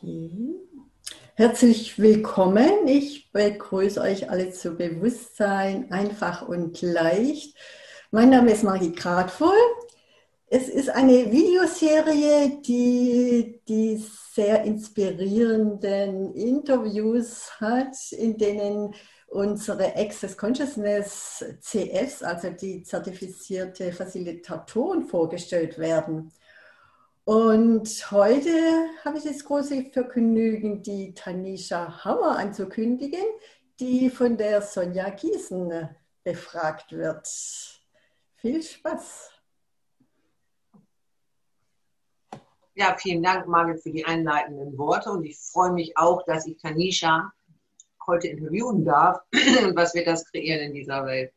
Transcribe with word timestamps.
Okay. 0.00 0.54
Herzlich 1.34 1.98
willkommen. 1.98 2.86
Ich 2.86 3.32
begrüße 3.32 4.00
euch 4.00 4.30
alle 4.30 4.52
zu 4.52 4.76
Bewusstsein, 4.76 5.90
einfach 5.90 6.46
und 6.46 6.80
leicht. 6.82 7.56
Mein 8.12 8.30
Name 8.30 8.52
ist 8.52 8.62
Margit 8.62 8.96
Gradvoll. 8.96 9.58
Es 10.46 10.68
ist 10.68 10.88
eine 10.90 11.32
Videoserie, 11.32 12.60
die 12.62 13.60
die 13.66 14.04
sehr 14.32 14.62
inspirierenden 14.62 16.32
Interviews 16.34 17.50
hat, 17.60 17.96
in 18.12 18.38
denen 18.38 18.94
unsere 19.26 19.96
Access 19.96 20.36
Consciousness 20.36 21.44
CFs, 21.60 22.22
also 22.22 22.50
die 22.50 22.84
zertifizierte 22.84 23.92
Facilitatoren, 23.92 25.06
vorgestellt 25.06 25.76
werden. 25.76 26.32
Und 27.28 28.10
heute 28.10 28.88
habe 29.04 29.18
ich 29.18 29.24
das 29.24 29.44
große 29.44 29.90
Vergnügen, 29.92 30.80
die 30.80 31.12
Tanisha 31.12 32.02
Hammer 32.02 32.38
anzukündigen, 32.38 33.22
die 33.78 34.08
von 34.08 34.38
der 34.38 34.62
Sonja 34.62 35.10
Gießen 35.10 35.94
befragt 36.24 36.90
wird. 36.90 37.28
Viel 38.36 38.62
Spaß! 38.62 39.30
Ja, 42.76 42.96
vielen 42.96 43.22
Dank, 43.22 43.46
Margit, 43.46 43.82
für 43.82 43.90
die 43.90 44.06
einleitenden 44.06 44.78
Worte. 44.78 45.10
Und 45.10 45.22
ich 45.26 45.36
freue 45.36 45.72
mich 45.72 45.98
auch, 45.98 46.24
dass 46.24 46.46
ich 46.46 46.56
Tanisha 46.56 47.30
heute 48.06 48.28
interviewen 48.28 48.86
darf. 48.86 49.20
Und 49.34 49.76
was 49.76 49.92
wird 49.92 50.06
das 50.06 50.24
kreieren 50.24 50.60
in 50.60 50.72
dieser 50.72 51.04
Welt? 51.04 51.34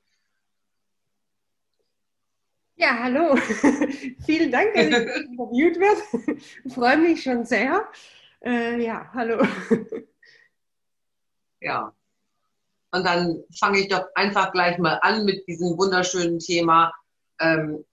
Ja, 2.82 2.98
hallo. 2.98 3.36
Vielen 4.26 4.52
Dank, 4.52 4.74
dass 4.74 4.86
ich 4.88 4.92
interviewt 5.30 5.78
werde. 5.78 6.42
Ich 6.64 6.74
freue 6.74 6.98
mich 6.98 7.22
schon 7.22 7.46
sehr. 7.46 7.88
Äh, 8.44 8.84
ja, 8.84 9.10
hallo. 9.14 9.46
Ja. 11.64 11.94
Und 12.92 13.06
dann 13.06 13.44
fange 13.60 13.82
ich 13.82 13.88
doch 13.88 14.08
einfach 14.16 14.52
gleich 14.52 14.80
mal 14.80 14.98
an 15.04 15.26
mit 15.26 15.48
diesem 15.48 15.78
wunderschönen 15.78 16.40
Thema. 16.40 16.92
Ähm, 17.40 17.86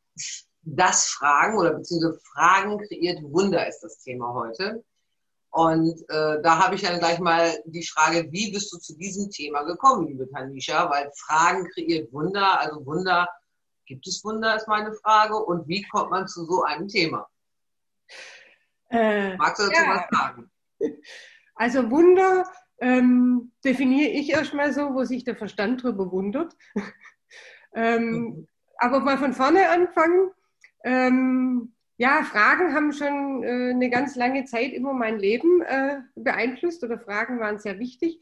das 0.62 1.08
Fragen 1.08 1.58
oder 1.58 1.74
beziehungsweise 1.74 2.18
Fragen 2.32 2.78
kreiert 2.78 3.22
Wunder 3.24 3.68
ist 3.68 3.80
das 3.80 3.98
Thema 3.98 4.32
heute. 4.32 4.82
Und 5.50 6.00
äh, 6.08 6.40
da 6.40 6.64
habe 6.64 6.76
ich 6.76 6.80
dann 6.80 6.98
gleich 6.98 7.18
mal 7.18 7.52
die 7.66 7.86
Frage, 7.86 8.32
wie 8.32 8.52
bist 8.52 8.72
du 8.72 8.78
zu 8.78 8.96
diesem 8.96 9.28
Thema 9.30 9.64
gekommen, 9.64 10.06
liebe 10.06 10.26
Tanisha? 10.30 10.88
Weil 10.88 11.10
Fragen 11.14 11.68
kreiert 11.74 12.10
Wunder, 12.10 12.58
also 12.58 12.86
Wunder 12.86 13.28
Gibt 13.88 14.06
es 14.06 14.22
Wunder, 14.22 14.54
ist 14.54 14.68
meine 14.68 14.92
Frage. 14.92 15.34
Und 15.36 15.66
wie 15.66 15.82
kommt 15.88 16.10
man 16.10 16.28
zu 16.28 16.44
so 16.44 16.62
einem 16.62 16.88
Thema? 16.88 17.26
Äh, 18.90 19.34
Magst 19.36 19.62
du 19.62 19.68
dazu 19.68 19.82
ja. 19.82 20.06
was 20.10 20.18
sagen? 20.18 20.50
Also 21.60 21.90
Wunder 21.90 22.48
ähm, 22.80 23.50
definiere 23.64 24.10
ich 24.10 24.30
erstmal 24.30 24.72
so, 24.72 24.94
wo 24.94 25.02
sich 25.02 25.24
der 25.24 25.34
Verstand 25.34 25.82
drüber 25.82 26.12
wundert. 26.12 26.54
ähm, 27.74 28.10
mhm. 28.10 28.48
Aber 28.76 29.00
mal 29.00 29.18
von 29.18 29.32
vorne 29.32 29.68
anfangen. 29.68 30.30
Ähm, 30.84 31.74
ja, 31.96 32.22
Fragen 32.22 32.74
haben 32.74 32.92
schon 32.92 33.42
äh, 33.42 33.70
eine 33.70 33.90
ganz 33.90 34.14
lange 34.14 34.44
Zeit 34.44 34.72
immer 34.72 34.92
mein 34.92 35.18
Leben 35.18 35.62
äh, 35.62 35.96
beeinflusst 36.14 36.84
oder 36.84 37.00
Fragen 37.00 37.40
waren 37.40 37.58
sehr 37.58 37.80
wichtig. 37.80 38.20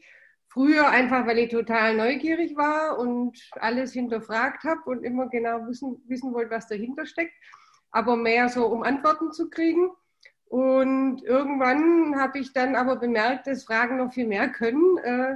Früher 0.57 0.89
einfach, 0.89 1.27
weil 1.27 1.37
ich 1.37 1.51
total 1.51 1.95
neugierig 1.95 2.57
war 2.57 2.97
und 2.97 3.37
alles 3.59 3.93
hinterfragt 3.93 4.63
habe 4.63 4.81
und 4.85 5.03
immer 5.03 5.29
genau 5.29 5.67
wissen, 5.67 6.01
wissen 6.07 6.33
wollte, 6.33 6.49
was 6.49 6.67
dahinter 6.67 7.05
steckt. 7.05 7.33
Aber 7.91 8.15
mehr 8.15 8.49
so, 8.49 8.65
um 8.65 8.81
Antworten 8.81 9.31
zu 9.31 9.51
kriegen. 9.51 9.91
Und 10.45 11.21
irgendwann 11.21 12.19
habe 12.19 12.39
ich 12.39 12.53
dann 12.53 12.75
aber 12.75 12.95
bemerkt, 12.95 13.45
dass 13.45 13.65
Fragen 13.65 13.97
noch 13.97 14.11
viel 14.11 14.25
mehr 14.25 14.49
können. 14.49 14.97
Äh, 14.97 15.35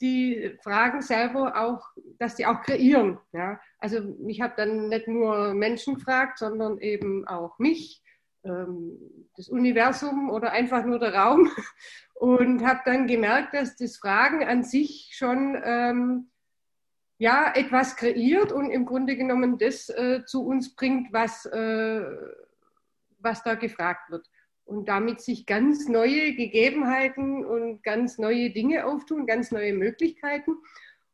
die 0.00 0.58
Fragen 0.60 1.02
selber 1.02 1.56
auch, 1.56 1.86
dass 2.18 2.34
die 2.34 2.46
auch 2.46 2.62
kreieren. 2.62 3.20
Ja? 3.32 3.60
Also 3.78 4.00
ich 4.26 4.40
habe 4.40 4.54
dann 4.56 4.88
nicht 4.88 5.06
nur 5.06 5.54
Menschen 5.54 5.94
gefragt, 5.94 6.38
sondern 6.38 6.78
eben 6.78 7.28
auch 7.28 7.60
mich, 7.60 8.01
das 8.42 9.48
Universum 9.48 10.30
oder 10.30 10.52
einfach 10.52 10.84
nur 10.84 10.98
der 10.98 11.14
Raum 11.14 11.48
und 12.14 12.64
habe 12.64 12.80
dann 12.84 13.06
gemerkt, 13.06 13.54
dass 13.54 13.76
das 13.76 13.96
Fragen 13.96 14.44
an 14.44 14.64
sich 14.64 15.12
schon 15.14 15.60
ähm, 15.64 16.30
ja, 17.18 17.52
etwas 17.54 17.94
kreiert 17.94 18.50
und 18.50 18.70
im 18.70 18.84
Grunde 18.84 19.16
genommen 19.16 19.58
das 19.58 19.88
äh, 19.88 20.24
zu 20.26 20.44
uns 20.44 20.74
bringt, 20.74 21.12
was, 21.12 21.46
äh, 21.46 22.02
was 23.20 23.44
da 23.44 23.54
gefragt 23.54 24.10
wird. 24.10 24.28
Und 24.64 24.88
damit 24.88 25.20
sich 25.20 25.46
ganz 25.46 25.88
neue 25.88 26.34
Gegebenheiten 26.34 27.44
und 27.44 27.82
ganz 27.84 28.18
neue 28.18 28.50
Dinge 28.50 28.86
auftun, 28.86 29.26
ganz 29.26 29.52
neue 29.52 29.72
Möglichkeiten. 29.72 30.56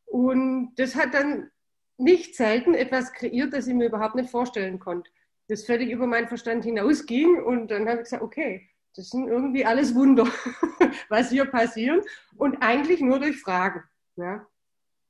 Und 0.06 0.74
das 0.76 0.94
hat 0.96 1.12
dann 1.12 1.50
nicht 1.98 2.36
selten 2.36 2.74
etwas 2.74 3.12
kreiert, 3.12 3.52
das 3.52 3.66
ich 3.66 3.74
mir 3.74 3.88
überhaupt 3.88 4.14
nicht 4.14 4.30
vorstellen 4.30 4.78
konnte. 4.78 5.10
Das 5.48 5.64
völlig 5.64 5.90
über 5.90 6.06
meinen 6.06 6.28
Verstand 6.28 6.64
hinausging. 6.64 7.42
Und 7.42 7.70
dann 7.70 7.88
habe 7.88 7.98
ich 7.98 8.04
gesagt, 8.04 8.22
okay, 8.22 8.68
das 8.94 9.10
sind 9.10 9.28
irgendwie 9.28 9.64
alles 9.64 9.94
Wunder, 9.94 10.24
was 11.08 11.30
hier 11.30 11.44
passieren 11.44 12.02
und 12.36 12.62
eigentlich 12.62 13.00
nur 13.00 13.18
durch 13.20 13.40
Fragen. 13.40 13.82
Ja. 14.16 14.46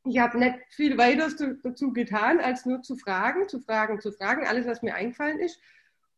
Ich 0.04 0.18
habe 0.18 0.38
nicht 0.38 0.58
viel 0.70 0.96
weiter 0.96 1.28
dazu 1.62 1.92
getan, 1.92 2.40
als 2.40 2.66
nur 2.66 2.82
zu 2.82 2.96
fragen, 2.96 3.48
zu 3.48 3.60
fragen, 3.60 4.00
zu 4.00 4.12
fragen, 4.12 4.46
alles, 4.46 4.66
was 4.66 4.82
mir 4.82 4.94
eingefallen 4.94 5.38
ist. 5.38 5.60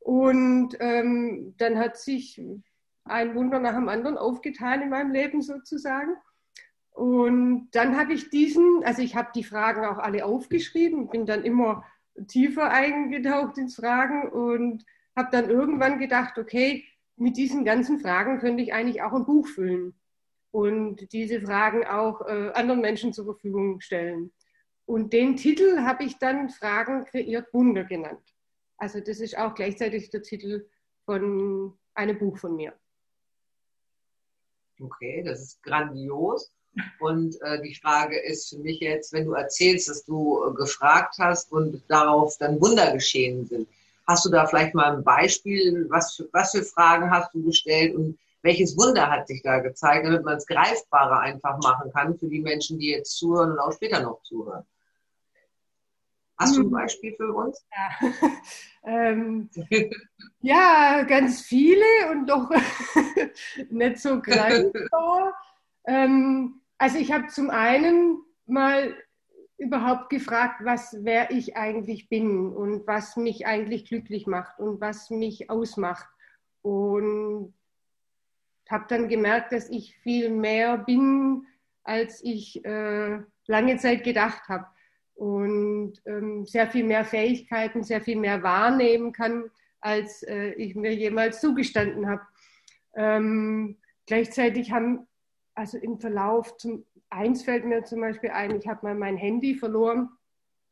Und 0.00 0.76
ähm, 0.80 1.54
dann 1.58 1.78
hat 1.78 1.96
sich 1.98 2.40
ein 3.04 3.34
Wunder 3.34 3.58
nach 3.58 3.74
dem 3.74 3.88
anderen 3.88 4.18
aufgetan 4.18 4.82
in 4.82 4.90
meinem 4.90 5.12
Leben 5.12 5.42
sozusagen. 5.42 6.16
Und 6.90 7.70
dann 7.72 7.96
habe 7.96 8.12
ich 8.12 8.30
diesen, 8.30 8.82
also 8.84 9.02
ich 9.02 9.16
habe 9.16 9.30
die 9.34 9.44
Fragen 9.44 9.84
auch 9.84 9.98
alle 9.98 10.24
aufgeschrieben, 10.24 11.08
bin 11.08 11.26
dann 11.26 11.44
immer 11.44 11.84
tiefer 12.26 12.70
eingetaucht 12.70 13.58
ins 13.58 13.76
Fragen 13.76 14.28
und 14.30 14.84
habe 15.16 15.28
dann 15.32 15.50
irgendwann 15.50 15.98
gedacht, 15.98 16.38
okay, 16.38 16.84
mit 17.16 17.36
diesen 17.36 17.64
ganzen 17.64 18.00
Fragen 18.00 18.38
könnte 18.38 18.62
ich 18.62 18.72
eigentlich 18.72 19.02
auch 19.02 19.12
ein 19.12 19.26
Buch 19.26 19.46
füllen 19.46 19.94
und 20.50 21.12
diese 21.12 21.40
Fragen 21.40 21.84
auch 21.84 22.22
äh, 22.26 22.50
anderen 22.54 22.80
Menschen 22.80 23.12
zur 23.12 23.26
Verfügung 23.26 23.80
stellen. 23.80 24.32
Und 24.86 25.12
den 25.12 25.36
Titel 25.36 25.80
habe 25.82 26.04
ich 26.04 26.18
dann 26.18 26.48
Fragen 26.48 27.04
kreiert 27.04 27.52
Wunder 27.52 27.84
genannt. 27.84 28.34
Also 28.76 29.00
das 29.00 29.20
ist 29.20 29.36
auch 29.36 29.54
gleichzeitig 29.54 30.10
der 30.10 30.22
Titel 30.22 30.68
von 31.04 31.78
einem 31.94 32.18
Buch 32.18 32.38
von 32.38 32.56
mir. 32.56 32.74
Okay, 34.80 35.22
das 35.22 35.42
ist 35.42 35.62
grandios. 35.62 36.52
Und 37.00 37.40
äh, 37.42 37.60
die 37.62 37.74
Frage 37.74 38.18
ist 38.18 38.50
für 38.50 38.58
mich 38.58 38.80
jetzt, 38.80 39.12
wenn 39.12 39.26
du 39.26 39.32
erzählst, 39.32 39.88
dass 39.88 40.04
du 40.04 40.44
äh, 40.44 40.54
gefragt 40.54 41.16
hast 41.18 41.52
und 41.52 41.82
darauf 41.88 42.36
dann 42.38 42.60
Wunder 42.60 42.92
geschehen 42.92 43.46
sind. 43.46 43.68
Hast 44.06 44.24
du 44.24 44.30
da 44.30 44.46
vielleicht 44.46 44.74
mal 44.74 44.96
ein 44.96 45.04
Beispiel? 45.04 45.86
Was 45.88 46.16
für, 46.16 46.28
was 46.32 46.52
für 46.52 46.62
Fragen 46.62 47.10
hast 47.10 47.34
du 47.34 47.42
gestellt 47.42 47.94
und 47.94 48.18
welches 48.42 48.76
Wunder 48.76 49.10
hat 49.10 49.26
sich 49.26 49.42
da 49.42 49.58
gezeigt, 49.58 50.06
damit 50.06 50.24
man 50.24 50.36
es 50.36 50.46
greifbarer 50.46 51.20
einfach 51.20 51.58
machen 51.58 51.92
kann 51.92 52.18
für 52.18 52.26
die 52.26 52.40
Menschen, 52.40 52.78
die 52.78 52.90
jetzt 52.90 53.16
zuhören 53.16 53.52
und 53.52 53.58
auch 53.58 53.72
später 53.72 54.00
noch 54.00 54.22
zuhören? 54.22 54.64
Hast 56.38 56.56
du 56.56 56.62
ein 56.62 56.66
hm. 56.66 56.70
Beispiel 56.70 57.14
für 57.16 57.34
uns? 57.34 57.62
Ja, 57.70 58.08
ähm, 58.84 59.50
ja 60.40 61.02
ganz 61.02 61.42
viele 61.42 61.84
und 62.10 62.26
doch 62.26 62.48
nicht 63.70 63.98
so 63.98 64.20
greifbar. 64.20 65.34
ähm, 65.90 66.60
also 66.78 66.98
ich 66.98 67.12
habe 67.12 67.26
zum 67.26 67.50
einen 67.50 68.22
mal 68.46 68.94
überhaupt 69.58 70.08
gefragt, 70.08 70.60
was 70.64 70.96
wer 71.00 71.30
ich 71.30 71.56
eigentlich 71.56 72.08
bin 72.08 72.52
und 72.52 72.86
was 72.86 73.16
mich 73.16 73.46
eigentlich 73.46 73.86
glücklich 73.86 74.26
macht 74.26 74.58
und 74.60 74.80
was 74.80 75.10
mich 75.10 75.50
ausmacht. 75.50 76.08
Und 76.62 77.52
habe 78.70 78.84
dann 78.88 79.08
gemerkt, 79.08 79.52
dass 79.52 79.68
ich 79.68 79.96
viel 79.96 80.30
mehr 80.30 80.78
bin, 80.78 81.46
als 81.82 82.22
ich 82.22 82.64
äh, 82.64 83.18
lange 83.46 83.76
Zeit 83.78 84.04
gedacht 84.04 84.48
habe. 84.48 84.66
Und 85.14 86.00
ähm, 86.06 86.46
sehr 86.46 86.70
viel 86.70 86.84
mehr 86.84 87.04
Fähigkeiten, 87.04 87.82
sehr 87.82 88.00
viel 88.00 88.16
mehr 88.16 88.42
wahrnehmen 88.42 89.12
kann, 89.12 89.50
als 89.80 90.22
äh, 90.22 90.52
ich 90.52 90.74
mir 90.76 90.94
jemals 90.94 91.40
zugestanden 91.40 92.08
habe. 92.08 92.22
Ähm, 92.94 93.76
gleichzeitig 94.06 94.70
haben 94.70 95.06
also 95.60 95.76
im 95.76 95.98
Verlauf 95.98 96.56
zum, 96.56 96.86
eins 97.10 97.42
fällt 97.42 97.66
mir 97.66 97.84
zum 97.84 98.00
Beispiel 98.00 98.30
ein, 98.30 98.56
ich 98.56 98.66
habe 98.66 98.86
mal 98.86 98.94
mein 98.94 99.18
Handy 99.18 99.54
verloren 99.54 100.08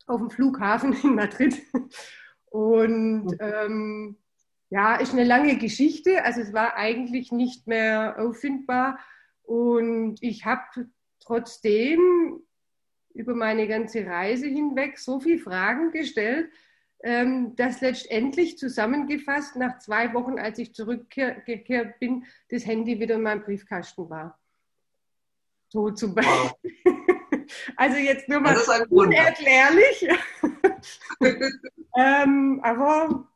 auf 0.07 0.19
dem 0.19 0.31
Flughafen 0.31 0.93
in 1.03 1.13
Madrid. 1.13 1.61
Und 2.49 3.37
ähm, 3.39 4.17
ja, 4.71 4.95
ist 4.95 5.13
eine 5.13 5.25
lange 5.25 5.57
Geschichte. 5.57 6.25
Also 6.25 6.41
es 6.41 6.53
war 6.53 6.75
eigentlich 6.75 7.31
nicht 7.31 7.67
mehr 7.67 8.15
auffindbar. 8.17 8.97
Und 9.43 10.17
ich 10.21 10.45
habe 10.45 10.87
trotzdem 11.19 12.41
über 13.13 13.35
meine 13.35 13.67
ganze 13.67 14.07
Reise 14.07 14.47
hinweg 14.47 14.97
so 14.97 15.19
viele 15.19 15.37
Fragen 15.37 15.91
gestellt, 15.91 16.51
ähm, 17.03 17.55
dass 17.55 17.81
letztendlich 17.81 18.57
zusammengefasst 18.57 19.55
nach 19.55 19.77
zwei 19.77 20.15
Wochen, 20.15 20.39
als 20.39 20.57
ich 20.57 20.73
zurückgekehrt 20.73 21.99
bin, 21.99 22.25
das 22.49 22.65
Handy 22.65 22.99
wieder 22.99 23.15
in 23.15 23.21
meinem 23.21 23.43
Briefkasten 23.43 24.09
war. 24.09 24.39
So 25.69 25.91
zum 25.91 26.15
Beispiel. 26.15 26.33
Wow. 26.33 26.59
Also 27.75 27.97
jetzt 27.97 28.29
nur 28.29 28.41
mal 28.41 28.55
unerklärlich. 28.89 30.07
ähm, 31.97 32.59
aber 32.63 33.27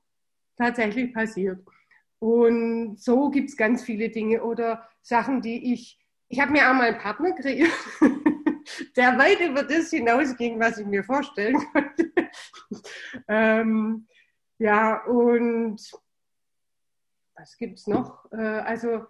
tatsächlich 0.55 1.13
passiert. 1.13 1.65
Und 2.19 2.99
so 3.01 3.29
gibt 3.29 3.49
es 3.49 3.57
ganz 3.57 3.83
viele 3.83 4.09
Dinge 4.09 4.43
oder 4.43 4.87
Sachen, 5.01 5.41
die 5.41 5.73
ich, 5.73 5.99
ich 6.29 6.39
habe 6.39 6.51
mir 6.51 6.69
auch 6.69 6.73
mal 6.73 6.89
einen 6.89 6.99
Partner 6.99 7.33
kreiert, 7.33 7.71
der 8.95 9.17
weit 9.17 9.39
über 9.41 9.63
das 9.63 9.89
hinausging, 9.89 10.59
was 10.59 10.77
ich 10.77 10.85
mir 10.85 11.03
vorstellen 11.03 11.57
konnte. 11.73 12.11
ähm, 13.27 14.07
ja, 14.59 15.03
und 15.05 15.81
was 17.35 17.57
gibt 17.57 17.79
es 17.79 17.87
noch? 17.87 18.31
Äh, 18.31 18.37
also 18.37 19.05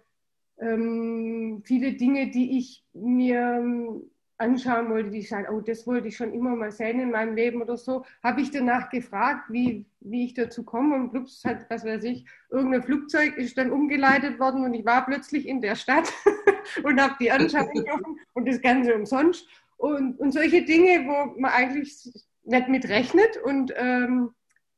ähm, 0.58 1.62
viele 1.64 1.94
Dinge, 1.94 2.30
die 2.30 2.58
ich 2.58 2.84
mir 2.92 4.02
anschauen 4.36 4.90
wollte, 4.90 5.10
die 5.10 5.18
ich 5.18 5.28
sage, 5.28 5.52
oh, 5.52 5.60
das 5.60 5.86
wollte 5.86 6.08
ich 6.08 6.16
schon 6.16 6.32
immer 6.32 6.56
mal 6.56 6.72
sehen 6.72 7.00
in 7.00 7.10
meinem 7.10 7.36
Leben 7.36 7.62
oder 7.62 7.76
so, 7.76 8.04
habe 8.22 8.40
ich 8.40 8.50
danach 8.50 8.90
gefragt, 8.90 9.44
wie, 9.48 9.86
wie 10.00 10.26
ich 10.26 10.34
dazu 10.34 10.64
komme 10.64 10.96
und 10.96 11.10
plups 11.10 11.44
hat, 11.44 11.70
was 11.70 11.84
weiß 11.84 12.02
ich, 12.04 12.24
irgendein 12.50 12.82
Flugzeug 12.82 13.36
ist 13.36 13.56
dann 13.56 13.70
umgeleitet 13.70 14.40
worden 14.40 14.64
und 14.64 14.74
ich 14.74 14.84
war 14.84 15.06
plötzlich 15.06 15.46
in 15.46 15.60
der 15.60 15.76
Stadt 15.76 16.12
und 16.82 17.00
habe 17.00 17.14
die 17.20 17.30
anschauen 17.30 17.70
dürfen 17.74 18.18
und 18.32 18.48
das 18.48 18.60
Ganze 18.60 18.94
umsonst 18.94 19.48
und, 19.76 20.18
und 20.18 20.32
solche 20.32 20.64
Dinge, 20.64 21.06
wo 21.06 21.40
man 21.40 21.52
eigentlich 21.52 22.12
nicht 22.44 22.68
mit 22.68 22.88
rechnet 22.88 23.36
und 23.44 23.72
ähm, 23.76 24.30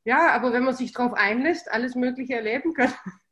ja, 0.05 0.31
aber 0.31 0.53
wenn 0.53 0.63
man 0.63 0.73
sich 0.73 0.93
darauf 0.93 1.13
einlässt, 1.13 1.69
alles 1.69 1.95
Mögliche 1.95 2.35
erleben 2.35 2.73
kann. 2.73 2.93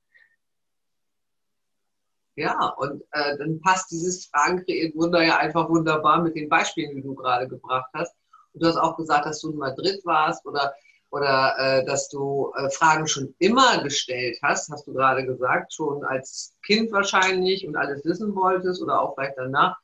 Ja, 2.35 2.67
und 2.77 3.01
äh, 3.11 3.37
dann 3.37 3.61
passt 3.61 3.91
dieses 3.91 4.25
Fragen 4.25 4.65
Wunder 4.95 5.23
ja 5.23 5.37
einfach 5.37 5.69
wunderbar 5.69 6.21
mit 6.21 6.35
den 6.35 6.49
Beispielen, 6.49 6.95
die 6.95 7.01
du 7.01 7.15
gerade 7.15 7.47
gebracht 7.47 7.89
hast. 7.93 8.13
Und 8.53 8.61
du 8.61 8.67
hast 8.67 8.77
auch 8.77 8.97
gesagt, 8.97 9.25
dass 9.25 9.39
du 9.39 9.51
in 9.51 9.57
Madrid 9.57 10.01
warst 10.05 10.45
oder, 10.45 10.73
oder 11.11 11.55
äh, 11.57 11.85
dass 11.85 12.09
du 12.09 12.51
äh, 12.57 12.69
Fragen 12.71 13.07
schon 13.07 13.33
immer 13.39 13.81
gestellt 13.83 14.37
hast, 14.43 14.69
hast 14.69 14.85
du 14.85 14.93
gerade 14.93 15.25
gesagt, 15.25 15.73
schon 15.73 16.03
als 16.03 16.53
Kind 16.65 16.91
wahrscheinlich 16.91 17.65
und 17.65 17.77
alles 17.77 18.03
wissen 18.03 18.35
wolltest 18.35 18.81
oder 18.81 19.01
auch 19.01 19.15
vielleicht 19.15 19.37
danach. 19.37 19.77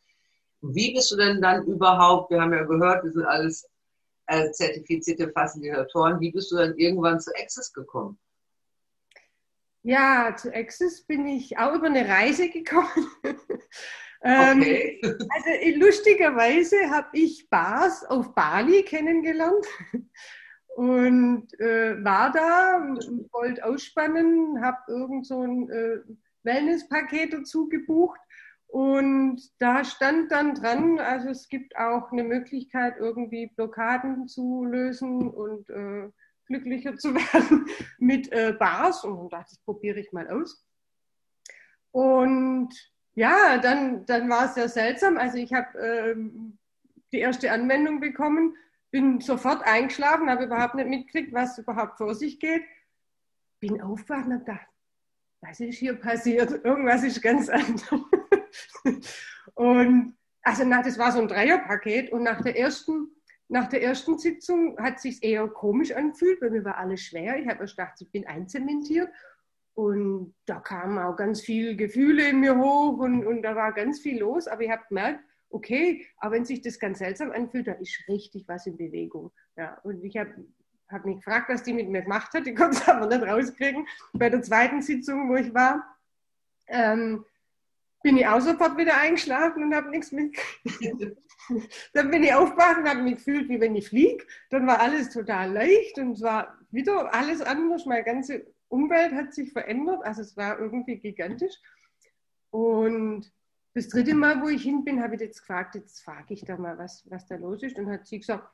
Wie 0.62 0.94
bist 0.94 1.10
du 1.12 1.16
denn 1.16 1.42
dann 1.42 1.66
überhaupt, 1.66 2.32
wir 2.32 2.42
haben 2.42 2.54
ja 2.54 2.64
gehört, 2.64 3.04
wir 3.06 3.14
sind 3.14 3.26
alles 3.26 3.66
äh, 4.28 4.52
zertifizierte 4.52 5.32
Facilitatoren, 5.32 6.20
wie 6.20 6.32
bist 6.32 6.52
du 6.52 6.58
dann 6.58 6.78
irgendwann 6.78 7.20
zu 7.20 7.32
Access 7.36 7.72
gekommen? 7.72 8.20
Ja, 9.84 10.36
zu 10.36 10.54
Access 10.54 11.02
bin 11.06 11.26
ich 11.28 11.58
auch 11.58 11.74
über 11.74 11.88
eine 11.88 12.08
Reise 12.08 12.50
gekommen. 12.50 12.88
Ähm, 14.24 14.60
okay. 14.60 15.02
also 15.02 15.80
lustigerweise 15.80 16.92
habe 16.92 17.08
ich 17.14 17.50
Bars 17.50 18.06
auf 18.06 18.36
Bali 18.36 18.84
kennengelernt 18.84 19.66
und 20.76 21.60
äh, 21.60 22.04
war 22.04 22.32
da, 22.32 22.88
wollte 23.32 23.66
ausspannen, 23.66 24.64
habe 24.64 24.78
irgend 24.90 25.26
so 25.26 25.42
ein 25.42 25.68
äh, 25.72 26.02
Wellnesspaket 26.44 27.34
dazu 27.34 27.68
gebucht 27.68 28.20
und 28.68 29.42
da 29.60 29.84
stand 29.84 30.32
dann 30.32 30.54
dran, 30.54 31.00
also 31.00 31.30
es 31.30 31.50
gibt 31.50 31.76
auch 31.76 32.12
eine 32.12 32.24
Möglichkeit, 32.24 32.98
irgendwie 33.00 33.48
Blockaden 33.48 34.28
zu 34.28 34.64
lösen 34.64 35.30
und 35.30 35.70
äh, 35.72 36.10
glücklicher 36.52 36.98
zu 36.98 37.14
werden 37.34 37.66
mit 37.98 38.32
äh, 38.32 38.54
Bars. 38.58 39.04
Und 39.04 39.18
dann 39.18 39.30
dachte 39.30 39.54
ich, 39.54 39.64
probiere 39.64 40.00
ich 40.00 40.12
mal 40.12 40.30
aus. 40.30 40.66
Und 41.92 42.70
ja, 43.14 43.58
dann, 43.58 44.06
dann 44.06 44.30
war 44.30 44.46
es 44.46 44.56
sehr 44.56 44.70
seltsam. 44.70 45.18
Also 45.18 45.38
ich 45.38 45.54
habe 45.54 45.78
ähm, 45.80 46.58
die 47.12 47.20
erste 47.20 47.52
Anwendung 47.52 48.00
bekommen, 48.00 48.56
bin 48.92 49.22
sofort 49.22 49.64
eingeschlafen, 49.64 50.30
habe 50.30 50.46
überhaupt 50.46 50.76
nicht 50.76 50.90
mitgekriegt, 50.90 51.34
was 51.34 51.58
überhaupt 51.58 51.98
vor 51.98 52.16
sich 52.16 52.40
geht. 52.40 52.64
Bin 53.60 53.82
aufgewacht 53.82 54.26
und 54.26 54.34
habe 54.34 54.46
gedacht, 54.46 54.68
was 55.42 55.60
ist 55.60 55.80
hier 55.80 55.96
passiert? 55.96 56.64
Irgendwas 56.64 57.04
ist 57.04 57.22
ganz 57.22 57.50
anders. 57.50 57.84
und 59.54 60.16
also 60.44 60.66
nach, 60.66 60.84
das 60.84 60.98
war 60.98 61.12
so 61.12 61.20
ein 61.20 61.28
Dreierpaket 61.28 62.12
und 62.12 62.24
nach 62.24 62.42
der 62.42 62.58
ersten 62.58 63.10
nach 63.52 63.68
der 63.68 63.84
ersten 63.84 64.18
Sitzung 64.18 64.78
hat 64.78 64.96
es 64.96 65.02
sich 65.02 65.24
eher 65.24 65.46
komisch 65.50 65.92
angefühlt, 65.92 66.42
weil 66.42 66.52
mir 66.52 66.64
war 66.64 66.78
alles 66.78 67.02
schwer. 67.02 67.38
Ich 67.38 67.48
habe 67.50 67.60
erst 67.60 67.76
gedacht, 67.76 68.00
ich 68.00 68.10
bin 68.10 68.26
einzementiert. 68.26 69.10
Und 69.74 70.34
da 70.46 70.62
kamen 70.62 70.98
auch 70.98 71.18
ganz 71.18 71.42
viele 71.42 71.76
Gefühle 71.76 72.30
in 72.30 72.40
mir 72.40 72.58
hoch 72.58 72.98
und, 73.00 73.26
und 73.26 73.42
da 73.42 73.56
war 73.56 73.74
ganz 73.74 74.00
viel 74.00 74.20
los. 74.20 74.48
Aber 74.48 74.62
ich 74.62 74.72
habe 74.72 74.84
gemerkt, 74.88 75.20
okay, 75.50 76.08
aber 76.18 76.36
wenn 76.36 76.46
sich 76.46 76.62
das 76.62 76.80
ganz 76.80 77.00
seltsam 77.00 77.32
anfühlt, 77.32 77.68
da 77.68 77.74
ist 77.74 78.02
richtig 78.08 78.48
was 78.48 78.68
in 78.68 78.78
Bewegung. 78.78 79.32
Ja, 79.58 79.78
und 79.84 80.02
ich 80.06 80.16
habe 80.16 80.34
hab 80.88 81.06
mich 81.06 81.18
gefragt, 81.18 81.50
was 81.50 81.64
die 81.64 81.74
mit 81.74 81.90
mir 81.90 82.04
gemacht 82.04 82.34
hat. 82.34 82.48
Ich 82.48 82.56
konnte 82.56 82.78
es 82.78 82.88
aber 82.88 83.08
nicht 83.08 83.22
rauskriegen. 83.22 83.86
Bei 84.14 84.30
der 84.30 84.42
zweiten 84.42 84.82
Sitzung, 84.82 85.30
wo 85.30 85.36
ich 85.36 85.54
war, 85.54 85.84
ähm, 86.68 87.26
bin 88.02 88.16
ich 88.16 88.26
auch 88.28 88.40
sofort 88.40 88.78
wieder 88.78 88.98
eingeschlafen 88.98 89.62
und 89.64 89.76
habe 89.76 89.90
nichts 89.90 90.14
mitgekriegt. 90.14 91.18
dann 91.94 92.12
bin 92.12 92.24
ich 92.24 92.34
aufgewacht 92.34 92.78
und 92.78 92.90
habe 92.90 93.02
mich 93.02 93.16
gefühlt, 93.16 93.50
wie 93.50 93.60
wenn 93.60 93.76
ich 93.76 93.90
fliege. 93.90 94.26
Dann 94.50 94.68
war 94.68 94.80
alles 94.80 95.10
total 95.10 95.52
leicht 95.52 95.98
und 95.98 96.14
es 96.14 96.22
war 96.22 96.58
wieder 96.72 97.14
alles 97.14 97.42
anders. 97.42 97.86
Meine 97.86 98.04
ganze 98.04 98.46
Umwelt 98.68 99.14
hat 99.14 99.34
sich 99.34 99.52
verändert. 99.52 100.04
Also 100.04 100.22
es 100.22 100.38
war 100.38 100.60
irgendwie 100.60 100.98
gigantisch. 100.98 101.56
Und 102.52 103.32
das 103.74 103.88
dritte 103.88 104.14
Mal, 104.14 104.42
wo 104.42 104.50
ich 104.50 104.64
hin 104.64 104.84
bin, 104.84 105.02
habe 105.02 105.16
ich 105.16 105.22
jetzt 105.22 105.40
gefragt, 105.40 105.76
jetzt 105.76 106.04
frage 106.04 106.34
ich 106.34 106.44
da 106.44 106.58
mal, 106.58 106.78
was, 106.78 107.10
was 107.10 107.26
da 107.26 107.36
los 107.36 107.64
ist. 107.64 107.78
Und 107.78 107.90
hat 107.90 108.06
sie 108.06 108.20
gesagt, 108.20 108.48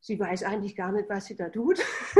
sie 0.00 0.18
weiß 0.18 0.42
eigentlich 0.42 0.76
gar 0.76 0.92
nicht, 0.92 1.08
was 1.08 1.26
sie 1.26 1.36
da 1.36 1.48
tut. 1.48 1.80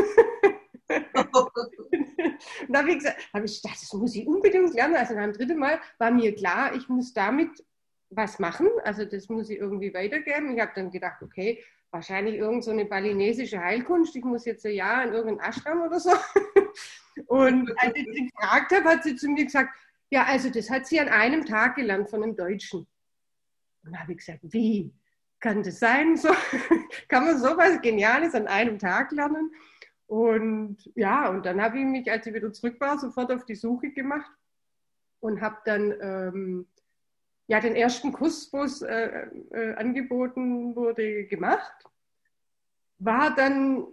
und 1.26 2.68
da 2.68 2.78
habe 2.78 2.90
ich 2.90 2.98
gesagt, 2.98 3.34
habe 3.34 3.46
ich 3.46 3.60
gedacht, 3.60 3.82
das 3.82 3.92
muss 3.92 4.14
ich 4.14 4.26
unbedingt 4.26 4.74
lernen. 4.74 4.96
Also 4.96 5.14
beim 5.14 5.32
dritten 5.32 5.58
Mal 5.58 5.80
war 5.98 6.10
mir 6.10 6.34
klar, 6.34 6.74
ich 6.74 6.88
muss 6.88 7.12
damit 7.12 7.64
was 8.10 8.38
machen. 8.38 8.68
Also 8.84 9.04
das 9.04 9.28
muss 9.28 9.48
ich 9.50 9.58
irgendwie 9.58 9.94
weitergeben. 9.94 10.54
Ich 10.54 10.60
habe 10.60 10.72
dann 10.74 10.90
gedacht, 10.90 11.22
okay, 11.22 11.62
wahrscheinlich 11.90 12.36
irgend 12.36 12.64
so 12.64 12.70
eine 12.70 12.84
balinesische 12.84 13.60
Heilkunst. 13.60 14.14
Ich 14.16 14.24
muss 14.24 14.44
jetzt 14.44 14.66
ein 14.66 14.74
Jahr 14.74 15.04
in 15.04 15.12
irgendeinen 15.12 15.48
Ashram 15.48 15.82
oder 15.82 16.00
so. 16.00 16.10
Und 17.26 17.70
als 17.78 17.94
ich 17.94 18.06
sie 18.12 18.26
gefragt 18.26 18.72
habe, 18.72 18.88
hat 18.88 19.04
sie 19.04 19.16
zu 19.16 19.28
mir 19.28 19.44
gesagt, 19.44 19.70
ja, 20.10 20.24
also 20.24 20.50
das 20.50 20.68
hat 20.68 20.86
sie 20.86 21.00
an 21.00 21.08
einem 21.08 21.44
Tag 21.44 21.76
gelernt 21.76 22.10
von 22.10 22.22
einem 22.22 22.36
Deutschen. 22.36 22.86
Und 23.84 23.92
da 23.92 24.00
habe 24.00 24.12
ich 24.12 24.18
gesagt, 24.18 24.40
wie? 24.42 24.92
Kann 25.38 25.62
das 25.62 25.78
sein? 25.78 26.16
So, 26.16 26.28
kann 27.08 27.24
man 27.24 27.38
sowas 27.38 27.80
Geniales 27.80 28.34
an 28.34 28.46
einem 28.46 28.78
Tag 28.78 29.12
lernen? 29.12 29.52
Und 30.06 30.78
ja, 30.96 31.28
und 31.28 31.46
dann 31.46 31.62
habe 31.62 31.78
ich 31.78 31.84
mich, 31.84 32.10
als 32.10 32.26
ich 32.26 32.34
wieder 32.34 32.52
zurück 32.52 32.80
war, 32.80 32.98
sofort 32.98 33.30
auf 33.30 33.44
die 33.44 33.54
Suche 33.54 33.90
gemacht 33.90 34.30
und 35.20 35.40
habe 35.40 35.58
dann 35.64 35.94
ähm, 36.00 36.66
ja, 37.50 37.58
den 37.58 37.74
ersten 37.74 38.12
Kuss, 38.12 38.48
wo 38.52 38.62
es 38.62 38.80
äh, 38.80 39.26
äh, 39.50 39.74
angeboten 39.74 40.76
wurde, 40.76 41.24
gemacht. 41.24 41.84
War 43.00 43.34
dann 43.34 43.88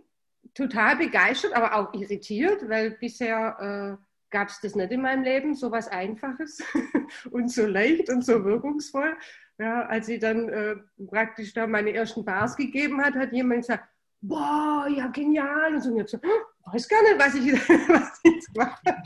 total 0.54 0.98
begeistert, 0.98 1.54
aber 1.54 1.74
auch 1.74 1.92
irritiert, 1.96 2.70
weil 2.70 2.92
bisher 2.92 3.98
äh, 4.00 4.06
gab 4.30 4.50
es 4.50 4.62
das 4.62 4.76
nicht 4.76 4.92
in 4.92 5.02
meinem 5.02 5.24
Leben, 5.24 5.56
so 5.56 5.72
was 5.72 5.88
Einfaches 5.88 6.62
und 7.32 7.52
so 7.52 7.66
leicht 7.66 8.12
und 8.12 8.24
so 8.24 8.46
wirkungsvoll. 8.46 9.18
Ja, 9.58 9.88
als 9.88 10.06
sie 10.06 10.20
dann 10.20 10.50
äh, 10.50 10.76
praktisch 11.08 11.52
da 11.52 11.66
meine 11.66 11.94
ersten 11.94 12.24
Bars 12.24 12.56
gegeben 12.56 13.04
hat, 13.04 13.16
hat 13.16 13.34
jemand 13.34 13.62
gesagt, 13.62 13.86
boah, 14.22 14.88
ja, 14.88 15.08
genial. 15.08 15.74
Und 15.74 15.82
so, 15.82 15.90
und 15.90 16.02
ich 16.02 16.08
so, 16.10 16.20
weiß 16.66 16.88
gar 16.88 17.02
nicht, 17.02 17.18
was 17.18 17.34
ich, 17.34 17.54
was 17.90 18.20
ich 18.22 18.34
jetzt 18.36 18.54
gemacht 18.54 18.84
habe. 18.86 19.02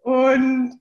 Und 0.00 0.80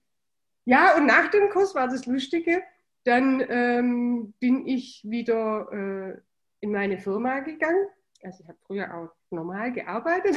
ja, 0.68 0.98
und 0.98 1.06
nach 1.06 1.30
dem 1.30 1.50
Kurs 1.50 1.74
war 1.76 1.88
das 1.88 2.06
Lustige. 2.06 2.62
Dann 3.06 3.42
ähm, 3.48 4.34
bin 4.38 4.68
ich 4.68 5.02
wieder 5.06 5.72
äh, 5.72 6.20
in 6.60 6.74
meine 6.74 6.98
Firma 6.98 7.40
gegangen. 7.40 7.88
Also 8.22 8.44
ich 8.44 8.50
habe 8.50 8.60
früher 8.66 8.94
auch 8.94 9.10
normal 9.30 9.72
gearbeitet. 9.72 10.36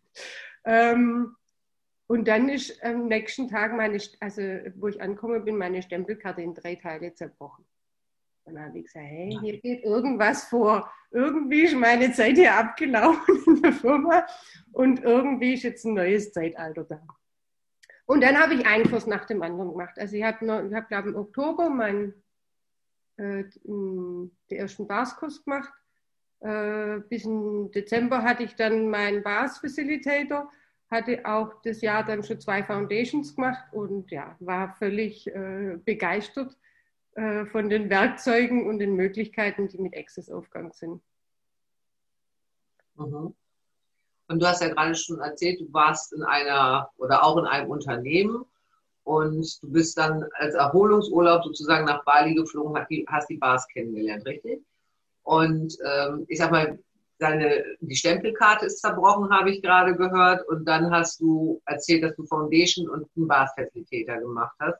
ähm, 0.64 1.36
und 2.06 2.26
dann 2.26 2.48
ist 2.48 2.82
am 2.82 3.08
nächsten 3.08 3.48
Tag 3.48 3.74
meine, 3.74 3.98
also 4.20 4.40
wo 4.76 4.88
ich 4.88 5.02
ankomme, 5.02 5.40
bin 5.40 5.58
meine 5.58 5.82
Stempelkarte 5.82 6.40
in 6.40 6.54
drei 6.54 6.76
Teile 6.76 7.12
zerbrochen. 7.12 7.66
Und 8.44 8.54
dann 8.54 8.68
habe 8.68 8.78
ich 8.78 8.86
gesagt, 8.86 9.04
hey, 9.06 9.36
hier 9.42 9.60
geht 9.60 9.84
irgendwas 9.84 10.44
vor. 10.44 10.90
Irgendwie 11.10 11.64
ist 11.64 11.74
meine 11.74 12.12
Zeit 12.12 12.36
hier 12.36 12.54
abgelaufen 12.54 13.42
in 13.46 13.60
der 13.60 13.72
Firma 13.74 14.24
und 14.72 15.04
irgendwie 15.04 15.52
ist 15.52 15.64
jetzt 15.64 15.84
ein 15.84 15.92
neues 15.92 16.32
Zeitalter 16.32 16.84
da. 16.84 17.06
Und 18.06 18.22
dann 18.22 18.38
habe 18.38 18.54
ich 18.54 18.66
einen 18.66 18.88
Kurs 18.88 19.06
nach 19.06 19.24
dem 19.24 19.42
anderen 19.42 19.72
gemacht. 19.72 19.98
Also 19.98 20.16
ich 20.16 20.22
habe, 20.22 20.70
hab, 20.72 20.88
glaube 20.88 21.10
im 21.10 21.16
Oktober 21.16 21.68
meinen 21.68 22.14
äh, 23.16 23.44
den 23.64 24.30
ersten 24.48 24.86
Barskurs 24.86 25.44
gemacht. 25.44 25.72
Äh, 26.40 27.00
bis 27.08 27.24
im 27.24 27.70
Dezember 27.72 28.22
hatte 28.22 28.44
ich 28.44 28.54
dann 28.54 28.88
meinen 28.90 29.22
BAS 29.22 29.58
Facilitator, 29.58 30.50
hatte 30.90 31.24
auch 31.24 31.60
das 31.62 31.80
Jahr 31.80 32.04
dann 32.04 32.22
schon 32.22 32.40
zwei 32.40 32.62
Foundations 32.62 33.34
gemacht 33.34 33.64
und 33.72 34.10
ja, 34.10 34.36
war 34.38 34.74
völlig 34.76 35.26
äh, 35.26 35.78
begeistert 35.84 36.56
äh, 37.14 37.46
von 37.46 37.68
den 37.68 37.90
Werkzeugen 37.90 38.68
und 38.68 38.78
den 38.78 38.94
Möglichkeiten, 38.94 39.66
die 39.66 39.78
mit 39.78 39.96
Access 39.96 40.30
aufgegangen 40.30 40.72
sind. 40.72 41.02
Mhm. 42.96 43.34
Und 44.28 44.40
du 44.40 44.46
hast 44.46 44.60
ja 44.62 44.68
gerade 44.68 44.94
schon 44.94 45.20
erzählt, 45.20 45.60
du 45.60 45.72
warst 45.72 46.12
in 46.12 46.22
einer 46.22 46.90
oder 46.96 47.24
auch 47.24 47.36
in 47.38 47.46
einem 47.46 47.70
Unternehmen 47.70 48.44
und 49.04 49.62
du 49.62 49.72
bist 49.72 49.96
dann 49.96 50.24
als 50.34 50.54
Erholungsurlaub 50.54 51.44
sozusagen 51.44 51.84
nach 51.84 52.04
Bali 52.04 52.34
geflogen, 52.34 52.84
hast 53.08 53.30
die 53.30 53.36
Bars 53.36 53.66
kennengelernt, 53.68 54.26
richtig? 54.26 54.62
Und 55.22 55.76
ähm, 55.84 56.24
ich 56.28 56.38
sag 56.38 56.50
mal, 56.50 56.78
deine, 57.18 57.64
die 57.80 57.96
Stempelkarte 57.96 58.66
ist 58.66 58.80
zerbrochen, 58.80 59.30
habe 59.30 59.50
ich 59.50 59.62
gerade 59.62 59.96
gehört. 59.96 60.46
Und 60.48 60.64
dann 60.66 60.90
hast 60.90 61.20
du 61.20 61.60
erzählt, 61.66 62.04
dass 62.04 62.16
du 62.16 62.24
Foundation 62.26 62.88
und 62.88 63.08
einen 63.16 63.28
Bars-Facilitator 63.28 64.18
gemacht 64.18 64.56
hast. 64.60 64.78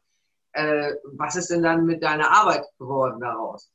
Äh, 0.52 0.94
was 1.12 1.36
ist 1.36 1.50
denn 1.50 1.62
dann 1.62 1.84
mit 1.84 2.02
deiner 2.02 2.30
Arbeit 2.30 2.64
geworden 2.78 3.20
daraus? 3.20 3.70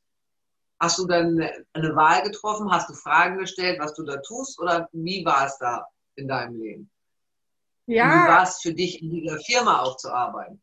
Hast 0.82 0.98
du 0.98 1.06
dann 1.06 1.40
eine 1.74 1.94
Wahl 1.94 2.24
getroffen? 2.24 2.68
Hast 2.68 2.90
du 2.90 2.94
Fragen 2.94 3.38
gestellt, 3.38 3.78
was 3.78 3.94
du 3.94 4.02
da 4.02 4.16
tust? 4.16 4.60
Oder 4.60 4.88
wie 4.90 5.24
war 5.24 5.46
es 5.46 5.56
da 5.58 5.86
in 6.16 6.26
deinem 6.26 6.58
Leben? 6.60 6.90
Ja. 7.86 8.04
Und 8.04 8.10
wie 8.10 8.28
war 8.28 8.42
es 8.42 8.60
für 8.60 8.74
dich, 8.74 9.00
in 9.00 9.10
dieser 9.10 9.38
Firma 9.38 9.82
auch 9.82 9.96
zu 9.96 10.12
arbeiten? 10.12 10.60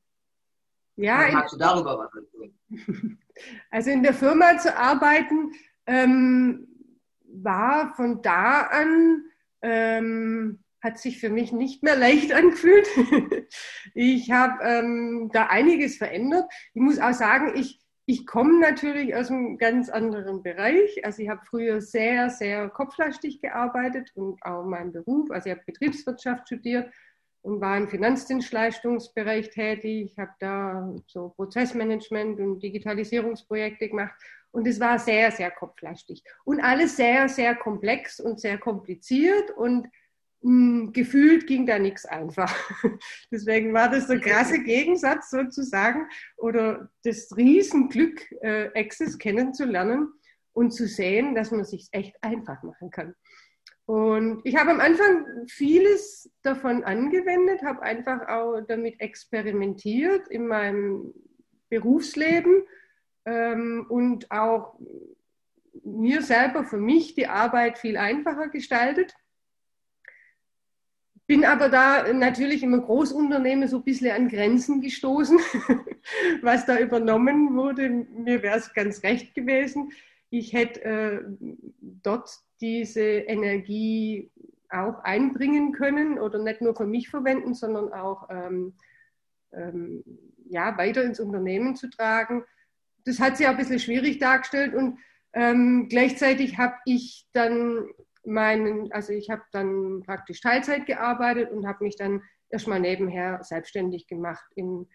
Ja. 0.98 1.26
Und 1.26 1.34
magst 1.36 1.54
du 1.54 1.58
darüber 1.58 1.98
was 1.98 2.14
erzählen? 2.14 3.18
Also 3.72 3.90
in 3.92 4.04
der 4.04 4.14
Firma 4.14 4.58
zu 4.58 4.76
arbeiten 4.76 5.54
ähm, 5.86 6.68
war 7.24 7.96
von 7.96 8.22
da 8.22 8.64
an, 8.64 9.24
ähm, 9.62 10.62
hat 10.82 11.00
sich 11.00 11.22
für 11.22 11.30
mich 11.30 11.54
nicht 11.54 11.82
mehr 11.82 11.96
leicht 11.96 12.34
angefühlt. 12.34 12.86
ich 13.94 14.30
habe 14.32 14.62
ähm, 14.62 15.30
da 15.32 15.46
einiges 15.46 15.96
verändert. 15.96 16.52
Ich 16.74 16.82
muss 16.82 17.00
auch 17.00 17.14
sagen, 17.14 17.54
ich, 17.56 17.80
ich 18.10 18.26
komme 18.26 18.60
natürlich 18.60 19.14
aus 19.14 19.30
einem 19.30 19.60
ganz 19.60 19.88
anderen 19.88 20.42
Bereich. 20.42 21.06
Also 21.06 21.22
ich 21.22 21.30
habe 21.30 21.42
früher 21.46 21.80
sehr, 21.80 22.32
sehr 22.32 22.68
kopflastig 22.68 23.40
gearbeitet 23.40 24.12
und 24.16 24.42
auch 24.42 24.66
meinen 24.66 24.92
Beruf. 24.92 25.30
Also 25.30 25.48
ich 25.48 25.56
habe 25.56 25.64
Betriebswirtschaft 25.68 26.48
studiert 26.48 26.92
und 27.44 27.62
war 27.62 27.78
im 27.78 27.88
Finanzdienstleistungsbereich 27.88 29.52
tätig. 29.52 30.10
Ich 30.12 30.18
habe 30.18 30.32
da 30.40 30.92
so 31.06 31.30
Prozessmanagement 31.36 32.40
und 32.40 32.64
Digitalisierungsprojekte 32.64 33.90
gemacht 33.90 34.16
und 34.50 34.66
es 34.66 34.80
war 34.80 34.98
sehr, 34.98 35.30
sehr 35.30 35.52
kopflastig 35.52 36.24
und 36.46 36.62
alles 36.62 36.98
sehr, 36.98 37.30
sehr 37.30 37.54
komplex 37.54 38.20
und 38.20 38.40
sehr 38.40 38.58
kompliziert 38.58 39.52
und 39.52 39.88
mh, 40.42 40.82
hm, 40.86 40.94
gefühlt 40.94 41.48
ging 41.48 41.66
da 41.66 41.80
nichts 41.80 42.06
einfach. 42.06 42.54
Deswegen 43.32 43.74
war 43.74 43.90
das 43.90 44.08
der 44.08 44.20
krasse 44.20 44.64
Gegensatz 44.64 45.30
sozusagen 45.30 46.08
oder 46.38 46.90
das 47.04 47.36
Riesenglück, 47.36 48.32
äh, 48.42 48.70
Access 48.76 49.18
kennenzulernen 49.18 50.14
und 50.54 50.72
zu 50.72 50.88
sehen, 50.88 51.36
dass 51.36 51.52
man 51.52 51.64
sich 51.64 51.88
echt 51.92 52.16
einfach 52.22 52.64
machen 52.64 52.92
kann. 52.92 53.16
Und 53.86 54.42
ich 54.44 54.56
habe 54.56 54.70
am 54.70 54.80
Anfang 54.82 55.26
vieles 55.48 56.30
davon 56.44 56.84
angewendet, 56.84 57.64
habe 57.64 57.82
einfach 57.82 58.28
auch 58.28 58.62
damit 58.68 59.00
experimentiert 59.00 60.28
in 60.28 60.46
meinem 60.46 61.12
Berufsleben 61.70 62.64
ähm, 63.26 63.88
und 63.90 64.30
auch 64.30 64.80
mir 65.84 66.22
selber, 66.22 66.66
für 66.66 66.78
mich 66.78 67.16
die 67.16 67.28
Arbeit 67.28 67.80
viel 67.80 67.98
einfacher 67.98 68.50
gestaltet. 68.50 69.16
Bin 71.30 71.46
aber 71.46 71.70
da 71.70 72.12
natürlich 72.12 72.64
im 72.64 72.72
Großunternehmen 72.72 73.68
so 73.68 73.78
ein 73.78 73.84
bisschen 73.84 74.10
an 74.10 74.30
Grenzen 74.30 74.82
gestoßen, 74.82 75.38
was 76.42 76.66
da 76.66 76.80
übernommen 76.80 77.56
wurde. 77.56 77.88
Mir 77.88 78.42
wäre 78.42 78.58
es 78.58 78.74
ganz 78.74 79.04
recht 79.04 79.36
gewesen. 79.36 79.92
Ich 80.32 80.54
hätte 80.54 80.84
äh, 80.84 81.22
dort 82.02 82.32
diese 82.62 83.02
Energie 83.04 84.32
auch 84.72 85.04
einbringen 85.04 85.72
können 85.72 86.18
oder 86.18 86.40
nicht 86.40 86.62
nur 86.62 86.76
für 86.76 86.88
mich 86.88 87.10
verwenden, 87.10 87.54
sondern 87.54 87.94
auch 87.94 88.28
ähm, 88.32 88.74
ähm, 89.54 90.04
ja, 90.50 90.76
weiter 90.80 91.04
ins 91.04 91.20
Unternehmen 91.20 91.76
zu 91.76 91.92
tragen. 91.92 92.44
Das 93.06 93.20
hat 93.20 93.38
sich 93.38 93.46
auch 93.46 93.52
ein 93.52 93.58
bisschen 93.58 93.78
schwierig 93.78 94.18
dargestellt 94.18 94.74
und 94.74 94.98
ähm, 95.34 95.90
gleichzeitig 95.90 96.58
habe 96.58 96.74
ich 96.86 97.28
dann 97.34 97.86
meinen, 98.30 98.92
also 98.92 99.12
ich 99.12 99.30
habe 99.30 99.42
dann 99.52 100.04
praktisch 100.06 100.42
Teilzeit 100.42 100.86
gearbeitet 100.86 101.52
und 101.52 101.68
habe 101.68 101.84
mich 101.84 101.96
dann 101.96 102.22
erstmal 102.50 102.80
nebenher 102.80 103.44
selbstständig 103.44 104.08
gemacht 104.08 104.46
im, 104.56 104.88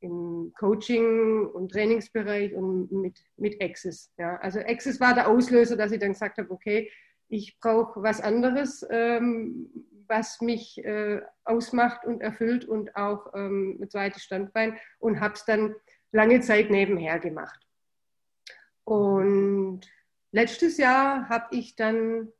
im 0.00 0.52
Coaching- 0.58 1.46
und 1.46 1.72
Trainingsbereich 1.72 2.54
und 2.54 2.90
mit, 2.92 3.18
mit 3.36 3.62
Access. 3.62 4.12
Ja. 4.18 4.36
Also 4.36 4.60
Access 4.60 5.00
war 5.00 5.14
der 5.14 5.28
Auslöser, 5.28 5.76
dass 5.76 5.92
ich 5.92 6.00
dann 6.00 6.12
gesagt 6.12 6.38
habe, 6.38 6.50
okay, 6.50 6.90
ich 7.28 7.58
brauche 7.60 8.02
was 8.02 8.20
anderes, 8.20 8.86
ähm, 8.90 9.70
was 10.06 10.40
mich 10.40 10.84
äh, 10.84 11.22
ausmacht 11.44 12.04
und 12.04 12.20
erfüllt 12.20 12.66
und 12.66 12.94
auch 12.96 13.32
ähm, 13.34 13.78
ein 13.80 13.88
zweites 13.88 14.22
Standbein 14.22 14.76
und 14.98 15.20
habe 15.20 15.34
es 15.34 15.44
dann 15.44 15.74
lange 16.10 16.40
Zeit 16.40 16.70
nebenher 16.70 17.18
gemacht. 17.18 17.66
Und 18.84 19.80
letztes 20.32 20.76
Jahr 20.76 21.28
habe 21.28 21.56
ich 21.56 21.76
dann 21.76 22.32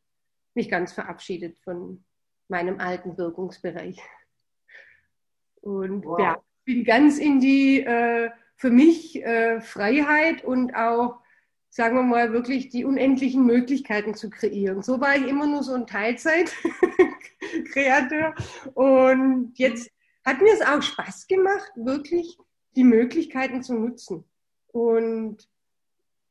mich 0.55 0.71
ganz 0.71 0.93
verabschiedet 0.93 1.59
von 1.59 2.05
meinem 2.49 2.81
alten 2.81 3.17
Wirkungsbereich. 3.17 3.99
Und 5.61 6.05
wow. 6.05 6.19
ja, 6.19 6.43
bin 6.65 6.85
ganz 6.85 7.19
in 7.19 7.41
die 7.41 7.83
äh, 7.83 8.31
für 8.57 8.71
mich 8.71 9.23
äh, 9.25 9.61
Freiheit 9.61 10.45
und 10.45 10.75
auch 10.75 11.23
sagen 11.73 11.97
wir 11.97 12.03
mal, 12.03 12.33
wirklich 12.35 12.69
die 12.69 12.85
unendlichen 12.85 13.47
Möglichkeiten 13.47 14.15
zu 14.15 14.29
kreieren. 14.29 14.83
So 14.83 15.01
war 15.01 15.17
ich 15.17 15.27
immer 15.27 15.47
nur 15.47 15.63
so 15.63 15.73
ein 15.73 15.87
Teilzeit-Kreator. 15.87 18.35
Und 18.75 19.55
jetzt 19.55 19.91
hat 20.23 20.43
mir 20.43 20.53
es 20.53 20.61
auch 20.61 20.83
Spaß 20.83 21.27
gemacht, 21.29 21.73
wirklich 21.75 22.37
die 22.77 22.85
Möglichkeiten 22.85 23.63
zu 23.63 23.73
nutzen. 23.73 24.27
Und 24.67 25.49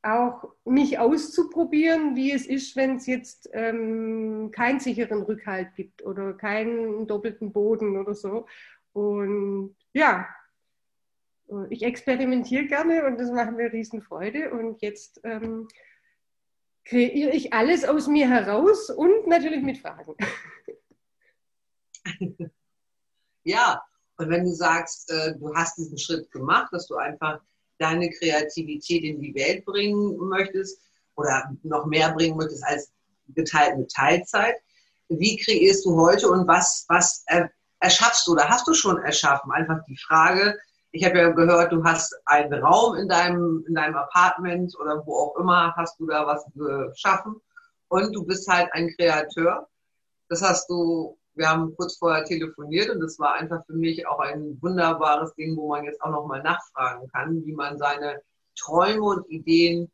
auch 0.03 0.53
mich 0.65 1.00
auszuprobieren, 1.00 2.15
wie 2.15 2.31
es 2.31 2.46
ist, 2.46 2.75
wenn 2.75 2.98
es 2.98 3.05
jetzt 3.05 3.50
ähm, 3.53 4.51
keinen 4.51 4.79
sicheren 4.79 5.22
Rückhalt 5.22 5.75
gibt 5.75 6.03
oder 6.03 6.34
keinen 6.34 7.08
doppelten 7.08 7.51
Boden 7.51 7.98
oder 7.98 8.15
so. 8.15 8.48
Und 8.93 9.75
ja, 9.93 10.27
ich 11.70 11.84
experimentiere 11.84 12.65
gerne 12.65 13.05
und 13.05 13.20
das 13.20 13.31
macht 13.31 13.51
mir 13.51 13.72
riesen 13.72 14.01
Freude. 14.01 14.51
Und 14.51 14.81
jetzt 14.81 15.22
ähm, 15.24 15.67
kreiere 16.86 17.31
ich 17.31 17.53
alles 17.53 17.86
aus 17.86 18.08
mir 18.08 18.27
heraus 18.29 18.89
und 18.89 19.27
natürlich 19.27 19.62
mit 19.62 19.77
Fragen. 19.77 20.15
Ja, 23.43 23.81
und 24.17 24.29
wenn 24.29 24.46
du 24.46 24.51
sagst, 24.51 25.10
äh, 25.12 25.36
du 25.36 25.53
hast 25.55 25.77
diesen 25.77 25.98
Schritt 25.98 26.29
gemacht, 26.31 26.72
dass 26.72 26.88
du 26.88 26.96
einfach 26.96 27.41
deine 27.81 28.09
Kreativität 28.11 29.03
in 29.03 29.21
die 29.21 29.35
Welt 29.35 29.65
bringen 29.65 30.17
möchtest 30.17 30.79
oder 31.15 31.51
noch 31.63 31.85
mehr 31.85 32.13
bringen 32.13 32.38
möchtest 32.38 32.63
als 32.65 32.91
geteilt 33.35 33.77
mit 33.77 33.91
Teilzeit, 33.91 34.55
wie 35.09 35.38
kreierst 35.38 35.85
du 35.85 36.00
heute 36.00 36.29
und 36.29 36.47
was, 36.47 36.85
was 36.88 37.25
erschaffst 37.79 38.27
du 38.27 38.33
oder 38.33 38.47
hast 38.47 38.67
du 38.67 38.73
schon 38.73 38.97
erschaffen? 39.01 39.51
Einfach 39.51 39.83
die 39.88 39.97
Frage, 39.97 40.57
ich 40.91 41.05
habe 41.05 41.17
ja 41.17 41.29
gehört, 41.29 41.71
du 41.71 41.83
hast 41.83 42.13
einen 42.25 42.53
Raum 42.53 42.95
in 42.95 43.07
deinem, 43.07 43.63
in 43.67 43.75
deinem 43.75 43.95
Apartment 43.95 44.73
oder 44.79 45.05
wo 45.05 45.15
auch 45.15 45.35
immer, 45.38 45.73
hast 45.75 46.00
du 46.00 46.05
da 46.05 46.25
was 46.25 46.45
geschaffen. 46.53 47.35
Und 47.88 48.13
du 48.13 48.25
bist 48.25 48.47
halt 48.47 48.69
ein 48.73 48.93
Kreateur. 48.95 49.67
Das 50.29 50.41
hast 50.41 50.69
du, 50.69 51.17
wir 51.41 51.50
haben 51.50 51.75
kurz 51.75 51.98
vorher 51.98 52.24
telefoniert 52.24 52.91
und 52.91 53.00
das 53.00 53.17
war 53.17 53.33
einfach 53.33 53.65
für 53.65 53.74
mich 53.74 54.05
auch 54.07 54.19
ein 54.19 54.62
wunderbares 54.62 55.33
Ding, 55.33 55.57
wo 55.57 55.69
man 55.69 55.86
jetzt 55.86 56.00
auch 56.03 56.12
nochmal 56.12 56.43
nachfragen 56.43 57.07
kann, 57.07 57.43
wie 57.43 57.53
man 57.53 57.79
seine 57.79 58.21
Träume 58.55 59.01
und 59.01 59.29
Ideen, 59.29 59.91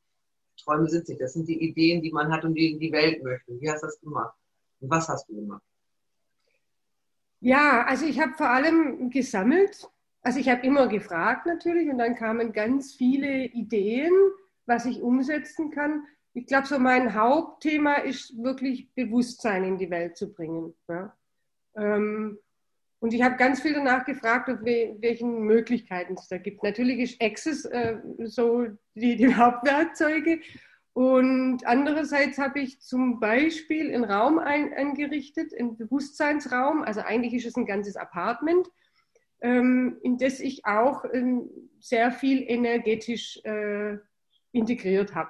Träume 0.61 0.89
sind 0.89 1.07
nicht, 1.07 1.21
das 1.21 1.33
sind 1.33 1.47
die 1.47 1.69
Ideen, 1.69 2.01
die 2.01 2.11
man 2.11 2.31
hat 2.33 2.43
und 2.43 2.53
die 2.53 2.73
in 2.73 2.79
die 2.79 2.91
Welt 2.91 3.23
möchte. 3.23 3.59
Wie 3.61 3.71
hast 3.71 3.81
du 3.81 3.87
das 3.87 3.99
gemacht? 4.01 4.35
Und 4.81 4.89
was 4.89 5.07
hast 5.07 5.29
du 5.29 5.35
gemacht? 5.35 5.63
Ja, 7.39 7.85
also 7.85 8.05
ich 8.05 8.19
habe 8.19 8.33
vor 8.33 8.49
allem 8.49 9.09
gesammelt, 9.09 9.89
also 10.21 10.39
ich 10.39 10.49
habe 10.49 10.65
immer 10.65 10.87
gefragt 10.87 11.45
natürlich 11.45 11.89
und 11.89 11.97
dann 11.97 12.15
kamen 12.15 12.51
ganz 12.51 12.93
viele 12.93 13.45
Ideen, 13.45 14.11
was 14.65 14.85
ich 14.85 15.01
umsetzen 15.01 15.71
kann. 15.71 16.03
Ich 16.33 16.45
glaube, 16.45 16.67
so 16.67 16.77
mein 16.77 17.13
Hauptthema 17.15 17.95
ist 17.95 18.37
wirklich 18.43 18.93
Bewusstsein 18.93 19.63
in 19.63 19.77
die 19.77 19.89
Welt 19.89 20.17
zu 20.17 20.33
bringen. 20.33 20.75
Ja. 20.89 21.16
Ähm, 21.77 22.39
und 22.99 23.13
ich 23.13 23.21
habe 23.21 23.37
ganz 23.37 23.61
viel 23.61 23.73
danach 23.73 24.05
gefragt, 24.05 24.49
auf 24.49 24.63
welchen 24.63 25.41
Möglichkeiten 25.43 26.15
es 26.15 26.27
da 26.27 26.37
gibt. 26.37 26.63
Natürlich 26.63 26.99
ist 26.99 27.21
Access 27.21 27.65
äh, 27.65 27.97
so 28.23 28.65
die, 28.95 29.15
die 29.15 29.35
Hauptwerkzeuge. 29.35 30.39
Und 30.93 31.65
andererseits 31.67 32.39
habe 32.39 32.59
ich 32.59 32.81
zum 32.81 33.19
Beispiel 33.19 33.93
einen 33.93 34.03
Raum 34.03 34.39
ein, 34.39 34.73
eingerichtet, 34.73 35.53
einen 35.53 35.77
Bewusstseinsraum, 35.77 36.81
also 36.81 37.01
eigentlich 37.01 37.35
ist 37.35 37.45
es 37.45 37.55
ein 37.55 37.67
ganzes 37.67 37.95
Apartment, 37.97 38.67
ähm, 39.41 39.99
in 40.01 40.17
das 40.17 40.39
ich 40.39 40.65
auch 40.65 41.05
ähm, 41.13 41.51
sehr 41.79 42.11
viel 42.11 42.43
energetisch 42.47 43.39
äh, 43.43 43.97
integriert 44.51 45.13
habe 45.13 45.29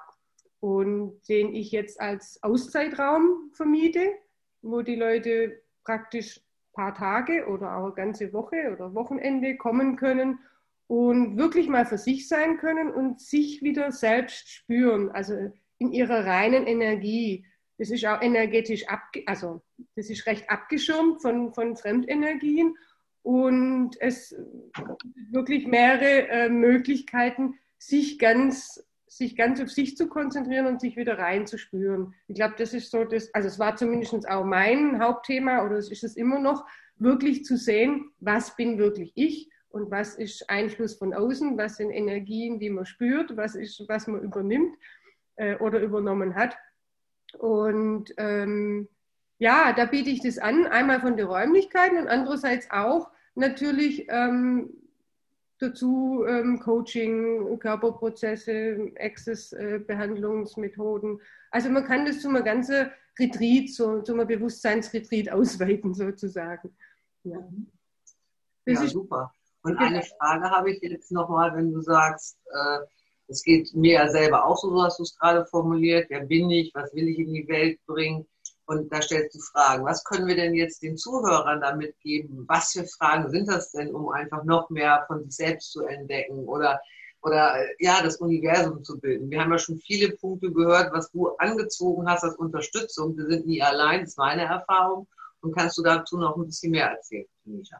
und 0.62 1.20
den 1.28 1.54
ich 1.54 1.74
jetzt 1.74 2.00
als 2.00 2.42
Auszeitraum 2.44 3.52
vermiete, 3.52 4.14
wo 4.62 4.84
die 4.84 4.96
Leute 4.96 5.62
praktisch 5.88 6.38
ein 6.38 6.74
paar 6.74 6.94
Tage 6.94 7.48
oder 7.48 7.78
auch 7.78 7.86
eine 7.86 7.94
ganze 7.94 8.34
Woche 8.34 8.74
oder 8.74 8.94
Wochenende 8.94 9.56
kommen 9.56 9.96
können 9.96 10.40
und 10.88 11.38
wirklich 11.38 11.70
mal 11.70 11.86
für 11.86 11.98
sich 11.98 12.28
sein 12.28 12.58
können 12.58 12.92
und 12.92 13.22
sich 13.22 13.62
wieder 13.64 13.94
selbst 13.94 14.50
spüren, 14.50 15.10
also 15.12 15.34
in 15.80 15.94
ihrer 15.94 16.26
reinen 16.26 16.68
Energie. 16.68 17.46
Das 17.78 17.90
ist 17.90 18.06
auch 18.06 18.22
energetisch 18.22 18.88
abge 18.90 19.24
also 19.28 19.62
das 19.96 20.10
ist 20.10 20.26
recht 20.26 20.50
abgeschirmt 20.50 21.22
von, 21.22 21.54
von 21.54 21.78
Fremdenergien 21.78 22.76
und 23.22 23.92
es 24.02 24.36
wirklich 25.32 25.68
mehrere 25.68 26.28
äh, 26.28 26.50
Möglichkeiten, 26.50 27.56
sich 27.78 28.20
ganz, 28.20 28.86
sich 29.08 29.36
ganz 29.36 29.62
auf 29.62 29.70
sich 29.70 29.96
zu 29.96 30.08
konzentrieren 30.08 30.68
und 30.68 30.82
sich 30.82 30.98
wieder 30.98 31.18
reinzuspüren. 31.18 32.14
Ich 32.28 32.36
glaube, 32.36 32.56
das 32.58 32.74
ist 32.74 32.92
so 32.92 33.04
das, 33.04 33.34
also 33.34 33.48
es 33.48 33.60
war 33.60 33.76
zumindest 33.76 34.28
auch 34.30 34.44
mein 34.44 35.02
Hauptthema 35.02 35.66
oder 35.66 35.78
es 35.78 35.90
ist 35.90 36.04
es 36.04 36.18
immer 36.18 36.40
noch, 36.40 36.66
wirklich 37.00 37.46
zu 37.46 37.58
sehen, 37.58 38.12
was 38.20 38.56
bin 38.56 38.78
wirklich 38.78 39.12
ich 39.16 39.50
und 39.70 39.92
was 39.92 40.16
ist 40.16 40.50
Einfluss 40.50 40.96
von 40.96 41.14
außen, 41.14 41.58
was 41.58 41.78
sind 41.78 41.92
Energien, 41.92 42.60
die 42.60 42.70
man 42.70 42.86
spürt, 42.86 43.38
was 43.38 43.56
ist, 43.56 43.84
was 43.88 44.08
man 44.08 44.22
übernimmt 44.22 44.76
äh, 45.36 45.56
oder 45.58 45.80
übernommen 45.80 46.36
hat. 46.36 46.58
Und 47.38 48.14
ähm, 48.18 48.88
ja, 49.38 49.74
da 49.74 49.86
biete 49.86 50.10
ich 50.10 50.22
das 50.22 50.40
an, 50.40 50.66
einmal 50.66 51.00
von 51.00 51.18
den 51.18 51.28
Räumlichkeiten 51.28 51.98
und 51.98 52.08
andererseits 52.08 52.70
auch 52.72 53.12
natürlich 53.36 54.08
ähm, 54.10 54.74
dazu 55.60 56.26
ähm, 56.28 56.60
Coaching, 56.60 57.58
Körperprozesse, 57.60 58.92
Access-Behandlungsmethoden. 59.00 61.18
Äh, 61.18 61.22
also 61.52 61.70
man 61.70 61.86
kann 61.86 62.06
das 62.06 62.22
zu 62.22 62.30
einem 62.30 62.44
ganzen 62.44 62.92
Retreat, 63.20 63.70
zu, 63.70 64.02
zu 64.04 64.14
einem 64.14 64.28
Bewusstseinsretreat 64.28 65.30
ausweiten 65.32 65.94
sozusagen. 65.94 66.76
Ja, 67.24 67.40
ja 68.66 68.88
super. 68.88 69.32
Und 69.64 69.78
eine 69.78 70.02
Frage 70.02 70.50
habe 70.50 70.72
ich 70.72 70.82
jetzt 70.82 71.12
nochmal, 71.12 71.56
wenn 71.56 71.72
du 71.72 71.82
sagst, 71.82 72.38
äh, 72.46 72.80
es 73.28 73.44
geht 73.44 73.74
mir 73.76 73.94
ja 73.94 74.10
selber 74.10 74.46
auch 74.46 74.58
so, 74.58 74.70
so 74.70 74.84
hast 74.84 75.00
du 75.00 75.04
es 75.04 75.18
gerade 75.18 75.46
formuliert, 75.46 76.10
wer 76.10 76.26
bin 76.26 76.50
ich, 76.50 76.72
was 76.74 76.94
will 76.94 77.10
ich 77.10 77.20
in 77.20 77.34
die 77.34 77.48
Welt 77.48 77.80
bringen? 77.86 78.26
Und 78.68 78.92
da 78.92 79.02
stellst 79.02 79.34
du 79.34 79.40
Fragen. 79.40 79.86
Was 79.86 80.04
können 80.04 80.28
wir 80.28 80.36
denn 80.36 80.54
jetzt 80.54 80.84
den 80.84 80.98
Zuhörern 80.98 81.62
damit 81.62 81.98
geben? 82.02 82.44
Was 82.50 82.74
für 82.74 82.84
Fragen 82.84 83.30
sind 83.30 83.48
das 83.48 83.72
denn, 83.72 83.96
um 83.96 84.10
einfach 84.10 84.44
noch 84.44 84.70
mehr 84.70 85.06
von 85.08 85.24
sich 85.24 85.36
selbst 85.38 85.72
zu 85.72 85.86
entdecken 85.86 86.46
oder, 86.46 86.82
oder 87.22 87.56
ja, 87.80 88.02
das 88.04 88.18
Universum 88.18 88.84
zu 88.84 89.00
bilden? 89.00 89.32
Wir 89.32 89.40
haben 89.40 89.54
ja 89.54 89.58
schon 89.58 89.78
viele 89.78 90.12
Punkte 90.18 90.52
gehört, 90.52 90.92
was 90.92 91.10
du 91.12 91.30
angezogen 91.38 92.10
hast 92.10 92.26
als 92.26 92.36
Unterstützung. 92.36 93.16
Wir 93.16 93.28
sind 93.28 93.48
nie 93.48 93.62
allein, 93.62 94.02
das 94.02 94.10
ist 94.10 94.18
meine 94.18 94.44
Erfahrung. 94.44 95.08
Und 95.40 95.56
kannst 95.56 95.78
du 95.78 95.84
dazu 95.84 96.18
noch 96.18 96.36
ein 96.36 96.46
bisschen 96.46 96.72
mehr 96.72 96.90
erzählen, 96.90 97.28
Nisha? 97.46 97.80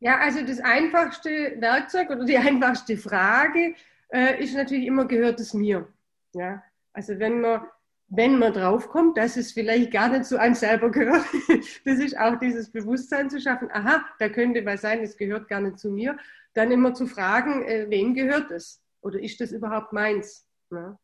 Ja, 0.00 0.18
also 0.18 0.40
das 0.46 0.60
einfachste 0.60 1.56
Werkzeug 1.60 2.08
oder 2.08 2.24
die 2.24 2.38
einfachste 2.38 2.96
Frage 2.96 3.74
äh, 4.08 4.42
ist 4.42 4.54
natürlich 4.54 4.86
immer, 4.86 5.04
gehört 5.06 5.40
es 5.40 5.52
mir? 5.52 5.86
Ja, 6.32 6.62
also 6.94 7.18
wenn 7.18 7.42
man, 7.42 7.66
wenn 8.16 8.38
man 8.38 8.52
draufkommt, 8.52 9.16
dass 9.16 9.36
es 9.36 9.52
vielleicht 9.52 9.92
gar 9.92 10.08
nicht 10.08 10.24
zu 10.26 10.38
einem 10.38 10.54
selber 10.54 10.90
gehört, 10.90 11.24
das 11.84 11.98
ist 11.98 12.18
auch 12.18 12.38
dieses 12.38 12.70
Bewusstsein 12.70 13.30
zu 13.30 13.40
schaffen, 13.40 13.68
aha, 13.72 14.04
da 14.18 14.28
könnte 14.28 14.64
was 14.64 14.82
sein, 14.82 15.00
es 15.00 15.16
gehört 15.16 15.48
gar 15.48 15.60
nicht 15.60 15.78
zu 15.78 15.90
mir, 15.90 16.16
dann 16.54 16.70
immer 16.70 16.94
zu 16.94 17.06
fragen, 17.06 17.64
äh, 17.64 17.86
wem 17.88 18.14
gehört 18.14 18.50
es? 18.50 18.82
Oder 19.00 19.20
ist 19.20 19.40
das 19.40 19.52
überhaupt 19.52 19.92
meins? 19.92 20.46
Ja? 20.70 20.98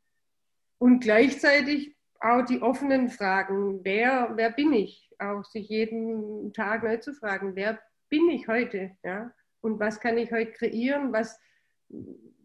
Und 0.78 1.00
gleichzeitig 1.00 1.96
auch 2.20 2.44
die 2.44 2.62
offenen 2.62 3.08
Fragen, 3.08 3.80
wer, 3.82 4.32
wer 4.37 4.50
bin 4.50 4.72
ich? 4.72 5.11
Auch 5.18 5.44
sich 5.44 5.68
jeden 5.68 6.52
Tag 6.52 6.82
neu 6.82 6.96
zu 6.98 7.12
fragen, 7.14 7.56
wer 7.56 7.78
bin 8.08 8.28
ich 8.30 8.46
heute? 8.48 8.92
Ja? 9.02 9.32
Und 9.61 9.80
was 9.80 10.00
kann 10.00 10.16
ich 10.18 10.30
heute 10.30 10.52
kreieren? 10.52 11.12
Was, 11.12 11.38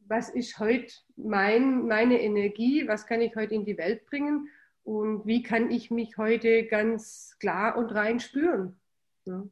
was 0.08 0.30
ist 0.30 0.60
heute 0.60 0.92
mein, 1.16 1.86
meine 1.86 2.22
Energie, 2.22 2.88
was 2.88 3.06
kann 3.06 3.22
ich 3.22 3.36
heute 3.36 3.56
in 3.56 3.66
die 3.66 3.78
Welt 3.78 4.06
bringen 4.06 4.50
und 4.86 5.26
wie 5.26 5.42
kann 5.42 5.72
ich 5.72 5.90
mich 5.90 6.18
heute 6.18 6.68
ganz 6.68 7.36
klar 7.40 7.76
und 7.76 7.88
rein 7.94 8.20
spüren. 8.20 8.80
Ja. 9.26 9.44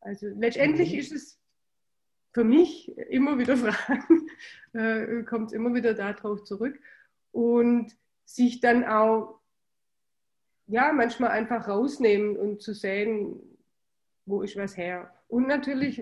Also 0.00 0.28
letztendlich 0.28 0.92
mhm. 0.92 0.98
ist 1.00 1.12
es 1.12 1.40
für 2.32 2.44
mich 2.44 2.96
immer 2.96 3.38
wieder 3.38 3.56
Fragen, 3.58 4.28
äh, 4.72 5.24
kommt 5.24 5.48
es 5.48 5.52
immer 5.52 5.74
wieder 5.74 5.94
darauf 5.94 6.44
zurück 6.44 6.78
und 7.32 7.96
sich 8.24 8.60
dann 8.60 8.84
auch 8.84 9.40
ja 10.68 10.92
manchmal 10.92 11.30
einfach 11.30 11.66
rausnehmen 11.66 12.36
und 12.36 12.62
zu 12.62 12.72
sehen, 12.72 13.40
wo 14.26 14.42
ist 14.42 14.56
was 14.56 14.76
her. 14.76 15.12
Und 15.26 15.48
natürlich, 15.48 15.96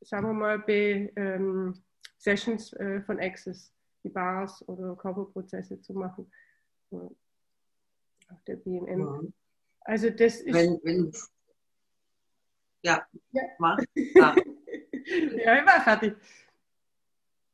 sagen 0.00 0.26
wir 0.28 0.32
mal, 0.32 0.58
bei 0.60 1.12
ähm, 1.16 1.74
Sessions 2.16 2.72
äh, 2.72 3.02
von 3.02 3.20
Access, 3.20 3.70
die 4.02 4.08
Bars 4.08 4.66
oder 4.66 4.96
Körperprozesse 4.96 5.78
zu 5.82 5.92
machen. 5.92 6.30
Auf 8.28 8.42
der 8.46 8.56
BMM. 8.56 9.00
Ja. 9.00 9.20
Also 9.84 10.10
das 10.10 10.36
ist. 10.36 10.52
Wenn, 10.54 10.80
wenn, 10.82 11.12
ja, 12.82 13.06
ja. 13.32 13.42
mach. 13.58 13.78
Ja. 14.14 14.34
ja, 15.56 15.66
war 15.66 15.82
fertig. 15.82 16.16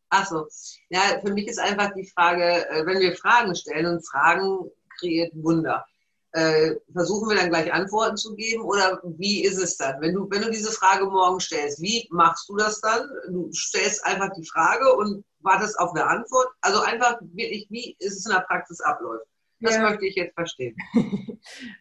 Achso, 0.09 0.47
ja, 0.89 1.21
für 1.25 1.33
mich 1.33 1.49
ist 1.49 1.59
einfach 1.59 1.93
die 1.95 2.07
Frage, 2.07 2.69
äh, 2.69 2.85
wenn 2.87 3.01
wir 3.01 3.17
Fragen 3.17 3.55
stellen 3.55 3.87
und 3.87 4.07
Fragen 4.07 4.71
kreiert 4.99 5.33
Wunder. 5.35 5.85
Äh, 6.33 6.77
versuchen 6.93 7.29
wir 7.29 7.37
dann 7.37 7.51
gleich 7.51 7.73
Antworten 7.73 8.17
zu 8.17 8.37
geben 8.37 8.63
oder 8.63 9.01
wie 9.03 9.45
ist 9.45 9.59
es 9.59 9.77
dann? 9.77 10.01
Wenn 10.01 10.15
du, 10.15 10.29
wenn 10.31 10.43
du 10.43 10.51
diese 10.51 10.71
Frage 10.71 11.07
morgen 11.07 11.41
stellst, 11.41 11.81
wie 11.81 12.07
machst 12.11 12.49
du 12.49 12.57
das 12.57 12.81
dann? 12.81 13.09
Du 13.29 13.51
stellst 13.53 14.05
einfach 14.05 14.31
die 14.37 14.47
Frage 14.47 14.95
und 14.95 15.25
wartest 15.41 15.79
auf 15.81 15.91
eine 15.93 16.07
Antwort. 16.07 16.49
Also 16.61 16.81
einfach 16.81 17.21
wirklich, 17.21 17.67
wie 17.71 17.97
ist 17.99 18.19
es 18.19 18.27
in 18.27 18.33
der 18.33 18.43
Praxis 18.43 18.81
abläuft. 18.81 19.27
Das 19.61 19.77
ja. 19.77 19.83
möchte 19.83 20.07
ich 20.07 20.15
jetzt 20.15 20.35
verstehen. 20.35 20.77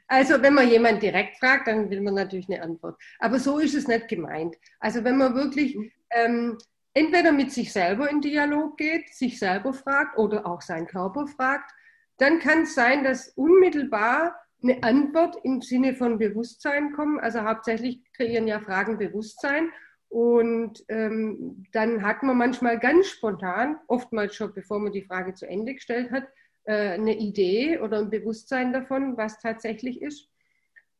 Also 0.07 0.41
wenn 0.41 0.53
man 0.53 0.69
jemand 0.69 1.03
direkt 1.03 1.37
fragt, 1.37 1.67
dann 1.67 1.89
will 1.89 1.99
man 1.99 2.13
natürlich 2.13 2.49
eine 2.49 2.61
Antwort. 2.61 2.97
Aber 3.19 3.39
so 3.39 3.59
ist 3.59 3.75
es 3.75 3.89
nicht 3.89 4.07
gemeint. 4.07 4.55
Also 4.79 5.03
wenn 5.03 5.17
man 5.17 5.35
wirklich 5.35 5.75
mhm. 5.75 5.91
ähm, 6.11 6.57
entweder 6.93 7.33
mit 7.33 7.51
sich 7.51 7.73
selber 7.73 8.09
in 8.09 8.21
Dialog 8.21 8.77
geht, 8.77 9.13
sich 9.13 9.37
selber 9.37 9.73
fragt 9.73 10.17
oder 10.17 10.45
auch 10.45 10.61
seinen 10.61 10.87
Körper 10.87 11.27
fragt, 11.27 11.71
dann 12.17 12.39
kann 12.39 12.63
es 12.63 12.73
sein, 12.73 13.03
dass 13.03 13.29
unmittelbar 13.35 14.35
eine 14.61 14.81
Antwort 14.83 15.37
im 15.43 15.61
Sinne 15.61 15.95
von 15.95 16.17
Bewusstsein 16.17 16.93
kommt. 16.93 17.21
Also 17.21 17.41
hauptsächlich 17.41 18.01
kreieren 18.13 18.47
ja 18.47 18.59
Fragen 18.59 18.97
Bewusstsein. 18.97 19.69
Und 20.09 20.83
ähm, 20.89 21.65
dann 21.71 22.01
hat 22.01 22.23
man 22.23 22.37
manchmal 22.37 22.79
ganz 22.79 23.07
spontan, 23.07 23.77
oftmals 23.87 24.35
schon 24.35 24.53
bevor 24.53 24.79
man 24.79 24.91
die 24.91 25.03
Frage 25.03 25.35
zu 25.35 25.47
Ende 25.47 25.75
gestellt 25.75 26.11
hat, 26.11 26.27
äh, 26.69 26.91
eine 26.91 27.17
Idee 27.17 27.79
oder 27.79 27.97
ein 27.97 28.11
Bewusstsein 28.11 28.71
davon, 28.71 29.17
was 29.17 29.39
tatsächlich 29.39 30.03
ist. 30.03 30.29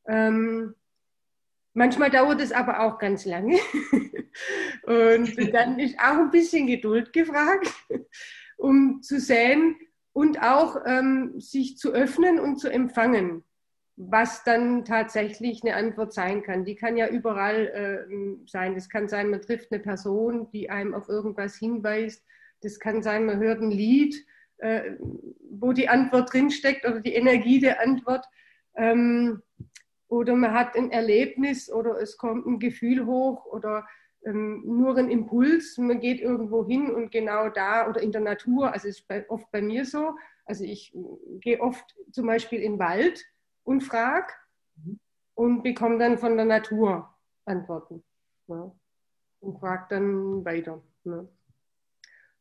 Ähm, 0.07 0.73
manchmal 1.75 2.09
dauert 2.09 2.41
es 2.41 2.51
aber 2.51 2.79
auch 2.79 2.97
ganz 2.97 3.23
lange. 3.25 3.59
und 4.83 5.53
dann 5.53 5.77
ist 5.77 5.99
auch 5.99 6.17
ein 6.17 6.31
bisschen 6.31 6.65
Geduld 6.65 7.13
gefragt, 7.13 7.71
um 8.57 9.03
zu 9.03 9.19
sehen, 9.19 9.75
und 10.11 10.41
auch 10.41 10.81
ähm, 10.87 11.39
sich 11.39 11.77
zu 11.77 11.93
öffnen 11.93 12.39
und 12.39 12.57
zu 12.57 12.67
empfangen, 12.67 13.43
was 13.95 14.43
dann 14.43 14.83
tatsächlich 14.85 15.63
eine 15.63 15.75
Antwort 15.75 16.13
sein 16.13 16.41
kann. 16.41 16.65
Die 16.65 16.75
kann 16.75 16.97
ja 16.97 17.07
überall 17.07 17.67
äh, 18.09 18.47
sein. 18.47 18.73
Das 18.73 18.89
kann 18.89 19.07
sein, 19.07 19.29
man 19.29 19.41
trifft 19.41 19.71
eine 19.71 19.79
Person, 19.79 20.49
die 20.51 20.71
einem 20.71 20.95
auf 20.95 21.09
irgendwas 21.09 21.55
hinweist. 21.55 22.25
Das 22.61 22.79
kann 22.79 23.03
sein, 23.03 23.27
man 23.27 23.39
hört 23.39 23.61
ein 23.61 23.69
Lied, 23.69 24.25
äh, 24.59 24.91
wo 25.49 25.73
die 25.73 25.89
Antwort 25.89 26.31
drinsteckt 26.31 26.85
oder 26.85 27.01
die 27.01 27.13
Energie 27.13 27.59
der 27.59 27.81
Antwort. 27.81 28.25
Ähm, 28.75 29.41
oder 30.07 30.35
man 30.35 30.53
hat 30.53 30.75
ein 30.75 30.91
Erlebnis 30.91 31.71
oder 31.71 31.99
es 32.01 32.17
kommt 32.17 32.45
ein 32.45 32.59
Gefühl 32.59 33.05
hoch 33.05 33.45
oder 33.45 33.87
ähm, 34.25 34.63
nur 34.65 34.97
ein 34.97 35.09
Impuls, 35.09 35.77
man 35.77 35.99
geht 35.99 36.19
irgendwo 36.19 36.65
hin 36.65 36.91
und 36.91 37.11
genau 37.11 37.49
da 37.49 37.87
oder 37.87 38.01
in 38.01 38.11
der 38.11 38.21
Natur, 38.21 38.73
also 38.73 38.87
es 38.87 38.99
ist 38.99 39.07
bei, 39.07 39.29
oft 39.29 39.49
bei 39.51 39.61
mir 39.61 39.85
so, 39.85 40.15
also 40.45 40.63
ich 40.63 40.93
gehe 41.39 41.61
oft 41.61 41.95
zum 42.11 42.25
Beispiel 42.25 42.59
in 42.59 42.73
den 42.73 42.79
Wald 42.79 43.23
und 43.63 43.81
frage 43.81 44.33
mhm. 44.75 44.99
und 45.35 45.63
bekomme 45.63 45.99
dann 45.99 46.17
von 46.17 46.35
der 46.35 46.45
Natur 46.45 47.13
Antworten 47.45 48.03
ja, 48.47 48.71
und 49.39 49.59
frage 49.59 49.85
dann 49.89 50.43
weiter. 50.43 50.81
Ja. 51.03 51.25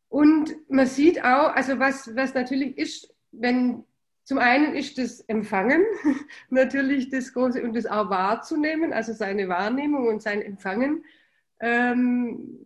Und 0.09 0.57
man 0.71 0.87
sieht 0.87 1.23
auch, 1.23 1.55
also 1.55 1.79
was, 1.79 2.15
was 2.17 2.35
natürlich 2.35 2.79
ist, 2.79 3.15
wenn 3.33 3.85
zum 4.25 4.39
einen 4.39 4.75
ist 4.75 4.99
das 4.99 5.21
Empfangen 5.21 5.83
natürlich 6.51 7.09
das 7.09 7.33
Große 7.33 7.63
und 7.63 7.75
das 7.75 7.87
auch 7.87 8.11
wahrzunehmen, 8.11 8.93
also 8.93 9.13
seine 9.13 9.49
Wahrnehmung 9.49 10.07
und 10.07 10.23
sein 10.23 10.43
Empfangen 10.43 11.05
ähm, 11.61 12.59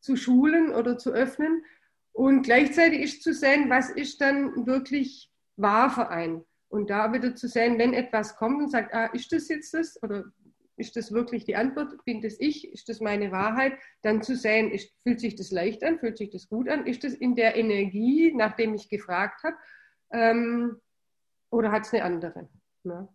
zu 0.00 0.16
schulen 0.16 0.74
oder 0.74 0.98
zu 0.98 1.12
öffnen. 1.12 1.64
Und 2.12 2.42
gleichzeitig 2.42 3.00
ist 3.02 3.22
zu 3.22 3.32
sehen, 3.32 3.68
was 3.68 3.90
ist 3.90 4.20
dann 4.20 4.66
wirklich 4.66 5.30
wahr 5.56 5.90
für 5.90 6.08
einen. 6.08 6.44
Und 6.68 6.90
da 6.90 7.12
wieder 7.12 7.34
zu 7.34 7.46
sehen, 7.46 7.78
wenn 7.78 7.94
etwas 7.94 8.36
kommt 8.36 8.62
und 8.62 8.70
sagt, 8.70 8.94
ah, 8.94 9.06
ist 9.06 9.30
das 9.32 9.48
jetzt 9.48 9.74
das? 9.74 10.02
Oder 10.02 10.24
ist 10.76 10.96
das 10.96 11.12
wirklich 11.12 11.44
die 11.44 11.56
Antwort? 11.56 12.04
Bin 12.04 12.20
das 12.20 12.38
ich? 12.38 12.70
Ist 12.72 12.88
das 12.88 13.00
meine 13.00 13.32
Wahrheit? 13.32 13.78
Dann 14.02 14.22
zu 14.22 14.36
sehen, 14.36 14.70
ist, 14.70 14.92
fühlt 15.02 15.20
sich 15.20 15.34
das 15.34 15.50
leicht 15.50 15.82
an? 15.82 15.98
Fühlt 15.98 16.18
sich 16.18 16.30
das 16.30 16.48
gut 16.48 16.68
an? 16.68 16.86
Ist 16.86 17.02
das 17.02 17.14
in 17.14 17.34
der 17.34 17.56
Energie, 17.56 18.32
nachdem 18.34 18.74
ich 18.74 18.88
gefragt 18.88 19.42
habe? 19.42 19.56
Ähm, 20.12 20.80
oder 21.50 21.72
hat 21.72 21.86
es 21.86 21.94
eine 21.94 22.04
andere? 22.04 22.48
Ne? 22.84 23.08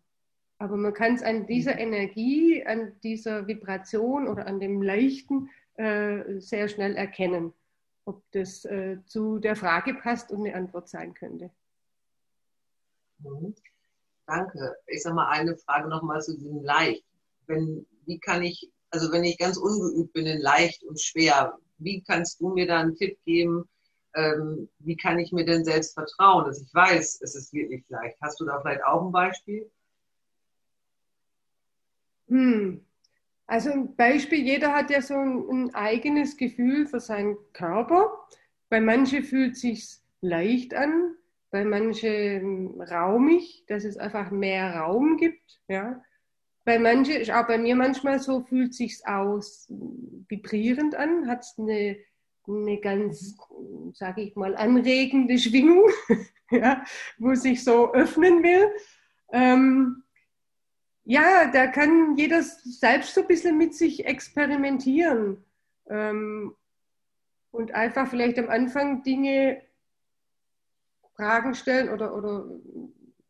Aber 0.58 0.76
man 0.76 0.94
kann 0.94 1.16
es 1.16 1.22
an 1.22 1.46
dieser 1.46 1.78
Energie, 1.78 2.66
an 2.66 3.00
dieser 3.02 3.48
Vibration 3.48 4.28
oder 4.28 4.48
an 4.48 4.60
dem 4.60 4.82
Leichten 4.82 5.50
äh, 5.76 6.40
sehr 6.40 6.68
schnell 6.68 6.96
erkennen, 6.96 7.54
ob 8.06 8.24
das 8.32 8.66
äh, 8.66 8.98
zu 9.06 9.40
der 9.40 9.56
Frage 9.56 9.94
passt 9.94 10.32
und 10.32 10.46
eine 10.46 10.56
Antwort 10.56 10.90
sein 10.90 11.14
könnte. 11.14 11.52
Mhm. 13.20 13.54
Danke. 14.26 14.78
Ich 14.88 15.04
sage 15.04 15.16
mal 15.16 15.30
eine 15.30 15.58
Frage 15.58 15.90
nochmal 15.90 16.22
zu 16.22 16.38
diesem 16.38 16.64
Leicht 16.64 17.04
wenn, 17.52 17.86
wie 18.06 18.20
kann 18.20 18.42
ich, 18.42 18.72
also 18.90 19.12
wenn 19.12 19.24
ich 19.24 19.38
ganz 19.38 19.58
ungeübt 19.58 20.14
bin 20.14 20.26
in 20.26 20.42
leicht 20.42 20.84
und 20.84 21.00
schwer, 21.00 21.58
wie 21.78 22.02
kannst 22.02 22.40
du 22.40 22.50
mir 22.50 22.68
da 22.68 22.80
einen 22.80 22.96
Tipp 22.96 23.18
geben, 23.26 23.70
ähm, 24.16 24.70
wie 24.80 24.98
kann 24.98 25.20
ich 25.20 25.32
mir 25.32 25.46
denn 25.46 25.64
selbst 25.64 25.94
vertrauen, 25.94 26.46
dass 26.46 26.62
ich 26.62 26.74
weiß, 26.74 27.22
es 27.22 27.36
ist 27.36 27.54
wirklich 27.54 27.84
leicht? 27.90 28.18
Hast 28.22 28.40
du 28.40 28.46
da 28.46 28.60
vielleicht 28.62 28.84
auch 28.84 29.06
ein 29.06 29.12
Beispiel? 29.12 29.70
Hm. 32.28 32.86
Also 33.48 33.72
ein 33.72 33.96
Beispiel, 33.96 34.46
jeder 34.46 34.74
hat 34.74 34.90
ja 34.90 35.02
so 35.02 35.16
ein, 35.16 35.50
ein 35.50 35.76
eigenes 35.76 36.38
Gefühl 36.38 36.88
für 36.88 37.00
seinen 37.00 37.38
Körper. 37.54 38.10
Bei 38.70 38.80
manchen 38.80 39.24
fühlt 39.24 39.54
es 39.54 39.62
sich 39.62 39.98
leicht 40.22 40.74
an, 40.74 41.16
bei 41.50 41.66
manchen 41.66 42.82
raumig, 42.82 43.66
dass 43.68 43.84
es 43.84 43.98
einfach 43.98 44.32
mehr 44.32 44.76
Raum 44.76 45.18
gibt. 45.18 45.62
Ja 45.68 46.02
bei 46.64 46.78
manchen, 46.78 47.30
auch 47.32 47.48
bei 47.48 47.58
mir 47.58 47.76
manchmal 47.76 48.20
so, 48.20 48.42
fühlt 48.42 48.74
sich 48.74 49.06
aus 49.08 49.68
vibrierend 50.28 50.96
an, 50.96 51.28
hat 51.28 51.46
eine, 51.58 51.98
eine 52.48 52.80
ganz, 52.80 53.36
sage 53.94 54.22
ich 54.22 54.36
mal, 54.36 54.56
anregende 54.56 55.38
Schwingung, 55.38 55.90
ja, 56.52 56.84
wo 57.18 57.34
sich 57.34 57.64
so 57.64 57.94
öffnen 57.94 58.44
will. 58.44 58.70
Ähm, 59.32 60.04
ja, 61.04 61.50
da 61.52 61.68
kann 61.68 62.16
jeder 62.16 62.44
selbst 62.44 63.16
so 63.16 63.22
ein 63.22 63.28
bisschen 63.28 63.58
mit 63.58 63.74
sich 63.74 64.06
experimentieren 64.06 65.44
ähm, 65.90 66.56
und 67.50 67.74
einfach 67.74 68.08
vielleicht 68.08 68.38
am 68.38 68.50
Anfang 68.50 69.02
Dinge, 69.04 69.62
Fragen 71.16 71.56
stellen 71.56 71.90
oder, 71.90 72.16
oder 72.16 72.46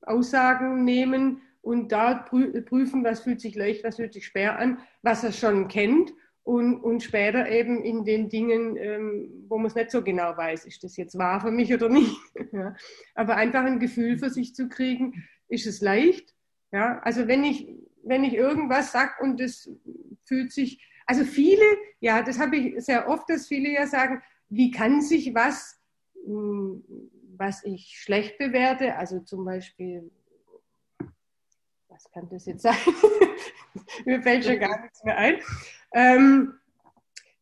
Aussagen 0.02 0.84
nehmen, 0.84 1.42
und 1.62 1.92
da 1.92 2.16
prüfen, 2.16 3.04
was 3.04 3.22
fühlt 3.22 3.40
sich 3.40 3.56
leicht, 3.56 3.84
was 3.84 3.98
fühlt 3.98 4.14
sich 4.14 4.26
schwer 4.26 4.58
an, 4.58 4.80
was 5.02 5.24
er 5.24 5.32
schon 5.32 5.68
kennt 5.68 6.14
und, 6.44 6.82
und 6.82 7.04
später 7.04 7.48
eben 7.50 7.84
in 7.84 8.04
den 8.04 8.30
Dingen, 8.30 8.76
ähm, 8.78 9.46
wo 9.48 9.58
man 9.58 9.68
es 9.68 9.76
nicht 9.76 9.92
so 9.92 10.04
genau 10.04 10.36
weiß, 10.36 10.66
ist 10.66 10.84
das 10.84 10.98
jetzt 10.98 11.18
wahr 11.18 11.40
für 11.40 11.52
mich 11.52 11.74
oder 11.74 11.88
nicht. 11.88 12.18
ja. 12.52 12.76
Aber 13.14 13.36
einfach 13.36 13.64
ein 13.64 13.80
Gefühl 13.80 14.18
für 14.18 14.30
sich 14.30 14.56
zu 14.56 14.68
kriegen, 14.68 15.24
ist 15.48 15.68
es 15.68 15.82
leicht. 15.82 16.34
Ja. 16.72 17.00
Also 17.00 17.28
wenn 17.28 17.44
ich, 17.44 17.68
wenn 18.04 18.24
ich 18.24 18.34
irgendwas 18.34 18.92
sage 18.92 19.12
und 19.22 19.40
es 19.40 19.70
fühlt 20.26 20.52
sich, 20.52 20.84
also 21.06 21.26
viele, 21.26 21.64
ja, 22.00 22.24
das 22.24 22.40
habe 22.40 22.58
ich 22.58 22.84
sehr 22.84 23.08
oft, 23.08 23.30
dass 23.30 23.48
viele 23.48 23.72
ja 23.72 23.86
sagen, 23.86 24.22
wie 24.50 24.72
kann 24.72 25.02
sich 25.02 25.36
was, 25.36 25.80
hm, 26.26 26.84
was 27.38 27.64
ich 27.64 28.00
schlecht 28.00 28.40
bewerte, 28.40 28.96
also 28.96 29.20
zum 29.20 29.46
Beispiel 29.46 30.10
was 32.02 32.12
kann 32.12 32.30
das 32.30 32.46
jetzt 32.46 32.64
sein? 32.64 32.76
Mir 34.06 34.22
fällt 34.22 34.46
schon 34.46 34.60
gar 34.60 34.82
nichts 34.82 35.04
mehr 35.04 35.18
ein. 35.18 35.40
Ähm, 35.94 36.54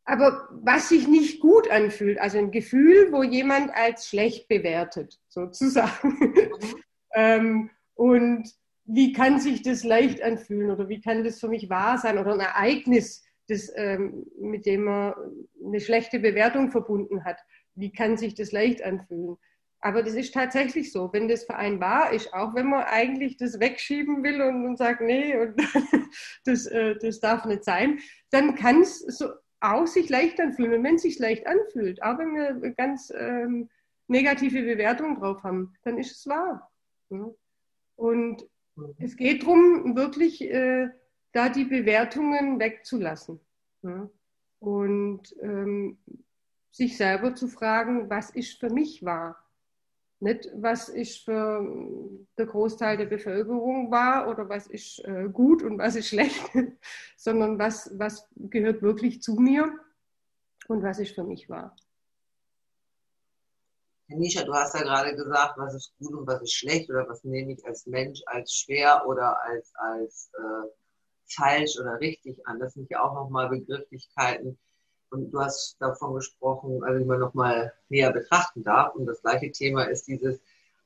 aber 0.03 0.47
was 0.51 0.89
sich 0.89 1.07
nicht 1.07 1.39
gut 1.39 1.69
anfühlt, 1.69 2.19
also 2.19 2.39
ein 2.39 2.51
Gefühl, 2.51 3.11
wo 3.11 3.23
jemand 3.23 3.71
als 3.73 4.07
schlecht 4.07 4.47
bewertet, 4.47 5.19
sozusagen. 5.27 6.33
ähm, 7.13 7.69
und 7.93 8.49
wie 8.85 9.13
kann 9.13 9.39
sich 9.39 9.61
das 9.61 9.83
leicht 9.83 10.21
anfühlen 10.23 10.71
oder 10.71 10.89
wie 10.89 10.99
kann 10.99 11.23
das 11.23 11.39
für 11.39 11.47
mich 11.47 11.69
wahr 11.69 11.99
sein 11.99 12.17
oder 12.17 12.33
ein 12.33 12.39
Ereignis, 12.39 13.23
das, 13.47 13.71
ähm, 13.75 14.25
mit 14.41 14.65
dem 14.65 14.85
man 14.85 15.13
eine 15.63 15.79
schlechte 15.79 16.19
Bewertung 16.19 16.71
verbunden 16.71 17.23
hat. 17.23 17.37
Wie 17.75 17.91
kann 17.91 18.17
sich 18.17 18.33
das 18.33 18.51
leicht 18.51 18.81
anfühlen? 18.83 19.37
Aber 19.81 20.03
das 20.03 20.13
ist 20.13 20.33
tatsächlich 20.33 20.91
so, 20.91 21.11
wenn 21.13 21.29
das 21.29 21.45
vereinbar 21.45 22.11
ist, 22.11 22.33
auch 22.33 22.53
wenn 22.53 22.69
man 22.69 22.83
eigentlich 22.83 23.37
das 23.37 23.59
wegschieben 23.59 24.23
will 24.23 24.41
und, 24.41 24.65
und 24.65 24.77
sagt, 24.77 25.01
nee, 25.01 25.37
und 25.37 25.55
das, 26.45 26.65
äh, 26.65 26.97
das 26.99 27.19
darf 27.21 27.45
nicht 27.45 27.63
sein, 27.63 27.99
dann 28.29 28.55
kann 28.55 28.81
es 28.81 28.99
so 28.99 29.29
auch 29.61 29.87
sich 29.87 30.09
leicht 30.09 30.39
anfühlen. 30.39 30.73
Und 30.73 30.83
wenn 30.83 30.95
es 30.95 31.03
sich 31.03 31.19
leicht 31.19 31.47
anfühlt, 31.47 32.01
auch 32.03 32.17
wenn 32.17 32.35
wir 32.35 32.71
ganz 32.71 33.11
ähm, 33.15 33.69
negative 34.07 34.63
Bewertungen 34.63 35.15
drauf 35.15 35.43
haben, 35.43 35.73
dann 35.83 35.97
ist 35.97 36.11
es 36.11 36.27
wahr. 36.27 36.71
Ja. 37.09 37.29
Und 37.95 38.47
mhm. 38.75 38.95
es 38.99 39.15
geht 39.15 39.43
darum, 39.43 39.95
wirklich 39.95 40.41
äh, 40.41 40.89
da 41.31 41.49
die 41.49 41.65
Bewertungen 41.65 42.59
wegzulassen. 42.59 43.39
Ja. 43.81 44.09
Und 44.59 45.35
ähm, 45.41 45.97
sich 46.71 46.97
selber 46.97 47.35
zu 47.35 47.47
fragen, 47.47 48.09
was 48.09 48.29
ist 48.29 48.59
für 48.59 48.69
mich 48.69 49.03
wahr? 49.03 49.37
Nicht, 50.21 50.49
was 50.53 50.89
ist 50.89 51.23
für 51.23 51.65
der 52.37 52.45
Großteil 52.45 52.97
der 52.97 53.05
Bevölkerung 53.05 53.89
wahr 53.89 54.27
oder 54.27 54.49
was 54.49 54.67
ist 54.67 54.99
äh, 55.05 55.29
gut 55.31 55.63
und 55.63 55.77
was 55.77 55.95
ist 55.95 56.09
schlecht, 56.09 56.41
sondern 57.17 57.57
was, 57.57 57.89
was 57.97 58.27
gehört 58.35 58.81
wirklich 58.81 59.21
zu 59.21 59.35
mir 59.35 59.71
und 60.67 60.83
was 60.83 60.99
ist 60.99 61.15
für 61.15 61.23
mich 61.23 61.49
wahr. 61.49 61.73
Nisha, 64.07 64.43
du 64.43 64.53
hast 64.53 64.73
ja 64.73 64.81
gerade 64.81 65.15
gesagt, 65.15 65.57
was 65.57 65.75
ist 65.75 65.95
gut 65.99 66.13
und 66.13 66.27
was 66.27 66.41
ist 66.41 66.53
schlecht 66.53 66.89
oder 66.89 67.07
was 67.07 67.23
nehme 67.23 67.53
ich 67.53 67.65
als 67.65 67.85
Mensch 67.85 68.21
als 68.25 68.53
schwer 68.53 69.03
oder 69.07 69.41
als, 69.43 69.71
als 69.75 70.31
äh, 70.33 70.67
falsch 71.27 71.79
oder 71.79 71.99
richtig 71.99 72.45
an. 72.47 72.59
Das 72.59 72.73
sind 72.73 72.89
ja 72.89 73.03
auch 73.03 73.13
nochmal 73.13 73.49
Begrifflichkeiten, 73.49 74.59
und 75.11 75.31
du 75.31 75.39
hast 75.39 75.77
davon 75.79 76.15
gesprochen, 76.15 76.83
also 76.83 76.99
die 76.99 77.05
man 77.05 77.19
nochmal 77.19 77.73
näher 77.89 78.11
betrachten 78.11 78.63
darf. 78.63 78.95
Und 78.95 79.05
das 79.05 79.21
gleiche 79.21 79.51
Thema 79.51 79.83
ist 79.83 80.07
dieses 80.07 80.41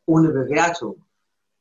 ohne 0.06 0.30
Bewertung. 0.30 1.04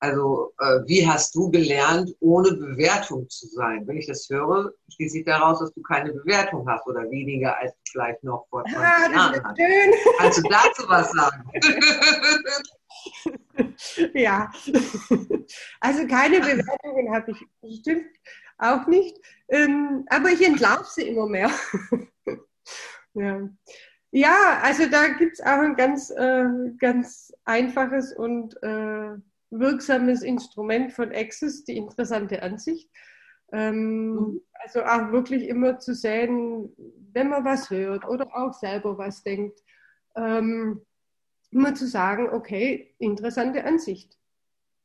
Also 0.02 0.52
äh, 0.58 0.80
wie 0.86 1.06
hast 1.06 1.34
du 1.36 1.48
gelernt, 1.48 2.12
ohne 2.18 2.54
Bewertung 2.54 3.28
zu 3.28 3.46
sein? 3.46 3.86
Wenn 3.86 3.98
ich 3.98 4.08
das 4.08 4.28
höre, 4.28 4.72
schließe 4.88 5.18
ich 5.18 5.24
daraus, 5.24 5.60
dass 5.60 5.72
du 5.74 5.82
keine 5.82 6.12
Bewertung 6.12 6.68
hast 6.68 6.84
oder 6.88 7.08
weniger 7.08 7.56
als 7.56 7.72
du 7.72 7.78
vielleicht 7.92 8.24
noch 8.24 8.48
vor 8.50 8.64
20 8.64 8.80
ah, 8.80 9.12
Jahren 9.12 9.44
hast. 9.44 9.56
Schön. 9.56 9.94
Kannst 10.18 10.38
du 10.38 10.42
dazu 10.48 10.88
was 10.88 11.12
sagen? 11.12 11.44
ja, 14.14 14.50
also 15.80 16.06
keine 16.08 16.40
Bewertungen 16.40 17.14
habe 17.14 17.30
ich 17.30 17.38
bestimmt 17.60 18.06
auch 18.58 18.88
nicht, 18.88 19.16
ähm, 19.48 20.04
aber 20.10 20.30
ich 20.30 20.44
entlarve 20.44 20.84
sie 20.84 21.06
immer 21.08 21.26
mehr. 21.26 21.50
Ja. 23.14 23.48
ja, 24.10 24.60
also 24.62 24.86
da 24.88 25.08
gibt 25.08 25.34
es 25.34 25.40
auch 25.40 25.60
ein 25.60 25.74
ganz, 25.76 26.10
äh, 26.10 26.46
ganz 26.78 27.32
einfaches 27.44 28.14
und 28.16 28.60
äh, 28.62 29.16
wirksames 29.50 30.22
Instrument 30.22 30.92
von 30.92 31.12
Access, 31.12 31.64
die 31.64 31.76
interessante 31.76 32.42
Ansicht. 32.42 32.90
Ähm, 33.52 34.14
mhm. 34.14 34.40
Also 34.54 34.82
auch 34.82 35.12
wirklich 35.12 35.46
immer 35.46 35.78
zu 35.78 35.94
sehen, 35.94 36.72
wenn 37.12 37.28
man 37.28 37.44
was 37.44 37.68
hört 37.68 38.06
oder 38.08 38.34
auch 38.34 38.54
selber 38.54 38.96
was 38.96 39.22
denkt, 39.22 39.62
ähm, 40.16 40.80
immer 41.50 41.74
zu 41.74 41.86
sagen, 41.86 42.30
okay, 42.30 42.94
interessante 42.98 43.64
Ansicht. 43.64 44.18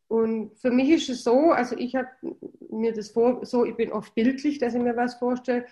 Und 0.10 0.58
für 0.60 0.72
mich 0.72 0.90
ist 0.90 1.10
es 1.10 1.24
so, 1.24 1.52
also 1.52 1.78
ich 1.78 1.96
habe 1.96 2.10
mir 2.70 2.94
das 2.94 3.10
vor, 3.12 3.46
so, 3.46 3.66
ich 3.66 3.76
bin 3.76 3.92
oft 3.92 4.16
bildlich, 4.16 4.58
dass 4.58 4.74
ich 4.74 4.82
mir 4.82 4.96
was 4.96 5.16
vorstelle, 5.16 5.66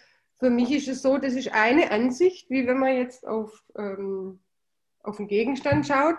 für 0.45 0.51
mich 0.51 0.71
ist 0.71 0.88
es 0.88 1.01
so, 1.01 1.17
das 1.17 1.34
ist 1.34 1.51
eine 1.53 1.89
Ansicht, 1.89 2.51
wie 2.51 2.67
wenn 2.67 2.77
man 2.77 2.95
jetzt 2.95 3.25
auf, 3.25 3.63
ähm, 3.75 4.41
auf 5.01 5.17
einen 5.17 5.27
Gegenstand 5.27 5.88
schaut. 5.88 6.17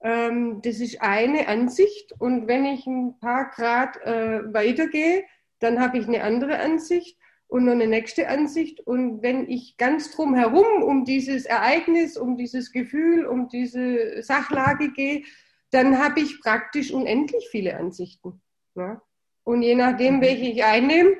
Ähm, 0.00 0.62
das 0.62 0.78
ist 0.78 1.02
eine 1.02 1.48
Ansicht 1.48 2.14
und 2.20 2.46
wenn 2.46 2.66
ich 2.66 2.86
ein 2.86 3.18
paar 3.18 3.50
Grad 3.50 3.96
äh, 4.02 4.42
weitergehe, 4.54 5.24
dann 5.58 5.80
habe 5.80 5.98
ich 5.98 6.06
eine 6.06 6.22
andere 6.22 6.60
Ansicht 6.60 7.18
und 7.48 7.64
noch 7.64 7.72
eine 7.72 7.88
nächste 7.88 8.28
Ansicht. 8.28 8.78
Und 8.78 9.22
wenn 9.22 9.50
ich 9.50 9.76
ganz 9.76 10.14
drum 10.14 10.36
herum 10.36 10.84
um 10.84 11.04
dieses 11.04 11.44
Ereignis, 11.44 12.16
um 12.16 12.36
dieses 12.36 12.70
Gefühl, 12.70 13.26
um 13.26 13.48
diese 13.48 14.22
Sachlage 14.22 14.92
gehe, 14.92 15.24
dann 15.72 15.98
habe 15.98 16.20
ich 16.20 16.40
praktisch 16.40 16.92
unendlich 16.92 17.48
viele 17.50 17.76
Ansichten. 17.76 18.40
Ja? 18.76 19.02
Und 19.42 19.62
je 19.62 19.74
nachdem, 19.74 20.20
welche 20.20 20.46
ich 20.46 20.62
einnehme, 20.62 21.16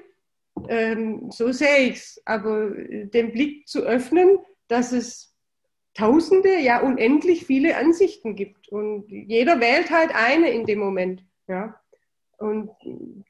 ähm, 0.69 1.31
so 1.31 1.53
sehe 1.53 1.89
ich 1.89 1.97
es. 1.97 2.23
Aber 2.25 2.71
den 2.71 3.33
Blick 3.33 3.69
zu 3.69 3.83
öffnen, 3.83 4.39
dass 4.69 4.93
es 4.93 5.35
tausende, 5.95 6.59
ja 6.59 6.81
unendlich 6.81 7.47
viele 7.47 7.77
Ansichten 7.77 8.35
gibt. 8.35 8.69
Und 8.69 9.09
jeder 9.09 9.61
wählt 9.61 9.91
halt 9.91 10.15
eine 10.15 10.51
in 10.51 10.67
dem 10.67 10.81
Moment. 10.81 11.25
Ja? 11.47 11.81
Und 12.39 12.71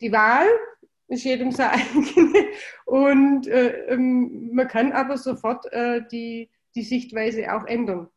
die 0.00 0.12
Wahl 0.12 0.48
ist 1.08 1.24
jedem 1.24 1.52
sein 1.52 1.70
eigene. 1.70 2.48
Und 2.86 3.46
äh, 3.46 3.86
ähm, 3.88 4.50
man 4.52 4.68
kann 4.68 4.92
aber 4.92 5.18
sofort 5.18 5.70
äh, 5.72 6.02
die, 6.10 6.50
die 6.74 6.82
Sichtweise 6.82 7.54
auch 7.54 7.66
ändern. 7.66 8.08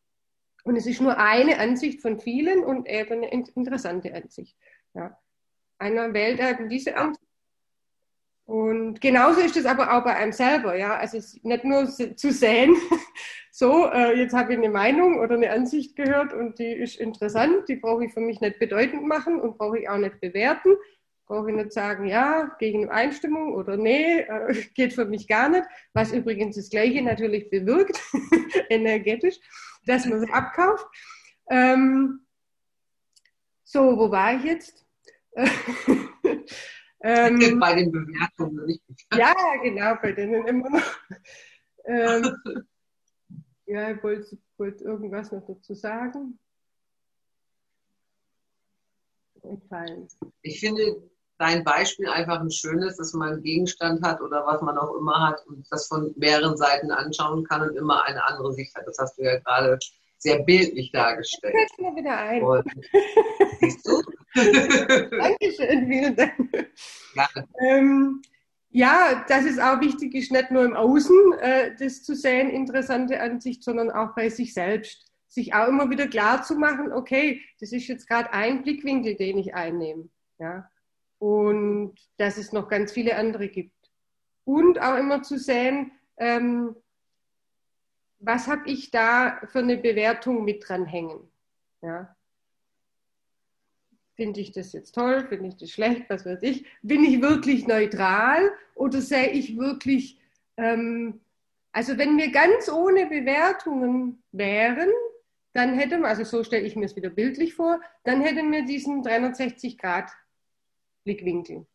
Und 0.63 0.76
es 0.76 0.86
ist 0.86 1.02
nur 1.02 1.17
eine 1.17 1.60
Ansicht 1.60 2.02
von 2.02 2.20
vielen 2.20 2.63
und 2.63 2.89
eben 2.89 3.24
eine 3.24 3.32
interessante 3.32 4.13
Ansicht. 4.13 4.58
Ja. 4.93 5.17
Einer 5.78 6.13
wählt 6.13 6.39
eben 6.39 6.67
diese 6.67 6.98
Ansicht. 6.98 7.27
Und 8.48 9.02
genauso 9.02 9.42
ist 9.42 9.58
es 9.58 9.66
aber 9.66 9.94
auch 9.94 10.06
bei 10.06 10.16
einem 10.16 10.32
selber. 10.32 10.76
Ja. 10.78 10.96
Also 10.96 11.20
nicht 11.44 11.66
nur 11.66 11.86
zu 11.88 12.32
sehen, 12.32 12.76
so, 13.52 13.88
äh, 13.92 14.18
jetzt 14.18 14.34
habe 14.34 14.54
ich 14.54 14.58
eine 14.58 14.70
Meinung 14.70 15.20
oder 15.20 15.36
eine 15.36 15.52
Ansicht 15.52 15.98
gehört 15.98 16.34
und 16.34 16.58
die 16.58 16.72
ist 16.72 16.96
interessant, 16.96 17.68
die 17.68 17.76
brauche 17.76 18.06
ich 18.06 18.14
für 18.14 18.22
mich 18.22 18.40
nicht 18.40 18.58
bedeutend 18.58 19.06
machen 19.06 19.40
und 19.42 19.58
brauche 19.58 19.80
ich 19.80 19.90
auch 19.90 19.98
nicht 19.98 20.22
bewerten. 20.22 20.76
Brauche 21.26 21.50
ich 21.50 21.58
nicht 21.58 21.74
sagen, 21.74 22.08
ja, 22.08 22.56
gegen 22.58 22.90
Einstimmung 22.90 23.54
oder 23.54 23.76
nee, 23.76 24.20
äh, 24.20 24.56
geht 24.76 24.94
für 24.94 25.04
mich 25.04 25.28
gar 25.28 25.50
nicht. 25.50 25.66
Was 25.94 26.14
übrigens 26.14 26.56
das 26.56 26.70
Gleiche 26.70 27.02
natürlich 27.02 27.50
bewirkt, 27.50 28.02
energetisch 28.70 29.40
dass 29.88 30.06
man 30.06 30.22
es 30.22 30.30
abkauft. 30.32 30.86
Ähm, 31.50 32.20
so, 33.64 33.98
wo 33.98 34.12
war 34.12 34.36
ich 34.36 34.44
jetzt? 34.44 34.86
Ähm, 37.02 37.60
bei 37.60 37.76
den 37.76 37.92
Bewertungen. 37.92 38.80
ja, 39.14 39.34
genau, 39.62 39.96
bei 40.02 40.12
denen 40.12 40.48
immer 40.48 40.70
noch. 40.70 41.00
Ähm, 41.86 42.36
ja, 43.66 43.92
ich 43.92 44.04
wollte, 44.04 44.38
wollte 44.58 44.84
irgendwas 44.84 45.32
noch 45.32 45.46
dazu 45.46 45.74
sagen. 45.74 46.40
Entfallen. 49.42 50.08
Ich 50.42 50.60
finde 50.60 51.02
dein 51.38 51.64
Beispiel 51.64 52.10
einfach 52.10 52.40
ein 52.40 52.52
schönes, 52.52 52.98
dass 52.98 53.14
man 53.14 53.34
einen 53.34 53.44
Gegenstand 53.44 54.04
hat 54.04 54.22
oder 54.22 54.46
was 54.46 54.62
man 54.62 54.78
auch 54.78 54.96
immer 54.96 55.28
hat 55.28 55.46
und 55.48 55.66
das 55.72 55.88
von 55.88 56.14
mehreren 56.18 56.58
Seiten 56.58 56.92
anschauen 56.92 57.44
kann 57.44 57.62
und 57.62 57.76
immer 57.76 58.04
eine 58.06 58.24
andere 58.26 58.54
Sicht 58.54 58.76
hat. 58.76 58.88
Das 58.88 58.98
hast 58.98 59.18
du 59.18 59.24
ja 59.24 59.38
gerade 59.40 59.78
sehr 60.18 60.44
bildlich 60.44 60.92
dargestellt. 60.92 61.54
Fällt 61.54 61.80
mir 61.80 61.96
wieder 61.96 62.18
ein. 62.18 62.44
Und, 62.44 62.66
siehst 63.60 63.88
du? 63.88 64.02
Dankeschön, 65.12 65.88
vielen 65.88 66.15
Dank. 66.15 66.71
Ähm, 67.62 68.21
ja, 68.69 69.26
das 69.28 69.45
ist 69.45 69.60
auch 69.62 69.82
wichtig, 69.82 70.13
ist 70.15 70.32
nicht 70.32 70.52
nur 70.52 70.65
im 70.65 70.76
Außen 70.76 71.34
äh, 71.39 71.76
das 71.80 72.04
zu 72.04 72.15
sehen, 72.15 72.50
interessante 72.50 73.19
Ansicht, 73.19 73.63
sondern 73.63 73.89
auch 73.91 74.15
bei 74.15 74.30
sich 74.30 74.54
selbst. 74.54 75.06
Sich 75.28 75.54
auch 75.54 75.67
immer 75.67 75.89
wieder 75.89 76.08
klar 76.08 76.43
zu 76.43 76.56
machen, 76.56 76.93
okay, 76.93 77.41
das 77.60 77.71
ist 77.71 77.88
jetzt 77.88 78.08
gerade 78.08 78.32
ein 78.34 78.63
Blickwinkel, 78.63 79.15
den 79.15 79.38
ich 79.38 79.54
einnehme. 79.54 80.10
Ja? 80.39 80.69
und 81.19 81.95
dass 82.17 82.38
es 82.38 82.52
noch 82.54 82.69
ganz 82.69 82.91
viele 82.91 83.15
andere 83.15 83.47
gibt. 83.47 83.73
Und 84.43 84.80
auch 84.80 84.97
immer 84.97 85.23
zu 85.23 85.38
sehen, 85.38 85.91
ähm, 86.17 86.76
was 88.19 88.47
habe 88.47 88.69
ich 88.69 88.91
da 88.91 89.39
für 89.52 89.60
eine 89.60 89.78
Bewertung 89.78 90.43
mit 90.43 90.67
dranhängen. 90.67 91.32
Ja? 91.82 92.15
Finde 94.17 94.39
ich 94.39 94.51
das 94.51 94.73
jetzt 94.73 94.95
toll? 94.95 95.27
Finde 95.30 95.49
ich 95.49 95.58
das 95.58 95.69
schlecht? 95.69 96.10
Was 96.10 96.25
weiß 96.25 96.41
ich? 96.41 96.65
Bin 96.82 97.03
ich 97.03 97.21
wirklich 97.21 97.67
neutral 97.67 98.51
oder 98.73 98.99
sehe 98.99 99.30
ich 99.30 99.58
wirklich, 99.58 100.19
ähm, 100.58 101.21
also 101.71 101.99
wenn 101.99 102.17
wir 102.17 102.32
ganz 102.32 102.67
ohne 102.67 103.06
Bewertungen 103.06 104.23
wären, 104.32 104.89
dann 105.53 105.75
hätten 105.75 106.01
wir, 106.01 106.08
also 106.08 106.23
so 106.23 106.43
stelle 106.43 106.65
ich 106.65 106.75
mir 106.75 106.86
es 106.86 106.95
wieder 106.95 107.12
bildlich 107.12 107.53
vor, 107.53 107.80
dann 108.03 108.21
hätten 108.21 108.51
wir 108.51 108.65
diesen 108.65 109.03
360 109.03 109.77
Grad 109.77 110.10
Blickwinkel. 111.03 111.67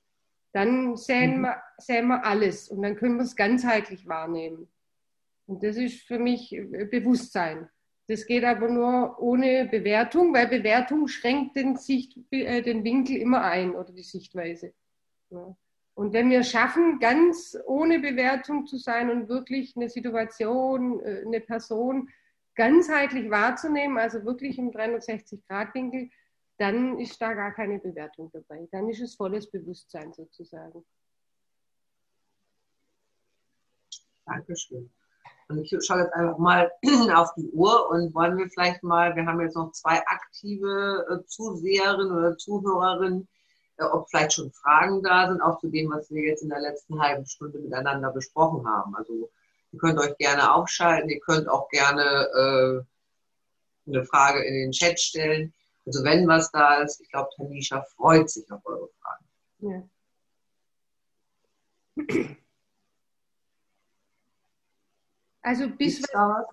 Dann 0.53 0.97
sehen, 0.97 1.39
mhm. 1.39 1.43
wir, 1.43 1.63
sehen 1.79 2.09
wir 2.09 2.25
alles 2.25 2.69
und 2.69 2.83
dann 2.83 2.97
können 2.97 3.17
wir 3.17 3.25
es 3.25 3.37
ganzheitlich 3.37 4.09
wahrnehmen. 4.09 4.69
Und 5.47 5.63
das 5.63 5.77
ist 5.77 6.03
für 6.03 6.19
mich 6.19 6.53
äh, 6.53 6.87
Bewusstsein. 6.91 7.69
Das 8.09 8.27
geht 8.27 8.45
aber 8.45 8.69
nur 8.69 9.21
ohne 9.21 9.67
Bewertung, 9.67 10.35
weil 10.35 10.49
Bewertung 10.49 11.07
schränkt 11.07 11.57
den, 11.57 11.77
Sicht, 11.77 12.19
äh, 12.31 12.63
den 12.63 12.85
Winkel 12.85 13.17
immer 13.17 13.43
ein 13.43 13.75
oder 13.75 13.93
die 13.93 14.03
Sichtweise. 14.03 14.75
Ja. 15.31 15.57
Und 15.95 16.13
wenn 16.13 16.31
wir 16.31 16.43
schaffen, 16.43 16.99
ganz 16.99 17.57
ohne 17.67 18.01
Bewertung 18.01 18.67
zu 18.67 18.79
sein 18.79 19.11
und 19.11 19.29
wirklich 19.29 19.77
eine 19.77 19.89
Situation, 19.89 21.01
äh, 21.01 21.23
eine 21.27 21.41
Person 21.41 22.09
ganzheitlich 22.55 23.31
wahrzunehmen, 23.31 23.99
also 23.99 24.25
wirklich 24.25 24.59
im 24.59 24.71
360-Grad-Winkel, 24.71 26.11
dann 26.59 26.99
ist 26.99 27.21
da 27.21 27.35
gar 27.35 27.53
keine 27.53 27.79
Bewertung 27.79 28.31
dabei. 28.33 28.69
Dann 28.73 28.89
ist 28.89 29.01
es 29.01 29.15
volles 29.15 29.51
Bewusstsein 29.51 30.13
sozusagen. 30.13 30.85
Dankeschön. 34.25 34.91
Und 35.49 35.59
ich 35.59 35.75
schaue 35.85 36.01
jetzt 36.01 36.13
einfach 36.15 36.39
mal 36.39 36.71
auf 37.15 37.35
die 37.35 37.51
Uhr 37.51 37.91
und 37.91 38.15
wollen 38.15 38.39
wir 38.39 38.49
vielleicht 38.49 38.83
mal, 38.83 39.15
wir 39.17 39.27
haben 39.27 39.41
jetzt 39.41 39.57
noch 39.57 39.73
zwei 39.73 40.01
aktive 40.07 41.07
äh, 41.11 41.27
Zuseherinnen 41.27 42.13
oder 42.13 42.37
Zuhörerinnen, 42.37 43.29
äh, 43.77 43.85
ob 43.85 44.09
vielleicht 44.09 44.35
schon 44.35 44.53
Fragen 44.53 45.03
da 45.03 45.29
sind, 45.29 45.41
auch 45.41 45.59
zu 45.59 45.69
dem, 45.69 45.91
was 45.91 46.11
wir 46.11 46.23
jetzt 46.23 46.43
in 46.43 46.49
der 46.49 46.61
letzten 46.61 47.01
halben 47.01 47.27
Stunde 47.27 47.59
miteinander 47.59 48.11
besprochen 48.13 48.67
haben. 48.67 48.95
Also 48.97 49.31
ihr 49.73 49.79
könnt 49.79 49.99
euch 49.99 50.17
gerne 50.19 50.55
aufschalten, 50.55 51.11
ihr 51.11 51.21
könnt 51.21 51.49
auch 51.49 51.69
gerne 51.69 52.03
äh, 52.03 52.83
eine 53.91 54.05
Frage 54.05 54.45
in 54.45 54.55
den 54.55 54.73
Chat 54.73 55.01
stellen. 55.01 55.53
Also 55.87 56.05
wenn 56.05 56.29
was 56.29 56.51
da 56.53 56.83
ist, 56.83 57.01
ich 57.01 57.11
glaube, 57.11 57.31
Tanisha 57.37 57.83
freut 57.97 58.31
sich 58.31 58.51
auf 58.51 58.65
eure 58.65 58.89
Fragen. 59.01 59.89
Ja. 61.99 62.27
Also 65.43 65.69
bis 65.69 66.03
was, 66.13 66.47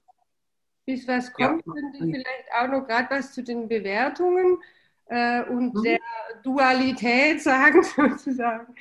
bis 0.86 1.08
was 1.08 1.32
kommt, 1.34 1.64
ja. 1.66 1.74
könnte 1.74 1.98
ich 1.98 2.12
vielleicht 2.12 2.54
auch 2.60 2.68
noch 2.68 2.88
gerade 2.88 3.10
was 3.12 3.34
zu 3.34 3.44
den 3.44 3.68
Bewertungen 3.68 4.58
äh, 5.06 5.44
und 5.44 5.76
mhm. 5.76 5.84
der 5.84 6.00
Dualität 6.44 7.42
sagen, 7.44 7.84
sozusagen. 7.84 8.76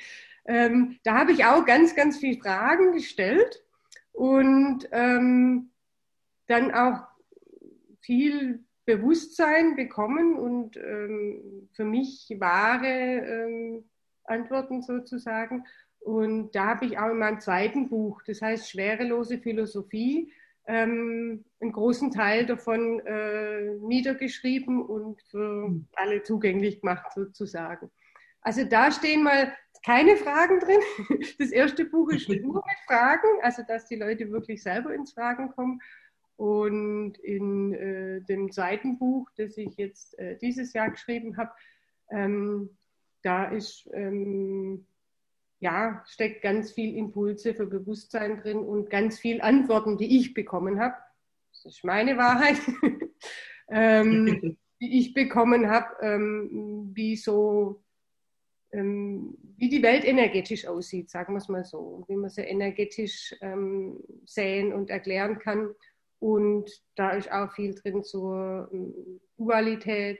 Ähm, 0.45 0.99
da 1.03 1.19
habe 1.19 1.31
ich 1.31 1.45
auch 1.45 1.65
ganz, 1.65 1.95
ganz 1.95 2.17
viele 2.17 2.41
Fragen 2.41 2.93
gestellt 2.93 3.63
und 4.13 4.87
ähm, 4.91 5.71
dann 6.47 6.73
auch 6.73 7.03
viel 8.01 8.65
Bewusstsein 8.85 9.75
bekommen 9.75 10.35
und 10.35 10.75
ähm, 10.77 11.69
für 11.73 11.85
mich 11.85 12.35
wahre 12.39 12.87
ähm, 12.87 13.83
Antworten 14.23 14.81
sozusagen. 14.81 15.65
Und 15.99 16.51
da 16.55 16.67
habe 16.67 16.85
ich 16.85 16.97
auch 16.97 17.09
in 17.09 17.19
meinem 17.19 17.39
zweiten 17.39 17.89
Buch, 17.89 18.21
das 18.25 18.41
heißt 18.41 18.69
Schwerelose 18.69 19.37
Philosophie, 19.37 20.31
ähm, 20.65 21.43
einen 21.59 21.71
großen 21.71 22.11
Teil 22.11 22.45
davon 22.45 22.99
äh, 23.01 23.75
niedergeschrieben 23.81 24.81
und 24.81 25.21
für 25.23 25.71
alle 25.93 26.23
zugänglich 26.23 26.81
gemacht 26.81 27.11
sozusagen. 27.13 27.89
Also 28.41 28.63
da 28.63 28.91
stehen 28.91 29.23
mal 29.23 29.53
keine 29.85 30.15
Fragen 30.15 30.59
drin. 30.59 30.79
Das 31.39 31.51
erste 31.51 31.85
Buch 31.85 32.11
ist 32.11 32.29
nur 32.29 32.55
mit 32.55 32.77
Fragen, 32.87 33.27
also 33.41 33.63
dass 33.67 33.87
die 33.87 33.95
Leute 33.95 34.29
wirklich 34.31 34.61
selber 34.61 34.93
ins 34.93 35.13
Fragen 35.13 35.49
kommen. 35.51 35.81
Und 36.37 37.17
in 37.17 37.73
äh, 37.73 38.21
dem 38.21 38.51
zweiten 38.51 38.97
Buch, 38.97 39.29
das 39.35 39.57
ich 39.57 39.75
jetzt 39.75 40.17
äh, 40.19 40.37
dieses 40.37 40.71
Jahr 40.71 40.89
geschrieben 40.89 41.35
habe, 41.35 41.51
ähm, 42.11 42.69
da 43.23 43.45
ist, 43.45 43.89
ähm, 43.93 44.85
ja, 45.59 46.03
steckt 46.07 46.41
ganz 46.41 46.71
viel 46.71 46.95
Impulse 46.95 47.53
für 47.53 47.65
Bewusstsein 47.65 48.37
drin 48.37 48.59
und 48.59 48.89
ganz 48.89 49.19
viel 49.19 49.41
Antworten, 49.41 49.97
die 49.97 50.17
ich 50.17 50.33
bekommen 50.33 50.79
habe. 50.79 50.95
Das 51.51 51.65
ist 51.65 51.83
meine 51.83 52.17
Wahrheit, 52.17 52.59
ähm, 53.69 54.57
die 54.81 54.99
ich 54.99 55.13
bekommen 55.13 55.69
habe, 55.69 55.87
ähm, 56.01 56.91
wie 56.93 57.17
so, 57.17 57.83
ähm, 58.71 59.37
wie 59.57 59.67
die 59.67 59.83
Welt 59.83 60.05
energetisch 60.05 60.65
aussieht, 60.65 61.09
sagen 61.09 61.33
wir 61.33 61.39
es 61.39 61.49
mal 61.49 61.65
so, 61.65 62.05
wie 62.07 62.15
man 62.15 62.29
sie 62.29 62.41
energetisch 62.41 63.35
ähm, 63.41 63.99
sehen 64.25 64.71
und 64.71 64.89
erklären 64.89 65.39
kann. 65.39 65.75
Und 66.19 66.69
da 66.95 67.11
ist 67.11 67.31
auch 67.31 67.51
viel 67.53 67.75
drin 67.75 68.03
zur 68.03 68.69
ähm, 68.71 69.19
Dualität 69.37 70.19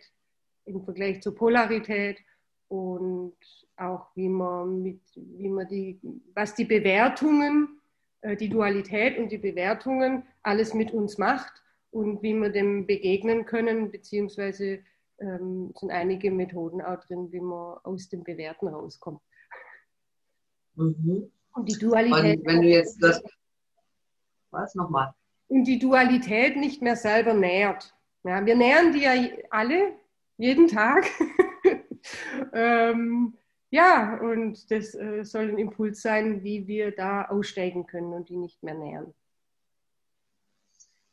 im 0.66 0.84
Vergleich 0.84 1.22
zur 1.22 1.36
Polarität 1.36 2.20
und 2.70 3.36
auch 3.78 4.08
wie 4.16 4.30
man 4.30 4.82
mit, 4.82 5.02
wie 5.16 5.50
man 5.50 5.68
die, 5.68 6.00
was 6.34 6.56
die 6.56 6.66
Bewertungen, 6.66 7.80
äh, 8.22 8.38
die 8.38 8.50
Dualität 8.50 9.18
und 9.18 9.32
die 9.32 9.38
Bewertungen 9.38 10.24
alles 10.44 10.74
mit 10.74 10.94
uns 10.94 11.18
macht 11.18 11.52
und 11.92 12.22
wie 12.22 12.34
wir 12.34 12.50
dem 12.50 12.86
begegnen 12.86 13.46
können, 13.46 13.92
beziehungsweise 13.92 14.80
ähm, 15.20 15.74
sind 15.76 15.92
einige 15.92 16.32
Methoden 16.32 16.82
auch 16.82 17.00
drin, 17.06 17.32
wie 17.32 17.42
man 17.42 17.78
aus 17.84 18.08
dem 18.08 18.24
Bewerten 18.24 18.68
rauskommt. 18.68 19.22
Mhm. 20.76 21.32
Und 21.54 21.70
die 21.70 21.78
Dualität. 21.78 22.40
Und 22.40 22.46
wenn 22.46 22.62
du 22.62 22.68
jetzt 22.68 23.02
das. 23.02 23.22
Was 24.52 24.76
nochmal? 24.76 25.14
Und 25.48 25.66
die 25.66 25.80
Dualität 25.80 26.56
nicht 26.56 26.82
mehr 26.82 26.96
selber 26.96 27.34
nährt. 27.34 27.94
Ja, 28.24 28.46
wir 28.46 28.56
nähern 28.56 28.94
die 28.94 29.02
ja 29.02 29.14
alle, 29.50 29.94
jeden 30.38 30.68
Tag. 30.68 31.06
ähm, 32.54 33.34
ja, 33.72 34.20
und 34.22 34.72
das 34.72 34.96
äh, 34.96 35.24
soll 35.24 35.50
ein 35.50 35.58
Impuls 35.58 36.02
sein, 36.02 36.44
wie 36.44 36.68
wir 36.68 36.92
da 36.92 37.26
aussteigen 37.26 37.86
können 37.86 38.14
und 38.14 38.30
die 38.30 38.38
nicht 38.38 38.64
mehr 38.64 38.74
nähern. 38.74 39.14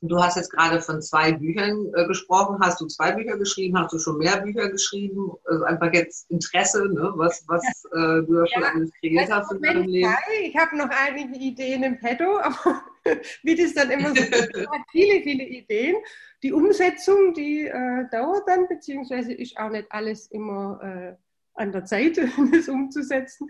Du 0.03 0.23
hast 0.23 0.37
jetzt 0.37 0.53
gerade 0.53 0.81
von 0.81 1.01
zwei 1.01 1.33
Büchern 1.33 1.87
äh, 1.95 2.07
gesprochen. 2.07 2.59
Hast 2.61 2.81
du 2.81 2.87
zwei 2.87 3.13
Bücher 3.13 3.39
geschrieben? 3.39 3.79
Hast 3.79 3.93
du 3.93 3.99
schon 3.99 4.19
mehr 4.19 4.41
Bücher 4.41 4.69
geschrieben? 4.69 5.33
Also 5.45 5.65
einfach 5.65 5.93
jetzt 5.93 6.31
Interesse, 6.31 6.87
ne? 6.89 7.13
was, 7.17 7.45
was 7.49 7.63
ja. 7.93 8.19
äh, 8.19 8.23
du 8.23 8.39
ja 8.39 8.47
schon 8.47 8.65
alles 8.65 8.91
kreiert 9.01 9.31
hast 9.31 9.53
in 9.53 9.63
deinem 9.63 9.85
Leben. 9.85 10.11
Zwei. 10.11 10.47
Ich 10.47 10.57
habe 10.57 10.77
noch 10.77 10.91
einige 10.91 11.39
Ideen 11.39 11.83
im 11.83 11.99
Petto, 11.99 12.39
aber 12.39 12.83
wie 13.43 13.55
das 13.55 13.75
dann 13.75 13.91
immer 13.91 14.11
so 14.11 14.23
ist, 14.23 14.55
hat 14.55 14.83
viele, 14.93 15.23
viele 15.23 15.45
Ideen. 15.45 15.97
Die 16.43 16.53
Umsetzung, 16.53 17.33
die 17.33 17.67
äh, 17.67 18.09
dauert 18.11 18.47
dann, 18.47 18.69
beziehungsweise 18.69 19.33
ist 19.33 19.57
auch 19.57 19.71
nicht 19.71 19.91
alles 19.91 20.27
immer 20.27 20.81
äh, 20.83 21.26
an 21.57 21.73
der 21.73 21.85
Zeit, 21.85 22.17
das 22.53 22.69
umzusetzen. 22.69 23.49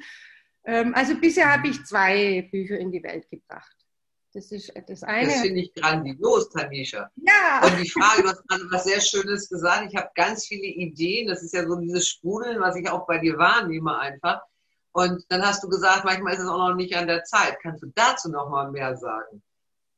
Ähm, 0.64 0.95
also 0.95 1.14
bisher 1.19 1.53
habe 1.53 1.69
ich 1.69 1.85
zwei 1.85 2.49
Bücher 2.51 2.79
in 2.79 2.90
die 2.90 3.03
Welt 3.03 3.29
gebracht. 3.31 3.77
Das 4.37 4.53
ist 4.53 4.71
das 4.87 5.03
eine. 5.03 5.29
Das 5.29 5.40
finde 5.40 5.61
ich 5.62 5.73
grandios, 5.73 6.51
Tanisha. 6.51 7.11
Ja. 7.16 7.62
Und 7.64 7.81
die 7.83 7.88
Frage, 7.88 8.23
du 8.23 8.29
hast 8.29 8.47
gerade 8.47 8.64
was 8.71 8.85
sehr 8.85 9.01
Schönes 9.01 9.49
gesagt. 9.49 9.90
Ich 9.90 9.97
habe 9.97 10.11
ganz 10.14 10.47
viele 10.47 10.66
Ideen. 10.66 11.27
Das 11.27 11.42
ist 11.42 11.55
ja 11.55 11.66
so 11.66 11.77
dieses 11.77 12.07
Sprudeln, 12.07 12.61
was 12.61 12.77
ich 12.77 12.87
auch 12.90 13.07
bei 13.07 13.16
dir 13.16 13.38
wahrnehme 13.38 13.99
einfach. 13.99 14.42
Und 14.92 15.25
dann 15.31 15.42
hast 15.42 15.62
du 15.62 15.69
gesagt, 15.69 16.05
manchmal 16.05 16.35
ist 16.35 16.40
es 16.40 16.49
auch 16.49 16.69
noch 16.69 16.75
nicht 16.75 16.95
an 16.95 17.07
der 17.07 17.25
Zeit. 17.25 17.57
Kannst 17.62 17.83
du 17.83 17.87
dazu 17.95 18.31
noch 18.31 18.51
mal 18.51 18.71
mehr 18.71 18.95
sagen? 18.99 19.42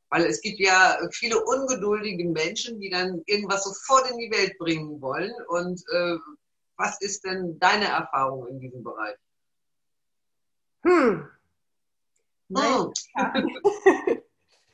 Weil 0.09 0.25
es 0.25 0.39
gibt 0.39 0.59
ja 0.59 0.97
viele 1.11 1.43
ungeduldige 1.43 2.29
Menschen, 2.29 2.79
die 2.79 2.89
dann 2.89 3.21
irgendwas 3.25 3.65
sofort 3.65 4.09
in 4.09 4.17
die 4.19 4.31
Welt 4.31 4.57
bringen 4.57 5.01
wollen. 5.01 5.33
Und 5.49 5.83
äh, 5.91 6.15
was 6.79 6.99
ist 7.01 7.25
denn 7.25 7.59
deine 7.59 7.85
Erfahrung 7.85 8.47
in 8.47 8.59
diesem 8.59 8.83
Bereich? 8.83 9.17
Hm. 10.83 11.27
Nein. 12.47 12.93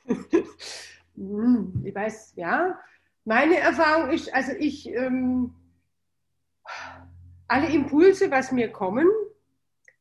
Hm. 0.05 0.47
Hm, 1.17 1.81
ich 1.83 1.95
weiß, 1.95 2.33
ja. 2.35 2.79
Meine 3.23 3.57
Erfahrung 3.57 4.11
ist, 4.11 4.31
also 4.33 4.51
ich, 4.51 4.87
ähm, 4.87 5.55
alle 7.47 7.69
Impulse, 7.69 8.29
was 8.29 8.51
mir 8.51 8.71
kommen, 8.71 9.07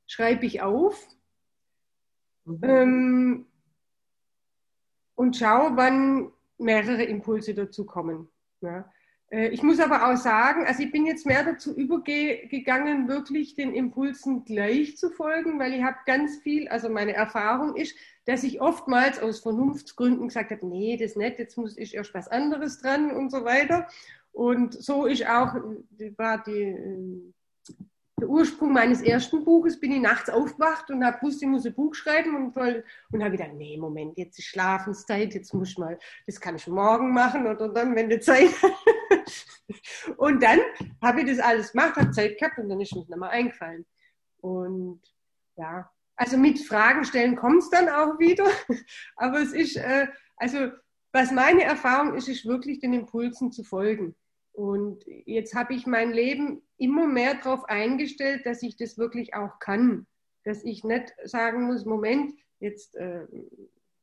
schreibe 0.07 0.45
ich 0.45 0.61
auf 0.61 1.07
mhm. 2.45 2.59
ähm, 2.63 3.47
und 5.15 5.37
schaue, 5.37 5.77
wann 5.77 6.33
mehrere 6.59 7.05
Impulse 7.05 7.55
dazu 7.55 7.87
kommen. 7.87 8.29
Ja. 8.61 8.91
Äh, 9.31 9.49
ich 9.49 9.63
muss 9.63 9.81
aber 9.81 10.09
auch 10.09 10.17
sagen, 10.17 10.67
also 10.67 10.83
ich 10.83 10.93
bin 10.93 11.07
jetzt 11.07 11.27
mehr 11.27 11.45
dazu 11.45 11.75
übergegangen, 11.75 13.09
wirklich 13.09 13.55
den 13.55 13.75
Impulsen 13.75 14.45
gleich 14.45 14.97
zu 14.97 15.11
folgen, 15.11 15.59
weil 15.59 15.75
ich 15.75 15.83
habe 15.83 15.97
ganz 16.07 16.39
viel, 16.39 16.69
also 16.69 16.89
meine 16.89 17.15
Erfahrung 17.15 17.77
ist, 17.77 17.97
dass 18.27 18.45
ich 18.45 18.61
oftmals 18.61 19.19
aus 19.19 19.41
Vernunftsgründen 19.41 20.29
gesagt 20.29 20.51
habe, 20.51 20.67
nee, 20.67 20.97
das 20.97 21.17
nicht, 21.17 21.39
jetzt 21.39 21.59
muss 21.59 21.77
ich 21.77 21.95
erst 21.95 22.15
was 22.15 22.29
anderes 22.29 22.81
dran 22.81 23.11
und 23.11 23.31
so 23.31 23.45
weiter. 23.45 23.89
Und 24.33 24.75
so 24.75 25.07
ist 25.07 25.27
auch, 25.27 25.55
war 26.17 26.43
die, 26.43 26.63
äh, 26.63 27.33
der 28.21 28.29
Ursprung 28.29 28.73
meines 28.73 29.03
ersten 29.03 29.45
Buches, 29.45 29.81
bin 29.81 29.93
ich 29.93 30.01
nachts 30.01 30.31
aufgewacht 30.31 30.91
und 30.91 31.05
habe 31.05 31.19
gewusst, 31.19 31.43
ich 31.43 31.49
muss 31.49 31.67
ein 31.67 31.75
Buch 31.75 31.95
schreiben 31.95 32.37
und, 32.37 32.57
und 32.57 33.23
habe 33.23 33.37
gedacht, 33.37 33.55
nee, 33.55 33.77
Moment, 33.77 34.17
jetzt 34.17 34.39
ist 34.39 34.47
Schlafenszeit, 34.47 35.35
jetzt 35.35 35.53
muss 35.53 35.71
ich 35.71 35.79
mal, 35.79 35.99
das 36.27 36.41
kann 36.41 36.57
ich 36.57 36.67
morgen 36.69 37.13
machen 37.13 37.47
oder 37.47 37.69
dann, 37.69 37.95
wenn 37.97 38.09
die 38.09 38.21
Zeit 38.21 38.51
Und 40.17 40.43
dann 40.43 40.61
habe 41.03 41.21
ich 41.21 41.27
das 41.27 41.39
alles 41.39 41.73
gemacht, 41.73 41.97
habe 41.97 42.11
Zeit 42.11 42.39
gehabt 42.39 42.59
und 42.59 42.69
dann 42.69 42.81
ist 42.81 42.95
mir 42.95 43.17
mehr 43.17 43.31
eingefallen. 43.31 43.87
Und 44.39 45.01
ja, 45.57 45.91
also 46.17 46.37
mit 46.37 46.61
Fragen 46.61 47.05
stellen 47.05 47.37
kommt 47.37 47.63
es 47.63 47.71
dann 47.71 47.89
auch 47.89 48.19
wieder. 48.19 48.47
Aber 49.17 49.41
es 49.41 49.53
ist, 49.53 49.77
äh, 49.77 50.09
also 50.37 50.71
was 51.13 51.31
meine 51.31 51.63
Erfahrung 51.63 52.15
ist, 52.15 52.29
ist 52.29 52.45
wirklich 52.45 52.81
den 52.81 52.93
Impulsen 52.93 53.53
zu 53.53 53.65
folgen. 53.65 54.15
Und 54.55 55.05
jetzt 55.27 55.57
habe 55.57 55.75
ich 55.75 55.85
mein 55.85 56.13
Leben 56.13 56.63
immer 56.79 57.09
mehr 57.09 57.35
darauf 57.35 57.65
eingestellt, 57.65 58.47
dass 58.47 58.63
ich 58.63 58.77
das 58.77 58.97
wirklich 58.97 59.35
auch 59.35 59.59
kann. 59.59 60.07
Dass 60.45 60.63
ich 60.63 60.85
nicht 60.85 61.13
sagen 61.25 61.65
muss, 61.65 61.85
Moment, 61.85 62.33
jetzt 62.61 62.95
äh, 62.95 63.27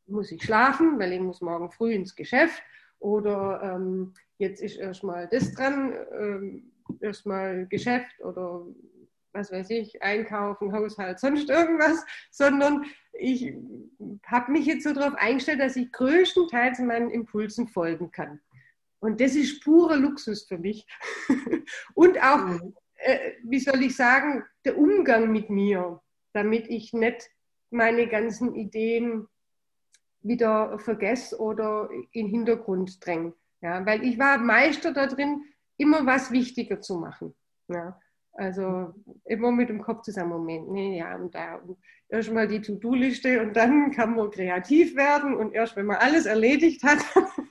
muss 0.08 0.30
ich 0.30 0.44
schlafen, 0.44 1.00
weil 1.00 1.14
ich 1.14 1.22
muss 1.22 1.40
morgen 1.40 1.72
früh 1.72 1.94
ins 1.94 2.16
Geschäft. 2.16 2.62
Oder 3.00 3.76
ähm, 3.76 4.14
jetzt 4.40 4.62
ist 4.62 4.78
erstmal 4.78 5.30
das 5.30 5.54
dran, 5.54 5.94
ähm, 6.20 6.72
erstmal 7.00 7.66
Geschäft 7.68 8.20
oder 8.22 8.66
was 9.32 9.54
weiß 9.54 9.70
ich, 9.70 10.04
Einkaufen, 10.04 10.74
Haushalt, 10.74 11.18
sonst 11.18 11.50
irgendwas, 11.50 12.06
sondern 12.30 12.84
ich 13.14 13.54
habe 14.26 14.52
mich 14.52 14.66
jetzt 14.66 14.84
so 14.84 14.94
darauf 14.94 15.16
eingestellt, 15.16 15.62
dass 15.62 15.78
ich 15.78 15.94
größtenteils 15.94 16.80
meinen 16.80 17.10
Impulsen 17.10 17.70
folgen 17.70 18.12
kann. 18.12 18.42
Und 19.02 19.20
das 19.20 19.36
ist 19.36 19.64
purer 19.64 19.98
Luxus 19.98 20.46
für 20.48 20.58
mich. 20.58 20.88
Und 21.96 22.22
auch, 22.22 22.46
mhm. 22.46 22.76
äh, 22.96 23.32
wie 23.44 23.60
soll 23.60 23.82
ich 23.82 23.96
sagen, 23.96 24.44
der 24.64 24.78
Umgang 24.78 25.32
mit 25.32 25.50
mir, 25.50 26.02
damit 26.34 26.68
ich 26.70 26.94
nicht 26.94 27.30
meine 27.72 28.08
ganzen 28.08 28.56
Ideen 28.56 29.28
wieder 30.22 30.78
vergesse 30.78 31.40
oder 31.40 31.90
in 31.92 32.08
den 32.14 32.28
Hintergrund 32.28 33.04
dränge. 33.06 33.34
Ja, 33.62 33.86
weil 33.86 34.04
ich 34.04 34.20
war 34.20 34.38
Meister 34.38 34.94
da 34.94 35.08
drin, 35.08 35.44
immer 35.78 36.06
was 36.06 36.32
wichtiger 36.32 36.80
zu 36.80 36.96
machen. 36.96 37.34
Ja. 37.68 38.00
Also 38.34 38.94
immer 39.26 39.52
mit 39.52 39.70
dem 39.70 39.82
Kopf 39.82 40.04
zusammen, 40.04 40.32
Moment, 40.32 40.72
nee, 40.72 41.00
ja, 41.00 41.16
und 41.16 41.36
da 41.36 41.62
erstmal 42.08 42.48
die 42.48 42.62
To-Do-Liste 42.62 43.42
und 43.42 43.56
dann 43.56 43.92
kann 43.92 44.16
man 44.16 44.32
kreativ 44.32 44.96
werden 44.96 45.36
und 45.36 45.54
erst 45.54 45.76
wenn 45.76 45.88
man 45.88 45.98
alles 45.98 46.26
erledigt 46.26 46.84
hat. 46.84 47.00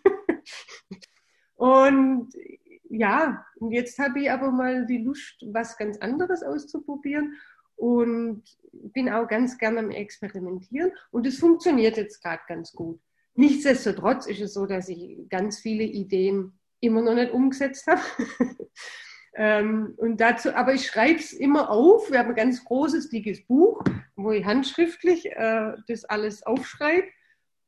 und 1.60 2.30
ja, 2.88 3.44
und 3.56 3.72
jetzt 3.72 3.98
habe 3.98 4.20
ich 4.20 4.30
aber 4.30 4.50
mal 4.50 4.86
die 4.86 4.96
Lust, 4.96 5.44
was 5.52 5.76
ganz 5.76 5.98
anderes 5.98 6.42
auszuprobieren 6.42 7.34
und 7.76 8.42
bin 8.72 9.10
auch 9.10 9.28
ganz 9.28 9.58
gerne 9.58 9.80
am 9.80 9.90
Experimentieren 9.90 10.90
und 11.10 11.26
es 11.26 11.38
funktioniert 11.38 11.98
jetzt 11.98 12.22
gerade 12.22 12.40
ganz 12.48 12.72
gut. 12.72 12.98
Nichtsdestotrotz 13.34 14.26
ist 14.26 14.40
es 14.40 14.54
so, 14.54 14.64
dass 14.64 14.88
ich 14.88 15.28
ganz 15.28 15.60
viele 15.60 15.84
Ideen 15.84 16.58
immer 16.80 17.02
noch 17.02 17.14
nicht 17.14 17.32
umgesetzt 17.32 17.86
habe. 17.86 18.00
Ähm, 19.32 19.94
und 19.96 20.20
dazu, 20.20 20.52
aber 20.56 20.74
ich 20.74 20.88
schreibe 20.88 21.20
es 21.20 21.32
immer 21.32 21.70
auf. 21.70 22.10
Wir 22.10 22.18
haben 22.18 22.30
ein 22.30 22.34
ganz 22.34 22.64
großes, 22.64 23.10
dickes 23.10 23.46
Buch, 23.46 23.80
wo 24.16 24.32
ich 24.32 24.44
handschriftlich 24.44 25.26
äh, 25.26 25.74
das 25.86 26.04
alles 26.04 26.42
aufschreibe. 26.42 27.06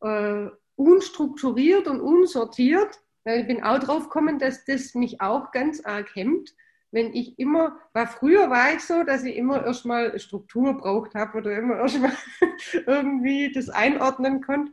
Äh, 0.01 0.49
unstrukturiert 0.75 1.87
und 1.87 2.01
unsortiert. 2.01 3.02
Weil 3.25 3.41
ich 3.41 3.47
bin 3.47 3.63
auch 3.63 3.79
drauf 3.79 4.05
gekommen, 4.05 4.39
dass 4.39 4.65
das 4.65 4.95
mich 4.95 5.21
auch 5.21 5.53
ganz 5.53 5.85
arg 5.85 6.15
hemmt. 6.15 6.55
Wenn 6.91 7.15
ich 7.15 7.39
immer, 7.39 7.79
war 7.93 8.07
früher 8.07 8.51
war 8.51 8.75
ich 8.75 8.81
so, 8.81 9.03
dass 9.03 9.25
ich 9.25 9.37
immer 9.37 9.65
erstmal 9.65 10.19
Struktur 10.19 10.75
braucht 10.77 11.15
habe 11.15 11.39
oder 11.39 11.57
immer 11.57 11.77
erstmal 11.77 12.13
irgendwie 12.87 13.51
das 13.53 13.71
einordnen 13.71 14.43
konnte. 14.43 14.73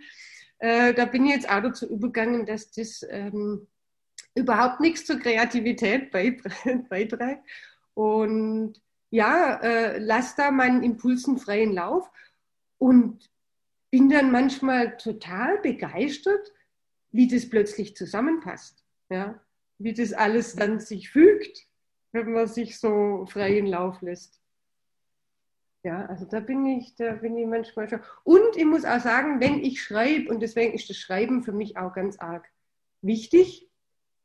Äh, 0.59 0.93
da 0.93 1.05
bin 1.05 1.25
ich 1.25 1.35
jetzt 1.35 1.49
auch 1.49 1.61
dazu 1.61 1.87
übergegangen, 1.87 2.45
dass 2.45 2.71
das 2.71 3.05
ähm, 3.09 3.67
überhaupt 4.35 4.79
nichts 4.81 5.05
zur 5.05 5.19
Kreativität 5.19 6.11
beiträgt. 6.89 7.43
Und 7.93 8.81
ja, 9.09 9.55
äh, 9.55 9.97
lass 9.97 10.35
da 10.35 10.51
meinen 10.51 10.83
Impulsen 10.83 11.37
freien 11.37 11.73
Lauf 11.73 12.09
und 12.77 13.29
bin 13.91 14.09
dann 14.09 14.31
manchmal 14.31 14.97
total 14.97 15.57
begeistert, 15.59 16.51
wie 17.11 17.27
das 17.27 17.49
plötzlich 17.49 17.95
zusammenpasst. 17.95 18.83
Ja? 19.09 19.39
Wie 19.77 19.93
das 19.93 20.13
alles 20.13 20.55
dann 20.55 20.79
sich 20.79 21.09
fügt, 21.09 21.67
wenn 22.11 22.31
man 22.31 22.47
sich 22.47 22.79
so 22.79 23.25
freien 23.29 23.65
Lauf 23.65 24.01
lässt. 24.01 24.39
Ja, 25.83 26.05
also 26.07 26.25
da 26.25 26.41
bin 26.41 26.65
ich, 26.65 26.95
da 26.95 27.13
bin 27.13 27.37
ich 27.37 27.47
manchmal 27.47 27.87
schon. 27.87 28.01
Und 28.23 28.57
ich 28.57 28.65
muss 28.65 28.83
auch 28.83 28.99
sagen, 28.99 29.39
wenn 29.39 29.63
ich 29.63 29.81
schreibe, 29.81 30.29
und 30.29 30.41
deswegen 30.41 30.73
ist 30.73 30.89
das 30.89 30.97
Schreiben 30.97 31.41
für 31.41 31.53
mich 31.53 31.77
auch 31.77 31.93
ganz 31.93 32.19
arg 32.19 32.49
wichtig, 33.01 33.69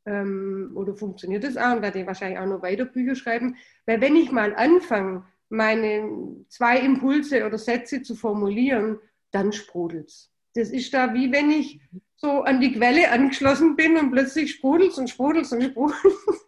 ähm, 0.07 0.73
oder 0.75 0.97
funktioniert 0.97 1.45
das 1.45 1.57
auch 1.57 1.77
und 1.77 1.83
werde 1.83 2.01
ich 2.01 2.07
wahrscheinlich 2.07 2.39
auch 2.39 2.47
noch 2.47 2.63
weiter 2.63 2.85
Bücher 2.85 3.15
schreiben, 3.15 3.57
weil 3.87 4.01
wenn 4.01 4.17
ich 4.17 4.33
mal 4.33 4.55
anfange, 4.55 5.25
meine 5.49 6.45
zwei 6.49 6.81
Impulse 6.81 7.47
oder 7.47 7.59
Sätze 7.59 8.03
zu 8.03 8.15
formulieren, 8.17 8.99
dann 9.31 9.53
sprudelt 9.53 10.09
es. 10.09 10.34
Das 10.55 10.71
ist 10.71 10.95
da 10.95 11.13
wie 11.15 11.33
wenn 11.33 11.51
ich 11.51 11.81
so 12.17 12.43
an 12.43 12.61
die 12.61 12.73
Quelle 12.73 13.11
angeschlossen 13.11 13.77
bin 13.77 13.97
und 13.97 14.13
plötzlich 14.13 14.53
sprudelt 14.53 14.97
und 14.97 15.11
sprudelt 15.11 15.51
und 15.53 15.63
sprudelt. 15.63 15.99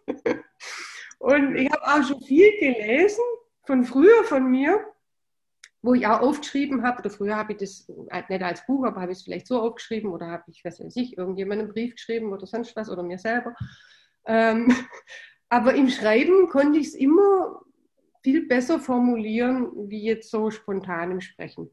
Und 1.19 1.55
ich 1.55 1.69
habe 1.71 1.83
auch 1.83 2.07
schon 2.07 2.21
viel 2.21 2.51
gelesen 2.59 3.23
von 3.65 3.83
früher 3.83 4.23
von 4.25 4.49
mir, 4.49 4.79
wo 5.81 5.93
ich 5.93 6.05
auch 6.05 6.21
aufgeschrieben 6.21 6.83
habe, 6.83 6.99
oder 6.99 7.09
früher 7.09 7.35
habe 7.35 7.53
ich 7.53 7.59
das 7.59 7.87
nicht 8.29 8.43
als 8.43 8.65
Buch, 8.65 8.85
aber 8.85 9.01
habe 9.01 9.11
ich 9.11 9.19
es 9.19 9.23
vielleicht 9.23 9.47
so 9.47 9.61
aufgeschrieben 9.61 10.11
oder 10.11 10.27
habe 10.27 10.43
ich, 10.47 10.63
was 10.63 10.79
weiß 10.79 10.95
ich, 10.95 11.17
irgendjemandem 11.17 11.65
einen 11.65 11.73
Brief 11.73 11.95
geschrieben 11.95 12.33
oder 12.33 12.45
sonst 12.45 12.75
was 12.75 12.89
oder 12.89 13.03
mir 13.03 13.17
selber. 13.17 13.55
Ähm, 14.25 14.67
aber 15.49 15.73
im 15.73 15.89
Schreiben 15.89 16.49
konnte 16.49 16.79
ich 16.79 16.87
es 16.87 16.95
immer 16.95 17.61
viel 18.23 18.47
besser 18.47 18.79
formulieren, 18.79 19.71
wie 19.89 20.03
jetzt 20.03 20.29
so 20.29 20.51
spontan 20.51 21.11
im 21.11 21.21
Sprechen. 21.21 21.71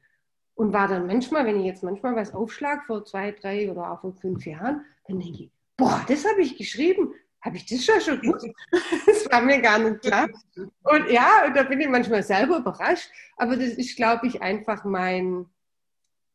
Und 0.55 0.73
war 0.73 0.87
dann 0.87 1.07
manchmal, 1.07 1.47
wenn 1.47 1.59
ich 1.59 1.67
jetzt 1.67 1.83
manchmal 1.83 2.15
was 2.15 2.33
aufschlag 2.33 2.87
vor 2.87 3.05
zwei, 3.05 3.33
drei 3.33 3.71
oder 3.71 3.91
auch 3.91 4.01
vor 4.01 4.13
fünf 4.13 4.47
Jahren, 4.47 4.85
dann 5.09 5.19
denke 5.19 5.45
ich, 5.45 5.51
boah, 5.77 6.05
das 6.07 6.25
habe 6.25 6.43
ich 6.43 6.57
geschrieben. 6.57 7.13
Habe 7.41 7.57
ich 7.57 7.67
das 7.67 7.85
schon 7.85 8.01
schon 8.01 8.21
gewusst? 8.21 8.49
das 9.07 9.31
war 9.31 9.43
mir 9.43 9.61
gar 9.61 9.79
nicht 9.79 10.01
klar. 10.01 10.29
Und 10.57 11.11
ja, 11.11 11.51
da 11.55 11.65
bin 11.65 11.81
ich 11.81 11.89
manchmal 11.89 12.23
selber 12.23 12.59
überrascht. 12.59 13.11
Aber 13.37 13.57
das 13.57 13.71
ist, 13.71 13.97
glaube 13.97 14.27
ich, 14.27 14.41
einfach 14.41 14.85
mein, 14.85 15.47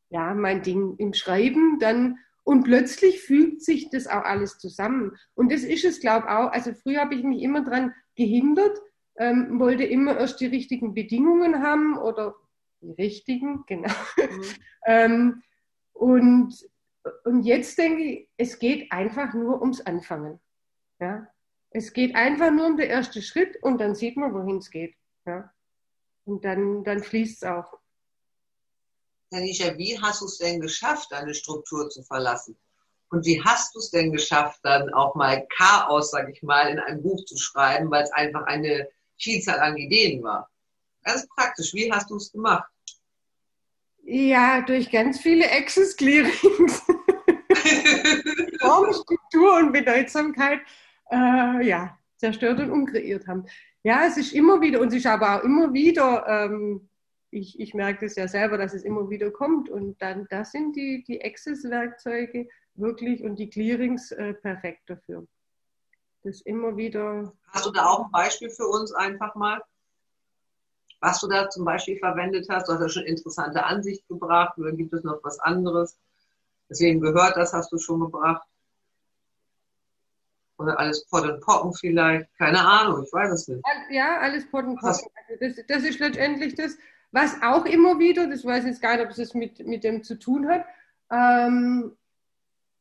ja, 0.09 0.35
mein 0.35 0.61
Ding 0.61 0.95
im 0.97 1.13
Schreiben. 1.13 1.79
Dann 1.79 2.19
und 2.43 2.63
plötzlich 2.63 3.21
fügt 3.21 3.63
sich 3.63 3.89
das 3.89 4.07
auch 4.07 4.23
alles 4.23 4.57
zusammen. 4.57 5.15
Und 5.35 5.51
das 5.51 5.61
ist 5.61 5.85
es, 5.85 5.99
glaube 5.99 6.25
ich, 6.27 6.31
auch. 6.31 6.51
Also 6.51 6.73
früher 6.73 7.01
habe 7.01 7.15
ich 7.15 7.23
mich 7.23 7.41
immer 7.41 7.63
daran 7.63 7.93
gehindert, 8.15 8.77
ähm, 9.17 9.59
wollte 9.59 9.83
immer 9.83 10.17
erst 10.17 10.39
die 10.41 10.47
richtigen 10.47 10.93
Bedingungen 10.93 11.63
haben 11.63 11.97
oder 11.97 12.35
die 12.81 12.91
richtigen, 12.91 13.63
genau. 13.67 13.93
Mhm. 14.17 14.43
ähm, 14.85 15.43
und, 15.93 16.69
und 17.25 17.43
jetzt 17.43 17.77
denke 17.77 18.03
ich, 18.03 18.29
es 18.37 18.59
geht 18.59 18.91
einfach 18.91 19.33
nur 19.33 19.61
ums 19.61 19.81
Anfangen. 19.81 20.39
Ja? 20.99 21.27
Es 21.71 21.93
geht 21.93 22.15
einfach 22.15 22.51
nur 22.51 22.67
um 22.67 22.77
den 22.77 22.89
ersten 22.89 23.21
Schritt 23.21 23.61
und 23.61 23.79
dann 23.79 23.95
sieht 23.95 24.17
man, 24.17 24.33
wohin 24.33 24.57
es 24.57 24.69
geht. 24.69 24.95
Ja? 25.25 25.53
Und 26.25 26.45
dann, 26.45 26.83
dann 26.83 27.03
fließt 27.03 27.43
es 27.43 27.49
auch. 27.49 27.79
Tanisha, 29.31 29.77
wie 29.77 29.99
hast 29.99 30.21
du 30.21 30.25
es 30.25 30.37
denn 30.37 30.59
geschafft, 30.59 31.11
deine 31.11 31.33
Struktur 31.33 31.89
zu 31.89 32.01
verlassen? 32.03 32.57
Und 33.11 33.25
wie 33.25 33.43
hast 33.43 33.73
du 33.75 33.79
es 33.79 33.89
denn 33.89 34.11
geschafft, 34.11 34.59
dann 34.63 34.93
auch 34.93 35.15
mal 35.15 35.45
Chaos, 35.55 36.11
sag 36.11 36.29
ich 36.29 36.41
mal, 36.43 36.69
in 36.69 36.79
ein 36.79 37.01
Buch 37.01 37.23
zu 37.25 37.37
schreiben, 37.37 37.89
weil 37.89 38.03
es 38.03 38.11
einfach 38.11 38.43
eine 38.43 38.87
Vielzahl 39.17 39.59
an 39.59 39.77
Ideen 39.77 40.23
war? 40.23 40.49
Ganz 41.03 41.27
praktisch, 41.27 41.73
wie 41.73 41.91
hast 41.91 42.09
du 42.09 42.17
es 42.17 42.31
gemacht? 42.31 42.69
Ja, 44.03 44.61
durch 44.61 44.89
ganz 44.91 45.19
viele 45.19 45.51
Access 45.51 45.95
Clearings. 45.95 46.81
Form, 48.59 48.93
Struktur 48.93 49.57
und 49.57 49.71
Bedeutsamkeit 49.71 50.61
äh, 51.11 51.65
ja, 51.65 51.97
zerstört 52.17 52.59
und 52.59 52.71
umkreiert 52.71 53.27
haben. 53.27 53.45
Ja, 53.83 54.05
es 54.05 54.17
ist 54.17 54.33
immer 54.33 54.61
wieder, 54.61 54.81
und 54.81 54.89
es 54.89 54.95
ist 54.95 55.05
aber 55.05 55.37
auch 55.37 55.43
immer 55.43 55.73
wieder, 55.73 56.25
ähm, 56.27 56.89
ich, 57.31 57.59
ich 57.59 57.73
merke 57.73 58.05
es 58.05 58.15
ja 58.15 58.27
selber, 58.27 58.57
dass 58.57 58.73
es 58.73 58.83
immer 58.83 59.09
wieder 59.09 59.31
kommt. 59.31 59.69
Und 59.69 60.01
dann, 60.01 60.27
das 60.29 60.51
sind 60.51 60.75
die, 60.75 61.03
die 61.03 61.23
Access-Werkzeuge 61.23 62.47
wirklich 62.75 63.23
und 63.23 63.37
die 63.37 63.49
Clearings 63.49 64.11
äh, 64.11 64.33
perfekt 64.33 64.89
dafür. 64.89 65.27
Das 66.23 66.41
immer 66.41 66.75
wieder. 66.75 67.33
Hast 67.47 67.65
du 67.65 67.71
da 67.71 67.85
auch 67.85 68.05
ein 68.05 68.11
Beispiel 68.11 68.49
für 68.49 68.67
uns 68.67 68.93
einfach 68.93 69.35
mal? 69.35 69.61
Was 71.01 71.19
du 71.21 71.27
da 71.27 71.49
zum 71.49 71.65
Beispiel 71.65 71.97
verwendet 71.97 72.47
hast? 72.49 72.67
Du 72.67 72.73
hast 72.73 72.81
ja 72.81 72.89
schon 72.89 73.05
interessante 73.05 73.63
Ansicht 73.63 74.07
gebracht 74.07 74.57
oder 74.57 74.71
gibt 74.71 74.93
es 74.93 75.03
noch 75.03 75.23
was 75.23 75.39
anderes? 75.39 75.97
Deswegen 76.69 76.99
gehört, 76.99 77.37
das 77.37 77.53
hast 77.53 77.71
du 77.71 77.77
schon 77.77 77.99
gebracht. 78.01 78.45
Oder 80.57 80.77
alles 80.77 81.05
Pot 81.05 81.23
und 81.23 81.39
Pocken 81.39 81.73
vielleicht. 81.73 82.27
Keine 82.37 82.59
Ahnung, 82.59 83.03
ich 83.05 83.13
weiß 83.13 83.31
es 83.31 83.47
nicht. 83.47 83.63
Ja, 83.89 84.19
alles 84.19 84.49
Pot 84.51 84.65
und 84.65 84.75
Pocken. 84.75 85.09
Also 85.29 85.39
das, 85.39 85.65
das 85.67 85.83
ist 85.83 85.99
letztendlich 85.99 86.55
das, 86.55 86.77
was 87.11 87.41
auch 87.41 87.65
immer 87.65 87.97
wieder, 87.97 88.27
das 88.27 88.45
weiß 88.45 88.65
ich 88.65 88.71
jetzt 88.71 88.81
gar 88.81 88.95
nicht, 88.95 89.05
ob 89.05 89.11
es 89.11 89.17
das 89.17 89.33
mit, 89.33 89.65
mit 89.65 89.83
dem 89.83 90.03
zu 90.03 90.19
tun 90.19 90.47
hat, 90.47 90.65
ähm, 91.11 91.95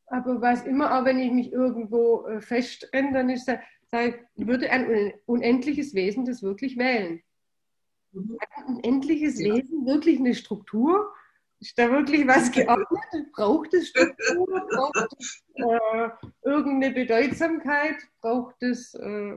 aber 0.07 0.41
was 0.41 0.65
immer, 0.65 0.99
auch 0.99 1.05
wenn 1.05 1.19
ich 1.19 1.33
mich 1.33 1.53
irgendwo 1.53 2.27
äh, 2.27 2.41
festtrenne, 2.41 3.13
dann 3.13 3.31
ist 3.31 3.47
da, 3.47 3.61
da 3.91 4.13
würde 4.37 4.71
ein 4.71 5.15
unendliches 5.27 5.95
Wesen 5.95 6.25
das 6.25 6.43
wirklich 6.43 6.79
wählen. 6.79 7.23
Mhm. 8.13 8.39
Ein 8.57 8.77
unendliches 8.77 9.41
ja. 9.41 9.55
Wesen 9.55 9.87
wirklich 9.87 10.19
eine 10.19 10.35
Struktur? 10.35 11.13
Ist 11.61 11.79
da 11.79 11.91
wirklich 11.91 12.27
was 12.27 12.51
geordnet? 12.53 13.33
Braucht 13.33 13.75
es 13.75 13.89
Struktur? 13.89 14.67
Braucht 14.71 15.15
es 15.19 15.43
äh, 15.55 16.09
irgendeine 16.43 16.95
Bedeutsamkeit? 16.95 17.97
Braucht 18.21 18.63
es 18.63 18.95
äh, 18.95 19.37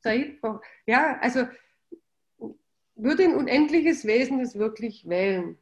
Zeit? 0.00 0.40
Braucht, 0.40 0.64
ja, 0.86 1.18
also 1.20 1.46
würde 2.96 3.24
ein 3.24 3.34
unendliches 3.34 4.04
Wesen 4.04 4.38
das 4.38 4.58
wirklich 4.58 5.08
wählen? 5.08 5.58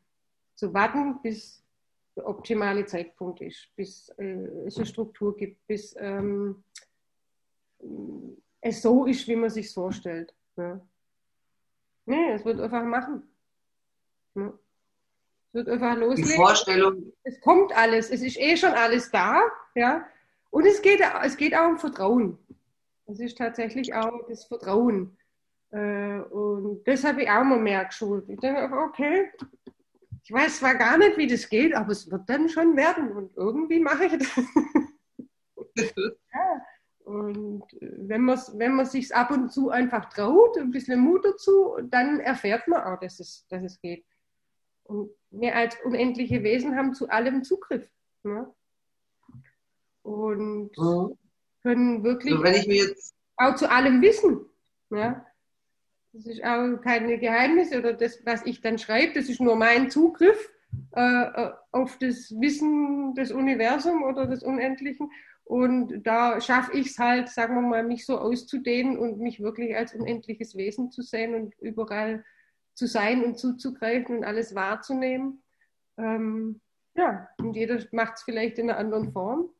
Zu 0.55 0.73
warten, 0.73 1.21
bis 1.23 1.63
der 2.17 2.27
optimale 2.27 2.87
Zeitpunkt 2.87 3.43
ist, 3.43 3.69
bis 3.77 4.09
äh, 4.17 4.47
es 4.67 4.77
eine 4.79 4.87
Struktur 4.87 5.37
gibt, 5.37 5.67
bis 5.67 5.95
ähm, 5.99 6.65
es 8.63 8.81
so 8.81 9.05
ist, 9.05 9.29
wie 9.29 9.37
man 9.37 9.51
sich 9.51 9.71
vorstellt. 9.71 10.35
Ja. 10.57 10.81
Nee, 12.07 12.33
es 12.33 12.45
wird 12.45 12.61
einfach 12.61 12.85
machen. 12.85 13.23
Es 14.35 14.43
wird 15.53 15.69
einfach 15.69 15.97
loslegen. 15.97 16.31
Die 16.31 16.37
Vorstellung. 16.37 17.13
Es 17.25 17.41
kommt 17.41 17.77
alles, 17.77 18.11
es 18.11 18.23
ist 18.23 18.39
eh 18.39 18.57
schon 18.57 18.73
alles 18.73 19.11
da. 19.11 19.43
Ja? 19.75 20.07
Und 20.51 20.67
es 20.67 20.81
geht, 20.81 21.01
es 21.23 21.37
geht 21.37 21.55
auch 21.55 21.69
um 21.69 21.79
Vertrauen. 21.79 22.39
Es 23.07 23.21
ist 23.21 23.39
tatsächlich 23.39 23.95
auch 23.95 24.27
das 24.29 24.45
Vertrauen. 24.45 25.17
Äh, 25.71 26.21
und 26.21 26.85
das 26.85 27.05
habe 27.05 27.23
ich 27.23 27.31
auch 27.31 27.45
mal 27.45 27.59
mehr 27.59 27.85
geschult. 27.85 28.29
Ich 28.29 28.39
denke, 28.39 28.71
okay, 28.73 29.31
ich 30.23 30.33
weiß 30.33 30.59
zwar 30.59 30.75
gar 30.75 30.99
nicht, 30.99 31.17
wie 31.17 31.27
das 31.27 31.49
geht, 31.49 31.75
aber 31.75 31.93
es 31.93 32.11
wird 32.11 32.29
dann 32.29 32.49
schon 32.49 32.77
werden. 32.77 33.13
Und 33.13 33.37
irgendwie 33.37 33.81
mache 33.81 34.07
ich 34.07 34.13
das. 34.19 34.37
ja. 35.77 36.63
Und 37.07 37.63
wenn 37.81 38.23
man 38.23 38.37
wenn 38.55 38.75
man 38.75 38.85
sich 38.85 39.15
ab 39.15 39.31
und 39.31 39.53
zu 39.53 39.71
einfach 39.71 40.07
traut, 40.07 40.59
ein 40.59 40.73
bisschen 40.73 40.99
Mut 40.99 41.25
dazu, 41.25 41.77
dann 41.85 42.19
erfährt 42.19 42.67
man 42.67 42.83
auch, 42.83 42.99
dass 42.99 43.21
es, 43.21 43.47
dass 43.49 43.63
es 43.63 43.81
geht. 43.81 44.05
Und 44.83 45.11
wir 45.31 45.55
als 45.55 45.77
unendliche 45.85 46.43
Wesen 46.43 46.75
haben 46.75 46.95
zu 46.95 47.09
allem 47.09 47.45
Zugriff. 47.45 47.89
Ne? 48.25 48.53
Und 50.03 50.77
mhm. 50.77 51.17
können 51.63 52.03
wirklich 52.03 52.35
also 52.35 53.13
auch 53.37 53.55
zu 53.55 53.71
allem 53.71 54.03
wissen. 54.03 54.41
Ja? 54.91 55.25
Das 56.13 56.27
ist 56.27 56.43
auch 56.43 56.77
keine 56.79 57.19
Geheimnisse 57.21 57.79
oder 57.79 57.93
das, 57.93 58.27
was 58.27 58.45
ich 58.47 58.63
dann 58.63 58.81
schreibe, 58.81 59.13
das 59.15 59.29
ist 59.29 59.41
nur 59.41 59.55
mein 59.55 59.93
Zugriff 59.93 60.53
äh, 60.97 61.23
äh 61.23 61.53
auf 61.71 61.99
das 61.99 62.35
Wissen 62.41 63.15
des 63.15 63.31
Universums 63.31 64.03
oder 64.05 64.27
des 64.27 64.43
Unendlichen. 64.43 65.09
Und 65.47 66.05
da 66.05 66.41
schaffe 66.41 66.77
ich 66.77 66.89
es 66.89 66.99
halt, 66.99 67.29
sagen 67.29 67.55
wir 67.55 67.63
mal, 67.63 67.85
mich 67.85 68.05
so 68.05 68.19
auszudehnen 68.19 68.99
und 68.99 69.21
mich 69.21 69.41
wirklich 69.41 69.77
als 69.77 69.95
unendliches 69.95 70.57
Wesen 70.57 70.91
zu 70.91 71.03
sehen 71.03 71.37
und 71.37 71.55
überall 71.61 72.25
zu 72.75 72.89
sein 72.89 73.25
und 73.25 73.39
zuzugreifen 73.39 74.19
und 74.19 74.25
alles 74.25 74.57
wahrzunehmen. 74.57 75.45
Ähm, 75.99 76.61
ja, 76.97 77.29
und 77.39 77.55
jeder 77.55 77.79
macht 77.93 78.15
es 78.17 78.23
vielleicht 78.25 78.59
in 78.59 78.71
einer 78.71 78.79
anderen 78.81 79.13
Form. 79.13 79.51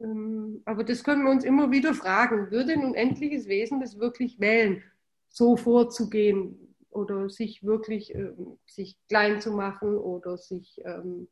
Ähm, 0.00 0.62
aber 0.64 0.84
das 0.84 1.04
können 1.04 1.24
wir 1.24 1.32
uns 1.32 1.44
immer 1.44 1.70
wieder 1.70 1.92
fragen. 1.92 2.50
Würde 2.50 2.72
ein 2.72 2.84
unendliches 2.84 3.46
Wesen 3.46 3.80
das 3.80 3.98
wirklich 3.98 4.40
wählen, 4.40 4.82
so 5.28 5.58
vorzugehen 5.58 6.74
oder 6.88 7.28
sich 7.28 7.62
wirklich 7.62 8.14
äh, 8.14 8.32
sich 8.64 8.96
klein 9.06 9.42
zu 9.42 9.52
machen 9.52 9.98
oder 9.98 10.38
sich 10.38 10.80
ähm, 10.82 11.28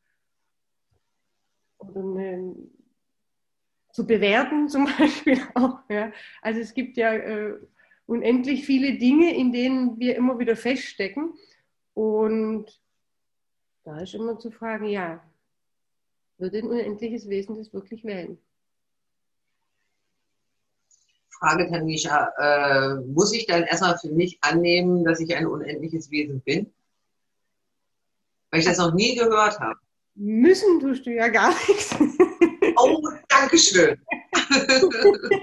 oder 1.78 2.00
eine, 2.00 2.54
zu 3.96 4.06
bewerten 4.06 4.68
zum 4.68 4.84
Beispiel 4.98 5.40
auch. 5.54 5.78
Ja. 5.88 6.12
Also 6.42 6.60
es 6.60 6.74
gibt 6.74 6.98
ja 6.98 7.14
äh, 7.14 7.54
unendlich 8.04 8.66
viele 8.66 8.98
Dinge, 8.98 9.34
in 9.34 9.52
denen 9.52 9.98
wir 9.98 10.16
immer 10.16 10.38
wieder 10.38 10.54
feststecken. 10.54 11.32
Und 11.94 12.66
da 13.84 14.00
ist 14.00 14.14
immer 14.14 14.38
zu 14.38 14.50
fragen, 14.50 14.84
ja, 14.86 15.24
würde 16.36 16.58
ein 16.58 16.68
unendliches 16.68 17.26
Wesen 17.30 17.56
das 17.56 17.72
wirklich 17.72 18.04
wählen? 18.04 18.38
Frage, 21.30 21.66
Tanisha, 21.70 22.32
äh, 22.38 22.94
muss 23.00 23.32
ich 23.32 23.46
dann 23.46 23.62
erstmal 23.62 23.96
für 23.98 24.12
mich 24.12 24.38
annehmen, 24.42 25.04
dass 25.04 25.20
ich 25.20 25.34
ein 25.34 25.46
unendliches 25.46 26.10
Wesen 26.10 26.42
bin? 26.42 26.70
Weil 28.50 28.60
ich 28.60 28.66
das 28.66 28.76
noch 28.76 28.92
nie 28.92 29.16
gehört 29.16 29.58
habe. 29.58 29.80
Müssen 30.14 30.80
tust 30.80 31.06
du 31.06 31.14
ja 31.14 31.28
gar 31.28 31.48
nichts. 31.68 31.96
Oh, 33.36 33.40
danke 33.40 33.58
schön. 33.58 34.00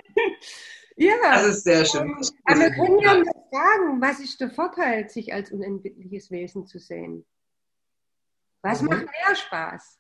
ja. 0.98 1.16
Das 1.22 1.48
ist 1.48 1.64
sehr 1.64 1.86
schön. 1.86 2.16
Aber 2.46 2.60
wir 2.60 2.72
können 2.72 3.00
ja 3.00 3.18
mal 3.20 3.46
fragen, 3.50 4.02
was 4.02 4.20
ist 4.20 4.40
der 4.42 4.50
Vorteil, 4.50 5.10
sich 5.10 5.34
als 5.34 5.52
unendliches 5.52 6.32
Wesen 6.32 6.66
zu 6.68 6.80
sehen? 6.80 7.26
Was 8.62 8.82
mhm. 8.82 8.90
macht 8.90 9.06
mehr 9.06 9.36
Spaß? 9.36 10.00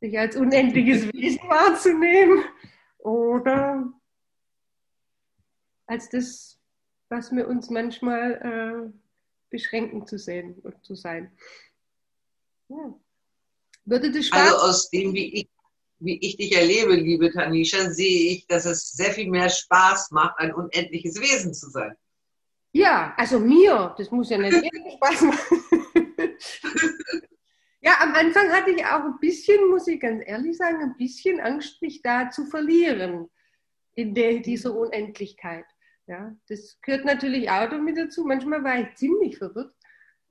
Sich 0.00 0.18
als 0.18 0.36
unendliches 0.36 1.06
Wesen 1.12 1.48
wahrzunehmen 1.48 2.44
oder 2.98 3.92
als 5.86 6.08
das, 6.08 6.58
was 7.08 7.32
wir 7.32 7.48
uns 7.48 7.68
manchmal 7.70 8.90
äh, 8.90 8.92
beschränken 9.50 10.06
zu 10.06 10.18
sehen 10.18 10.58
und 10.62 10.84
zu 10.84 10.94
sein. 10.94 11.36
Ja. 12.68 12.94
Würde 13.84 14.12
das 14.12 14.26
Spaß 14.26 14.40
also 14.40 14.56
aus 14.56 14.90
dem, 14.90 15.12
wie 15.12 15.34
ich, 15.34 15.50
wie 16.04 16.18
ich 16.20 16.36
dich 16.36 16.56
erlebe, 16.56 16.94
liebe 16.94 17.30
Tanisha, 17.30 17.90
sehe 17.90 18.32
ich, 18.32 18.46
dass 18.46 18.64
es 18.64 18.92
sehr 18.92 19.12
viel 19.12 19.30
mehr 19.30 19.48
Spaß 19.48 20.10
macht, 20.10 20.38
ein 20.38 20.54
unendliches 20.54 21.20
Wesen 21.20 21.54
zu 21.54 21.70
sein. 21.70 21.94
Ja, 22.72 23.14
also 23.16 23.38
mir, 23.38 23.94
das 23.98 24.10
muss 24.10 24.30
ja 24.30 24.38
nicht 24.38 24.54
Spaß 24.96 25.22
machen. 25.22 25.62
ja, 27.80 27.98
am 28.00 28.14
Anfang 28.14 28.50
hatte 28.50 28.70
ich 28.70 28.84
auch 28.84 29.04
ein 29.04 29.18
bisschen, 29.20 29.68
muss 29.68 29.86
ich 29.86 30.00
ganz 30.00 30.22
ehrlich 30.26 30.56
sagen, 30.56 30.82
ein 30.82 30.96
bisschen 30.96 31.40
Angst, 31.40 31.82
mich 31.82 32.00
da 32.02 32.30
zu 32.30 32.46
verlieren 32.46 33.28
in 33.94 34.14
der, 34.14 34.40
dieser 34.40 34.74
Unendlichkeit. 34.74 35.66
Ja, 36.06 36.34
das 36.48 36.78
gehört 36.82 37.04
natürlich 37.04 37.48
auch 37.50 37.68
damit 37.68 37.96
dazu. 37.96 38.24
Manchmal 38.24 38.64
war 38.64 38.80
ich 38.80 38.94
ziemlich 38.96 39.38
verwirrt. 39.38 39.74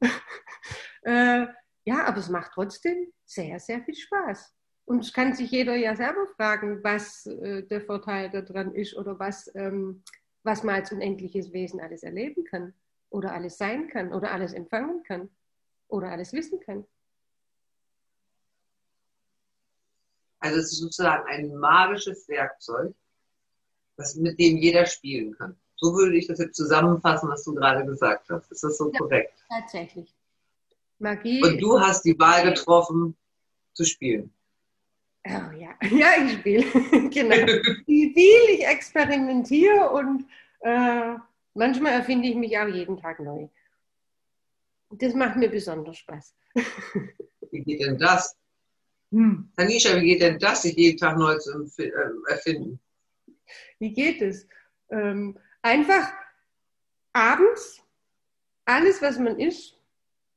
äh, 1.04 1.46
ja, 1.84 2.06
aber 2.06 2.18
es 2.18 2.30
macht 2.30 2.52
trotzdem 2.54 3.12
sehr, 3.26 3.60
sehr 3.60 3.82
viel 3.84 3.96
Spaß. 3.96 4.54
Und 4.92 5.06
es 5.06 5.14
kann 5.14 5.34
sich 5.34 5.50
jeder 5.52 5.78
ja 5.78 5.96
selber 5.96 6.28
fragen, 6.36 6.84
was 6.84 7.26
äh, 7.26 7.64
der 7.64 7.80
Vorteil 7.80 8.30
daran 8.30 8.76
ist 8.76 8.94
oder 8.98 9.18
was, 9.20 9.50
ähm, 9.56 10.04
was 10.44 10.64
man 10.64 10.76
als 10.76 10.92
unendliches 10.92 11.54
Wesen 11.54 11.80
alles 11.80 12.04
erleben 12.04 12.44
kann 12.44 12.74
oder 13.10 13.32
alles 13.32 13.58
sein 13.58 13.88
kann 13.88 14.12
oder 14.12 14.34
alles 14.34 14.52
empfangen 14.52 15.02
kann 15.04 15.30
oder 15.88 16.10
alles 16.10 16.34
wissen 16.34 16.60
kann. 16.60 16.86
Also 20.40 20.60
es 20.60 20.74
ist 20.74 20.80
sozusagen 20.80 21.26
ein 21.30 21.56
magisches 21.56 22.28
Werkzeug, 22.28 22.94
das, 23.96 24.16
mit 24.16 24.38
dem 24.42 24.58
jeder 24.58 24.86
spielen 24.86 25.34
kann. 25.38 25.58
So 25.78 25.94
würde 25.94 26.18
ich 26.18 26.28
das 26.28 26.40
jetzt 26.40 26.58
zusammenfassen, 26.58 27.30
was 27.30 27.46
du 27.46 27.56
gerade 27.56 27.86
gesagt 27.86 28.30
hast. 28.30 28.52
Ist 28.52 28.66
das 28.66 28.78
so 28.78 28.92
ja, 28.92 29.00
korrekt? 29.00 29.42
Tatsächlich. 29.48 30.14
Magie. 31.00 31.42
Und 31.42 31.62
du 31.62 31.80
hast 31.80 32.04
die 32.04 32.20
Wahl 32.20 32.44
getroffen, 32.44 33.16
zu 33.74 33.86
spielen. 33.86 34.34
Oh 35.28 35.52
ja, 35.56 35.76
ja, 35.92 36.26
ich 36.26 36.40
spiele. 36.40 36.64
genau. 37.10 37.36
Wie 37.86 38.14
viel 38.14 38.56
ich 38.56 38.66
experimentiere 38.66 39.90
und 39.92 40.26
äh, 40.62 41.16
manchmal 41.54 41.94
erfinde 41.94 42.28
ich 42.28 42.36
mich 42.36 42.58
auch 42.58 42.68
jeden 42.68 42.98
Tag 42.98 43.20
neu. 43.20 43.48
Das 44.90 45.14
macht 45.14 45.38
mir 45.38 45.50
besonders 45.50 45.98
Spaß. 45.98 46.36
wie 47.52 47.62
geht 47.62 47.82
denn 47.82 47.98
das? 47.98 48.36
Hm. 49.12 49.52
Tanisha, 49.56 49.96
wie 49.96 50.08
geht 50.08 50.22
denn 50.22 50.40
das, 50.40 50.64
sich 50.64 50.76
jeden 50.76 50.98
Tag 50.98 51.18
neu 51.18 51.38
zu 51.38 51.66
äh, 51.78 51.92
erfinden? 52.30 52.80
Wie 53.80 53.94
geht 53.94 54.22
es? 54.22 54.48
Ähm, 54.90 55.38
einfach 55.62 56.12
abends 57.14 57.82
alles, 58.66 59.02
was 59.02 59.20
man 59.20 59.40
ist 59.40 59.78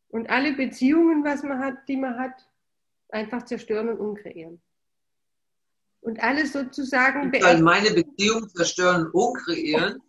und 0.09 0.29
alle 0.29 0.53
Beziehungen, 0.55 1.25
was 1.25 1.43
man 1.43 1.59
hat, 1.59 1.89
die 1.89 1.97
man 1.97 2.19
hat, 2.19 2.49
einfach 3.11 3.45
zerstören 3.45 3.89
und 3.89 3.99
umkreieren. 3.99 4.61
Und 6.05 6.23
alles 6.23 6.53
sozusagen. 6.53 7.33
Soll 7.41 7.63
meine 7.63 7.91
Beziehung 7.91 8.47
zerstören 8.51 9.07
und 9.07 9.15
umkreieren? 9.15 10.03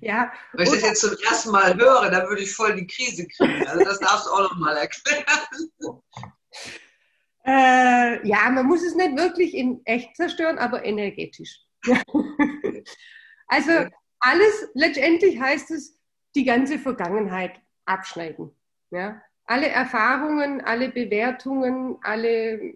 ja. 0.00 0.32
Wenn 0.52 0.66
ich 0.66 0.74
das 0.74 0.82
jetzt 0.82 1.00
zum 1.00 1.16
ersten 1.28 1.50
Mal 1.50 1.76
höre, 1.76 2.08
dann 2.08 2.28
würde 2.28 2.42
ich 2.42 2.54
voll 2.54 2.76
die 2.76 2.86
Krise 2.86 3.26
kriegen. 3.26 3.66
Also 3.66 3.84
das 3.84 3.98
darfst 3.98 4.26
du 4.26 4.30
auch 4.30 4.42
noch 4.42 4.56
mal 4.58 4.76
erklären. 4.76 5.24
Äh, 7.44 8.28
ja, 8.28 8.48
man 8.50 8.66
muss 8.66 8.84
es 8.84 8.94
nicht 8.94 9.16
wirklich 9.16 9.54
in 9.54 9.80
echt 9.86 10.14
zerstören, 10.16 10.58
aber 10.58 10.84
energetisch. 10.84 11.62
also 13.48 13.72
alles, 14.20 14.68
letztendlich 14.74 15.40
heißt 15.40 15.72
es, 15.72 15.98
die 16.36 16.44
ganze 16.44 16.78
Vergangenheit 16.78 17.60
abschneiden. 17.86 18.54
Ja? 18.90 19.20
Alle 19.46 19.68
Erfahrungen, 19.68 20.60
alle 20.60 20.90
Bewertungen, 20.90 21.96
alle 22.02 22.74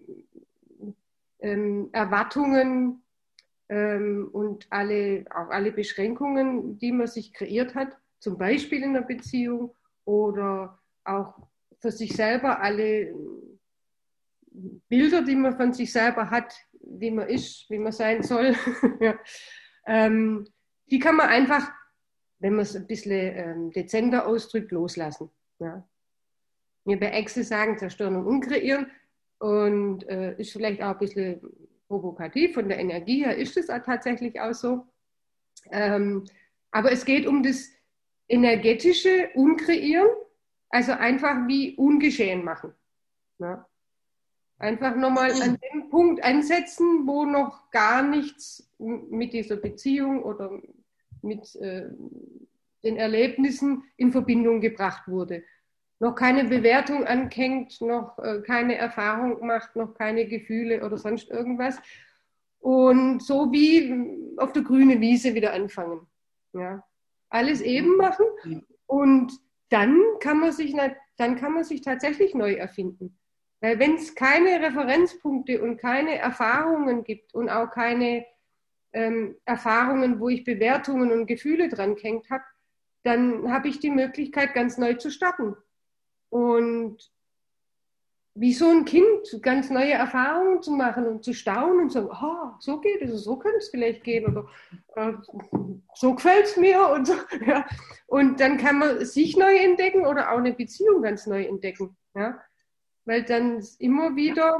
ähm, 1.43 1.89
Erwartungen 1.91 3.03
ähm, 3.69 4.29
und 4.31 4.65
alle, 4.71 5.25
auch 5.29 5.49
alle 5.49 5.71
Beschränkungen, 5.71 6.79
die 6.79 6.91
man 6.91 7.07
sich 7.07 7.33
kreiert 7.33 7.75
hat, 7.75 7.95
zum 8.19 8.37
Beispiel 8.37 8.81
in 8.81 8.95
einer 8.95 9.05
Beziehung 9.05 9.75
oder 10.05 10.79
auch 11.03 11.35
für 11.79 11.91
sich 11.91 12.15
selber 12.15 12.61
alle 12.61 13.13
Bilder, 14.87 15.21
die 15.23 15.35
man 15.35 15.57
von 15.57 15.73
sich 15.73 15.91
selber 15.91 16.29
hat, 16.29 16.55
wie 16.79 17.11
man 17.11 17.27
ist, 17.27 17.69
wie 17.69 17.79
man 17.79 17.91
sein 17.91 18.23
soll, 18.23 18.55
ja. 18.99 19.19
ähm, 19.85 20.47
die 20.89 20.99
kann 20.99 21.15
man 21.15 21.27
einfach, 21.27 21.71
wenn 22.39 22.53
man 22.53 22.63
es 22.63 22.75
ein 22.75 22.87
bisschen 22.87 23.35
ähm, 23.35 23.71
dezenter 23.71 24.27
ausdrückt, 24.27 24.71
loslassen. 24.71 25.29
Ja. 25.59 25.85
Wir 26.85 26.99
bei 26.99 27.07
Excel 27.07 27.43
sagen, 27.43 27.77
zerstören 27.77 28.15
und 28.15 28.27
unkreieren 28.27 28.87
und 29.43 30.07
äh, 30.07 30.35
ist 30.37 30.53
vielleicht 30.53 30.81
auch 30.81 30.93
ein 30.93 30.99
bisschen 30.99 31.41
provokativ. 31.89 32.53
Von 32.53 32.69
der 32.69 32.79
Energie 32.79 33.25
her 33.25 33.35
ist 33.35 33.57
es 33.57 33.67
tatsächlich 33.67 34.39
auch 34.39 34.53
so. 34.53 34.87
Ähm, 35.69 36.23
aber 36.71 36.93
es 36.93 37.03
geht 37.03 37.27
um 37.27 37.43
das 37.43 37.67
energetische 38.29 39.31
Unkreieren, 39.35 40.07
also 40.69 40.93
einfach 40.93 41.45
wie 41.45 41.75
ungeschehen 41.75 42.45
machen. 42.45 42.73
Ja. 43.39 43.67
Einfach 44.59 44.95
nochmal 44.95 45.33
an 45.33 45.57
dem 45.73 45.89
Punkt 45.89 46.23
ansetzen, 46.23 47.05
wo 47.05 47.25
noch 47.25 47.69
gar 47.69 48.01
nichts 48.01 48.71
mit 48.79 49.33
dieser 49.33 49.57
Beziehung 49.57 50.23
oder 50.23 50.61
mit 51.21 51.53
äh, 51.57 51.89
den 52.81 52.95
Erlebnissen 52.95 53.83
in 53.97 54.13
Verbindung 54.13 54.61
gebracht 54.61 55.05
wurde. 55.09 55.43
Noch 56.03 56.15
keine 56.15 56.43
Bewertung 56.43 57.05
ankennt, 57.05 57.79
noch 57.79 58.19
äh, 58.19 58.41
keine 58.41 58.75
Erfahrung 58.75 59.47
macht, 59.47 59.77
noch 59.77 59.93
keine 59.93 60.27
Gefühle 60.27 60.83
oder 60.85 60.97
sonst 60.97 61.29
irgendwas. 61.29 61.77
Und 62.59 63.23
so 63.23 63.53
wie 63.53 64.35
auf 64.35 64.51
der 64.51 64.63
grünen 64.63 64.99
Wiese 64.99 65.33
wieder 65.33 65.53
anfangen. 65.53 66.05
Ja. 66.51 66.83
Alles 67.29 67.61
eben 67.61 67.95
machen 67.95 68.25
und 68.85 69.31
dann 69.69 69.97
kann 70.19 70.41
man 70.41 70.51
sich, 70.51 70.75
dann 71.15 71.37
kann 71.37 71.53
man 71.53 71.63
sich 71.63 71.79
tatsächlich 71.79 72.35
neu 72.35 72.51
erfinden. 72.51 73.17
Weil 73.61 73.79
wenn 73.79 73.95
es 73.95 74.13
keine 74.13 74.59
Referenzpunkte 74.59 75.61
und 75.61 75.77
keine 75.77 76.17
Erfahrungen 76.17 77.05
gibt 77.05 77.33
und 77.33 77.47
auch 77.47 77.71
keine 77.71 78.25
ähm, 78.91 79.37
Erfahrungen, 79.45 80.19
wo 80.19 80.27
ich 80.27 80.43
Bewertungen 80.43 81.13
und 81.13 81.27
Gefühle 81.27 81.69
dran 81.69 81.95
gehängt 81.95 82.29
habe, 82.29 82.43
dann 83.03 83.49
habe 83.53 83.69
ich 83.69 83.79
die 83.79 83.89
Möglichkeit, 83.89 84.53
ganz 84.53 84.77
neu 84.77 84.95
zu 84.95 85.09
starten. 85.09 85.55
Und 86.33 86.97
wie 88.35 88.53
so 88.53 88.69
ein 88.69 88.85
Kind 88.85 89.39
ganz 89.41 89.69
neue 89.69 89.91
Erfahrungen 89.91 90.63
zu 90.63 90.71
machen 90.71 91.05
und 91.05 91.23
zu 91.23 91.33
staunen 91.33 91.81
und 91.81 91.91
zu 91.91 92.01
sagen, 92.01 92.09
oh, 92.11 92.55
so 92.59 92.79
geht 92.79 93.01
es, 93.01 93.23
so 93.23 93.37
könnte 93.37 93.59
es 93.59 93.69
vielleicht 93.69 94.03
gehen 94.03 94.25
oder 94.25 94.49
äh, 94.95 95.13
so 95.93 96.15
gefällt 96.15 96.45
es 96.45 96.57
mir 96.57 96.89
und 96.93 97.05
so. 97.05 97.13
Ja. 97.45 97.65
Und 98.07 98.39
dann 98.39 98.57
kann 98.57 98.79
man 98.79 99.05
sich 99.05 99.37
neu 99.37 99.55
entdecken 99.55 100.05
oder 100.05 100.31
auch 100.31 100.37
eine 100.37 100.53
Beziehung 100.53 101.03
ganz 101.03 101.27
neu 101.27 101.43
entdecken. 101.43 101.95
Ja 102.15 102.39
weil 103.05 103.23
dann 103.23 103.63
immer 103.79 104.15
wieder 104.15 104.59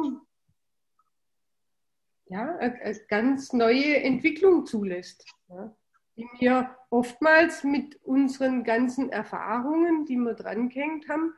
ja, 2.28 2.56
eine 2.58 3.00
ganz 3.08 3.54
neue 3.54 3.98
Entwicklung 3.98 4.66
zulässt. 4.66 5.26
Ja, 5.50 5.76
die 6.16 6.28
wir 6.40 6.76
oftmals 6.90 7.64
mit 7.64 8.02
unseren 8.04 8.64
ganzen 8.64 9.10
Erfahrungen, 9.10 10.06
die 10.06 10.18
wir 10.18 10.34
dran 10.34 10.70
gehängt 10.70 11.10
haben, 11.10 11.34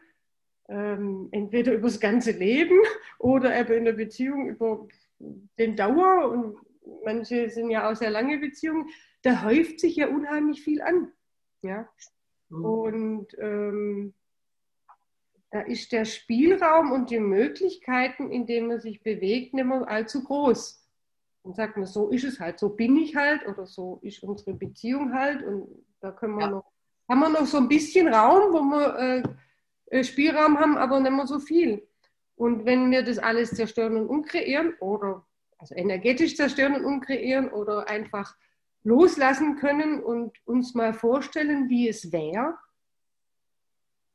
ähm, 0.68 1.30
entweder 1.32 1.74
über 1.74 1.88
das 1.88 2.00
ganze 2.00 2.32
Leben 2.32 2.80
oder 3.20 3.58
eben 3.58 3.74
in 3.74 3.86
der 3.86 3.94
Beziehung 3.94 4.50
über 4.50 4.88
den 5.20 5.76
Dauer 5.76 6.30
und 6.32 6.58
manche 7.04 7.50
sind 7.50 7.70
ja 7.70 7.90
auch 7.90 7.96
sehr 7.96 8.10
lange 8.10 8.38
Beziehungen, 8.38 8.90
da 9.22 9.44
häuft 9.44 9.80
sich 9.80 9.96
ja 9.96 10.08
unheimlich 10.08 10.64
viel 10.64 10.82
an. 10.82 11.12
Ja? 11.62 11.88
Mhm. 12.50 12.66
Und 12.66 13.28
ähm, 13.40 14.14
da 15.52 15.62
ist 15.62 15.92
der 15.92 16.06
Spielraum 16.06 16.92
und 16.92 17.10
die 17.10 17.20
Möglichkeiten, 17.20 18.32
in 18.32 18.46
denen 18.46 18.68
man 18.68 18.82
sich 18.82 19.02
bewegt, 19.02 19.54
nicht 19.54 19.66
mehr 19.66 19.88
allzu 19.88 20.24
groß. 20.24 20.82
Und 21.44 21.56
sagt 21.56 21.78
man, 21.78 21.86
so 21.86 22.10
ist 22.10 22.24
es 22.24 22.40
halt, 22.40 22.60
so 22.60 22.70
bin 22.70 22.98
ich 22.98 23.16
halt 23.16 23.48
oder 23.48 23.68
so 23.68 24.00
ist 24.02 24.24
unsere 24.24 24.54
Beziehung 24.54 25.14
halt 25.14 25.44
und 25.44 25.86
da 26.02 26.12
können 26.12 26.36
wir 26.36 26.46
ja. 26.46 26.50
noch, 26.50 26.66
haben 27.08 27.20
wir 27.20 27.30
noch 27.30 27.46
so 27.46 27.58
ein 27.58 27.68
bisschen 27.68 28.08
Raum, 28.08 28.52
wo 28.52 28.62
wir 28.62 28.98
äh, 28.98 29.20
äh, 29.20 29.24
Spielraum 30.02 30.60
haben, 30.60 30.78
aber 30.78 31.00
nicht 31.00 31.12
mehr 31.12 31.28
so 31.28 31.40
viel. 31.40 31.88
Und 32.36 32.66
wenn 32.66 32.92
wir 32.92 33.04
das 33.04 33.18
alles 33.18 33.52
zerstören 33.52 33.98
und 33.98 34.08
umkreieren 34.08 34.76
oder 34.80 35.26
also 35.58 35.76
energetisch 35.76 36.36
zerstören 36.36 36.76
und 36.76 36.86
umkreieren 36.86 37.50
oder 37.50 37.88
einfach 37.88 38.36
loslassen 38.84 39.56
können 39.56 40.04
und 40.04 40.38
uns 40.46 40.76
mal 40.76 40.94
vorstellen, 40.94 41.70
wie 41.70 41.88
es 41.88 42.12
wäre, 42.12 42.58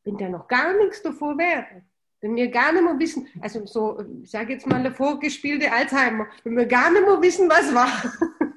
wenn 0.04 0.16
da 0.16 0.28
noch 0.28 0.48
gar 0.48 0.76
nichts 0.76 1.02
davor 1.02 1.36
wäre, 1.38 1.82
wenn 2.20 2.36
wir 2.36 2.50
gar 2.50 2.72
nicht 2.72 2.84
mehr 2.84 2.98
wissen, 2.98 3.26
also 3.40 3.64
so, 3.66 4.02
ich 4.22 4.30
sage 4.30 4.52
jetzt 4.52 4.66
mal, 4.66 4.82
der 4.82 4.94
vorgespielte 4.94 5.72
Alzheimer, 5.72 6.26
wenn 6.44 6.56
wir 6.56 6.66
gar 6.66 6.90
nicht 6.90 7.04
mehr 7.04 7.20
wissen, 7.20 7.48
was 7.48 7.74
war, 7.74 7.90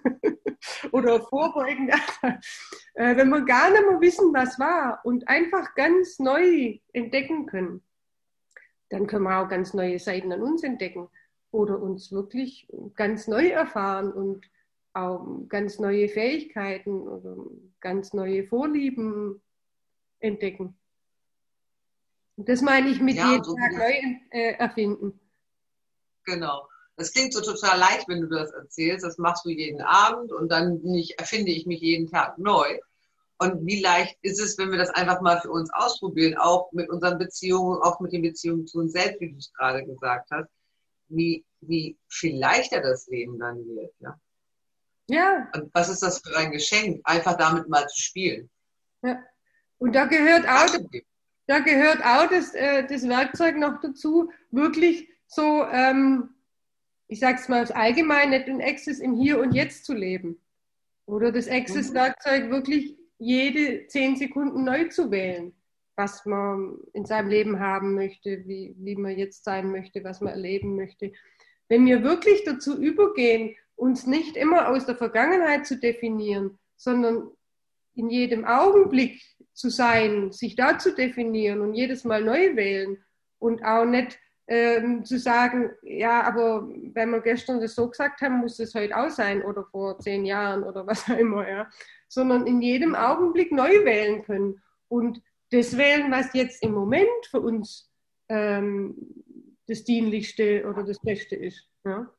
oder 0.94 1.22
vorbeugende 1.22 1.94
äh, 2.94 3.18
wenn 3.18 3.30
wir 3.30 3.42
gar 3.42 3.72
nicht 3.72 3.90
mehr 3.90 4.00
wissen, 4.00 4.32
was 4.34 4.60
war 4.60 5.02
und 5.04 5.28
einfach 5.28 5.74
ganz 5.74 6.20
neu 6.20 6.78
entdecken 6.94 7.48
können, 7.48 7.82
dann 8.90 9.08
können 9.08 9.24
wir 9.24 9.40
auch 9.40 9.50
ganz 9.50 9.74
neue 9.74 9.98
Seiten 9.98 10.32
an 10.32 10.44
uns 10.44 10.64
entdecken 10.64 11.10
oder 11.50 11.82
uns 11.82 12.12
wirklich 12.12 12.68
ganz 12.94 13.28
neu 13.28 13.48
erfahren 13.48 14.14
und 14.14 14.46
auch 14.94 15.26
ganz 15.50 15.80
neue 15.80 16.08
Fähigkeiten 16.08 17.08
oder 17.08 17.38
ganz 17.80 18.14
neue 18.14 18.44
Vorlieben 18.44 19.42
entdecken. 20.20 20.78
Und 22.36 22.50
das 22.50 22.62
meine 22.62 22.90
ich 22.90 23.02
mit 23.02 23.16
ja, 23.16 23.32
jedem 23.32 23.44
so 23.44 23.56
Tag 23.56 23.72
neu 23.74 24.18
äh, 24.30 24.54
erfinden. 24.54 25.20
Genau. 26.26 26.68
Das 26.96 27.12
klingt 27.12 27.34
so 27.34 27.42
total 27.42 27.80
leicht, 27.80 28.08
wenn 28.08 28.22
du 28.22 28.28
das 28.28 28.52
erzählst. 28.52 29.06
Das 29.06 29.18
machst 29.18 29.46
du 29.46 29.50
jeden 29.50 29.82
Abend 29.82 30.32
und 30.32 30.52
dann 30.52 30.82
nicht, 30.84 31.20
erfinde 31.20 31.52
ich 31.52 31.66
mich 31.66 31.82
jeden 31.82 32.08
Tag 32.08 32.38
neu. 32.38 32.80
Und 33.40 33.66
wie 33.66 33.82
leicht 33.82 34.18
ist 34.22 34.40
es, 34.40 34.58
wenn 34.58 34.72
wir 34.72 34.78
das 34.78 34.92
einfach 34.92 35.20
mal 35.22 35.42
für 35.42 35.50
uns 35.50 35.70
ausprobieren, 35.74 36.38
auch 36.38 36.72
mit 36.72 36.90
unseren 36.90 37.18
Beziehungen, 37.18 37.82
auch 37.82 38.00
mit 38.00 38.14
den 38.14 38.22
Beziehungen 38.22 38.68
zu 38.68 38.80
uns 38.80 38.94
selbst, 38.94 39.20
wie 39.20 39.32
du 39.32 39.38
es 39.38 39.52
gerade 39.54 39.84
gesagt 39.84 40.30
hast, 40.32 40.50
wie, 41.10 41.44
wie 41.62 41.98
viel 42.08 42.38
leichter 42.38 42.82
das 42.82 43.08
Leben 43.08 43.40
dann 43.40 43.58
wird. 43.66 43.94
Ja? 44.00 44.20
ja. 45.08 45.52
Und 45.56 45.72
was 45.74 45.90
ist 45.90 46.04
das 46.04 46.20
für 46.20 46.38
ein 46.38 46.52
Geschenk, 46.52 47.02
einfach 47.04 47.36
damit 47.36 47.68
mal 47.68 47.88
zu 47.88 48.00
spielen? 48.00 48.50
Ja. 49.02 49.22
Und 49.78 49.94
da 49.94 50.06
gehört 50.06 50.48
auch, 50.48 50.80
da 51.48 51.60
gehört 51.60 52.02
auch 52.06 52.30
das, 52.30 52.54
äh, 52.54 52.88
das 52.88 53.08
Werkzeug 53.08 53.58
noch 53.58 53.82
dazu, 53.82 54.32
wirklich 54.52 55.10
so, 55.28 55.66
ähm, 55.66 56.33
ich 57.08 57.20
sage 57.20 57.38
es 57.40 57.50
mal 57.50 57.64
allgemein, 57.72 58.32
nicht 58.32 58.48
in 58.48 58.62
Access 58.62 59.00
im 59.00 59.16
Hier 59.16 59.40
und 59.40 59.54
Jetzt 59.54 59.86
zu 59.86 59.94
leben. 59.94 60.40
Oder 61.06 61.32
das 61.32 61.50
Access-Werkzeug 61.50 62.50
wirklich 62.50 62.98
jede 63.18 63.88
zehn 63.88 64.16
Sekunden 64.16 64.64
neu 64.64 64.86
zu 64.86 65.12
wählen, 65.12 65.54
was 65.96 66.26
man 66.26 66.78
in 66.94 67.06
seinem 67.06 67.30
Leben 67.30 67.60
haben 67.60 67.94
möchte, 67.94 68.44
wie, 68.48 68.76
wie 68.78 68.96
man 68.96 69.18
jetzt 69.18 69.44
sein 69.44 69.72
möchte, 69.72 70.04
was 70.04 70.22
man 70.22 70.34
erleben 70.34 70.76
möchte. 70.76 71.12
Wenn 71.68 71.86
wir 71.86 72.04
wirklich 72.04 72.44
dazu 72.46 72.82
übergehen, 72.82 73.56
uns 73.76 74.08
nicht 74.08 74.38
immer 74.38 74.70
aus 74.70 74.86
der 74.86 74.96
Vergangenheit 74.96 75.66
zu 75.66 75.80
definieren, 75.80 76.58
sondern 76.78 77.30
in 77.96 78.10
jedem 78.10 78.46
Augenblick 78.46 79.22
zu 79.54 79.70
sein, 79.70 80.32
sich 80.32 80.56
da 80.56 80.80
zu 80.80 80.96
definieren 80.96 81.62
und 81.62 81.74
jedes 81.74 82.04
Mal 82.04 82.24
neu 82.24 82.56
wählen 82.56 83.04
und 83.40 83.64
auch 83.64 83.86
nicht 83.86 84.20
ähm, 84.48 85.06
zu 85.06 85.18
sagen, 85.18 85.72
ja, 85.82 86.24
aber 86.24 86.68
wenn 86.94 87.12
wir 87.12 87.22
gestern 87.22 87.62
das 87.62 87.76
so 87.76 87.90
gesagt 87.90 88.22
haben, 88.22 88.40
muss 88.40 88.60
es 88.60 88.76
heute 88.76 88.96
auch 88.98 89.10
sein 89.10 89.44
oder 89.44 89.64
vor 89.66 90.00
zehn 90.00 90.26
Jahren 90.26 90.64
oder 90.64 90.86
was 90.88 91.10
auch 91.10 91.18
immer, 91.18 91.48
ja, 91.48 91.70
sondern 92.08 92.46
in 92.48 92.62
jedem 92.62 92.96
Augenblick 92.96 93.52
neu 93.52 93.86
wählen 93.86 94.24
können 94.24 94.62
und 94.88 95.22
das 95.52 95.78
wählen, 95.78 96.12
was 96.12 96.34
jetzt 96.34 96.64
im 96.64 96.74
Moment 96.74 97.08
für 97.30 97.40
uns 97.40 97.92
ähm, 98.30 98.96
das 99.68 99.84
Dienlichste 99.84 100.66
oder 100.68 100.84
das 100.84 101.00
Beste 101.00 101.36
ist. 101.36 101.68
Ja. 101.86 102.10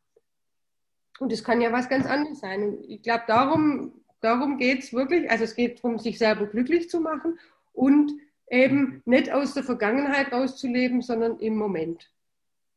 Und 1.18 1.32
es 1.32 1.44
kann 1.44 1.60
ja 1.60 1.72
was 1.72 1.88
ganz 1.88 2.06
anderes 2.06 2.40
sein. 2.40 2.62
Und 2.62 2.84
ich 2.88 3.02
glaube, 3.02 3.24
darum 3.26 4.04
Darum 4.24 4.56
geht 4.56 4.82
es 4.82 4.94
wirklich. 4.94 5.30
Also 5.30 5.44
es 5.44 5.54
geht 5.54 5.84
darum, 5.84 5.98
sich 5.98 6.16
selber 6.16 6.46
glücklich 6.46 6.88
zu 6.88 6.98
machen 6.98 7.38
und 7.74 8.10
eben 8.48 9.02
nicht 9.04 9.30
aus 9.30 9.52
der 9.52 9.64
Vergangenheit 9.64 10.32
rauszuleben, 10.32 11.02
sondern 11.02 11.38
im 11.40 11.56
Moment. 11.56 12.10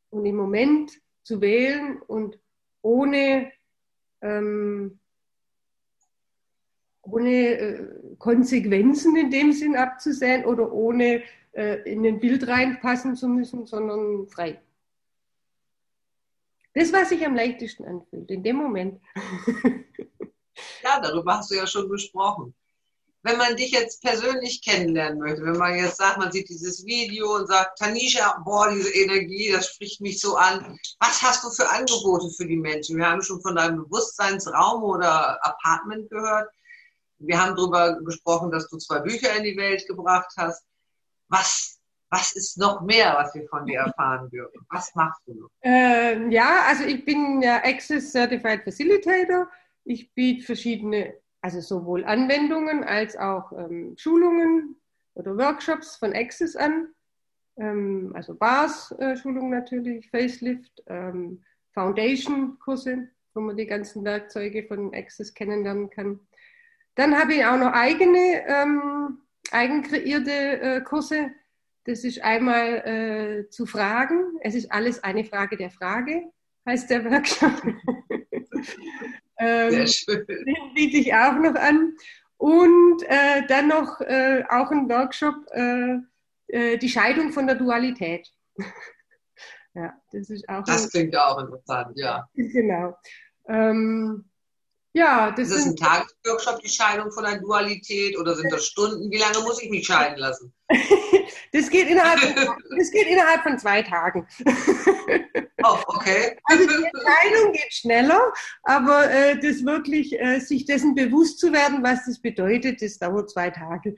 Und 0.10 0.26
im 0.26 0.36
Moment 0.36 0.92
zu 1.24 1.42
wählen 1.42 2.02
und 2.02 2.40
ohne, 2.82 3.52
ähm, 4.22 5.00
ohne 7.02 7.30
äh, 7.30 7.88
Konsequenzen 8.18 9.16
in 9.18 9.30
dem 9.30 9.52
Sinn 9.52 9.76
abzusehen 9.76 10.46
oder 10.46 10.72
ohne 10.72 11.24
äh, 11.52 11.92
in 11.92 12.06
ein 12.06 12.20
Bild 12.20 12.48
reinpassen 12.48 13.16
zu 13.16 13.28
müssen, 13.28 13.66
sondern 13.66 14.28
frei. 14.28 14.62
Das, 16.74 16.94
was 16.94 17.10
sich 17.10 17.26
am 17.26 17.36
leichtesten 17.36 17.86
anfühlt, 17.86 18.30
in 18.30 18.44
dem 18.44 18.56
Moment. 18.58 19.02
Ja, 20.84 21.00
darüber 21.00 21.38
hast 21.38 21.52
du 21.52 21.56
ja 21.56 21.68
schon 21.68 21.90
gesprochen. 21.90 22.54
Wenn 23.28 23.38
man 23.38 23.58
dich 23.58 23.72
jetzt 23.72 24.02
persönlich 24.02 24.62
kennenlernen 24.62 25.20
möchte, 25.20 25.44
wenn 25.44 25.58
man 25.58 25.76
jetzt 25.76 25.98
sagt, 25.98 26.18
man 26.18 26.32
sieht 26.32 26.48
dieses 26.48 26.86
Video 26.86 27.36
und 27.36 27.48
sagt, 27.48 27.78
Tanisha, 27.78 28.42
boah, 28.46 28.70
diese 28.72 28.90
Energie, 28.94 29.52
das 29.52 29.68
spricht 29.68 30.00
mich 30.00 30.22
so 30.22 30.38
an. 30.38 30.80
Was 31.02 31.22
hast 31.22 31.44
du 31.44 31.50
für 31.50 31.68
Angebote 31.70 32.30
für 32.30 32.46
die 32.46 32.56
Menschen? 32.56 32.96
Wir 32.96 33.10
haben 33.10 33.22
schon 33.22 33.42
von 33.42 33.58
deinem 33.58 33.84
Bewusstseinsraum 33.84 34.82
oder 34.82 35.46
Apartment 35.46 36.10
gehört. 36.10 36.50
Wir 37.20 37.38
haben 37.38 37.58
darüber 37.58 38.00
gesprochen, 38.02 38.50
dass 38.50 38.70
du 38.70 38.78
zwei 38.78 39.00
Bücher 39.02 39.36
in 39.36 39.44
die 39.44 39.58
Welt 39.58 39.86
gebracht 39.88 40.32
hast. 40.38 40.64
Was, 41.28 41.82
was 42.10 42.34
ist 42.34 42.58
noch 42.58 42.80
mehr, 42.80 43.14
was 43.18 43.36
wir 43.36 43.46
von 43.50 43.66
dir 43.66 43.80
erfahren 43.80 44.30
dürfen? 44.30 44.66
Was 44.70 44.96
machst 44.96 45.22
du 45.26 45.34
noch? 45.34 45.50
Äh, 45.66 46.30
ja, 46.30 46.64
also 46.66 46.86
ich 46.86 47.04
bin 47.04 47.42
ja 47.42 47.58
Access 47.58 48.10
Certified 48.10 48.64
Facilitator. 48.64 49.50
Ich 49.84 50.14
biete 50.14 50.46
verschiedene, 50.46 51.14
also 51.48 51.62
sowohl 51.62 52.04
Anwendungen 52.04 52.84
als 52.84 53.16
auch 53.16 53.54
ähm, 53.54 53.96
Schulungen 53.98 54.76
oder 55.14 55.38
Workshops 55.38 55.96
von 55.96 56.12
Access 56.12 56.58
an. 56.58 56.90
Ähm, 57.56 58.12
also 58.16 58.36
Bars-Schulung 58.36 59.54
äh, 59.54 59.56
natürlich, 59.56 60.10
Facelift, 60.10 60.84
ähm, 60.88 61.42
Foundation-Kurse, 61.72 63.08
wo 63.34 63.40
man 63.40 63.56
die 63.56 63.66
ganzen 63.66 64.04
Werkzeuge 64.04 64.64
von 64.64 64.94
Access 64.94 65.34
kennenlernen 65.34 65.90
kann. 65.90 66.20
Dann 66.96 67.18
habe 67.18 67.36
ich 67.36 67.46
auch 67.46 67.58
noch 67.58 67.72
eigene, 67.72 68.46
ähm, 68.46 69.20
eigen 69.52 69.84
kreierte 69.84 70.32
äh, 70.32 70.82
Kurse. 70.82 71.32
Das 71.86 72.04
ist 72.04 72.22
einmal 72.22 73.46
äh, 73.46 73.50
zu 73.52 73.66
Fragen. 73.66 74.38
Es 74.42 74.54
ist 74.54 74.70
alles 74.70 75.02
eine 75.02 75.24
Frage 75.24 75.56
der 75.56 75.70
Frage, 75.70 76.24
heißt 76.66 76.90
der 76.90 77.06
Workshop. 77.06 77.54
Ähm, 79.40 79.72
Sehr 79.72 79.88
schön. 79.88 80.26
Den 80.28 80.74
biete 80.74 80.98
ich 80.98 81.14
auch 81.14 81.34
noch 81.34 81.56
an. 81.56 81.96
Und 82.38 83.04
äh, 83.04 83.46
dann 83.48 83.68
noch 83.68 84.00
äh, 84.02 84.44
auch 84.50 84.70
ein 84.72 84.88
Workshop, 84.90 85.36
äh, 85.52 85.98
äh 86.48 86.78
die 86.78 86.90
Scheidung 86.90 87.32
von 87.32 87.48
der 87.48 87.56
Dualität. 87.56 88.28
ja, 89.74 89.94
das 90.12 90.30
ist 90.30 90.48
auch. 90.48 90.64
Das 90.64 90.90
klingt 90.92 91.14
ja 91.14 91.28
auch 91.28 91.40
interessant, 91.40 91.94
ja. 91.96 92.28
Genau. 92.36 92.96
Ähm, 93.48 94.26
ja, 94.94 95.32
das 95.32 95.50
ist 95.50 95.58
das 95.58 95.66
ein 95.68 95.76
Tagesworkshop, 95.76 96.62
die 96.62 96.70
Scheidung 96.70 97.12
von 97.12 97.24
der 97.24 97.40
Dualität, 97.40 98.18
oder 98.18 98.36
sind 98.36 98.52
das 98.52 98.66
Stunden? 98.66 99.12
Wie 99.12 99.18
lange 99.18 99.40
muss 99.40 99.62
ich 99.62 99.70
mich 99.70 99.86
scheiden 99.86 100.18
lassen? 100.18 100.54
das, 101.52 101.70
geht 101.70 101.88
innerhalb 101.88 102.20
von, 102.20 102.34
das 102.78 102.92
geht 102.92 103.08
innerhalb 103.08 103.44
von 103.44 103.58
zwei 103.58 103.82
Tagen. 103.82 104.28
Oh, 105.64 105.80
okay. 105.88 106.38
Also 106.44 106.68
die 106.68 106.74
Entscheidung 106.94 107.52
geht 107.52 107.74
schneller, 107.74 108.32
aber 108.62 109.10
äh, 109.10 109.40
das 109.40 109.66
wirklich, 109.66 110.18
äh, 110.20 110.40
sich 110.40 110.66
dessen 110.66 110.94
bewusst 110.94 111.40
zu 111.40 111.52
werden, 111.52 111.82
was 111.82 112.06
das 112.06 112.22
bedeutet, 112.22 112.82
das 112.82 113.00
dauert 113.00 113.32
zwei 113.32 113.50
Tage. 113.50 113.96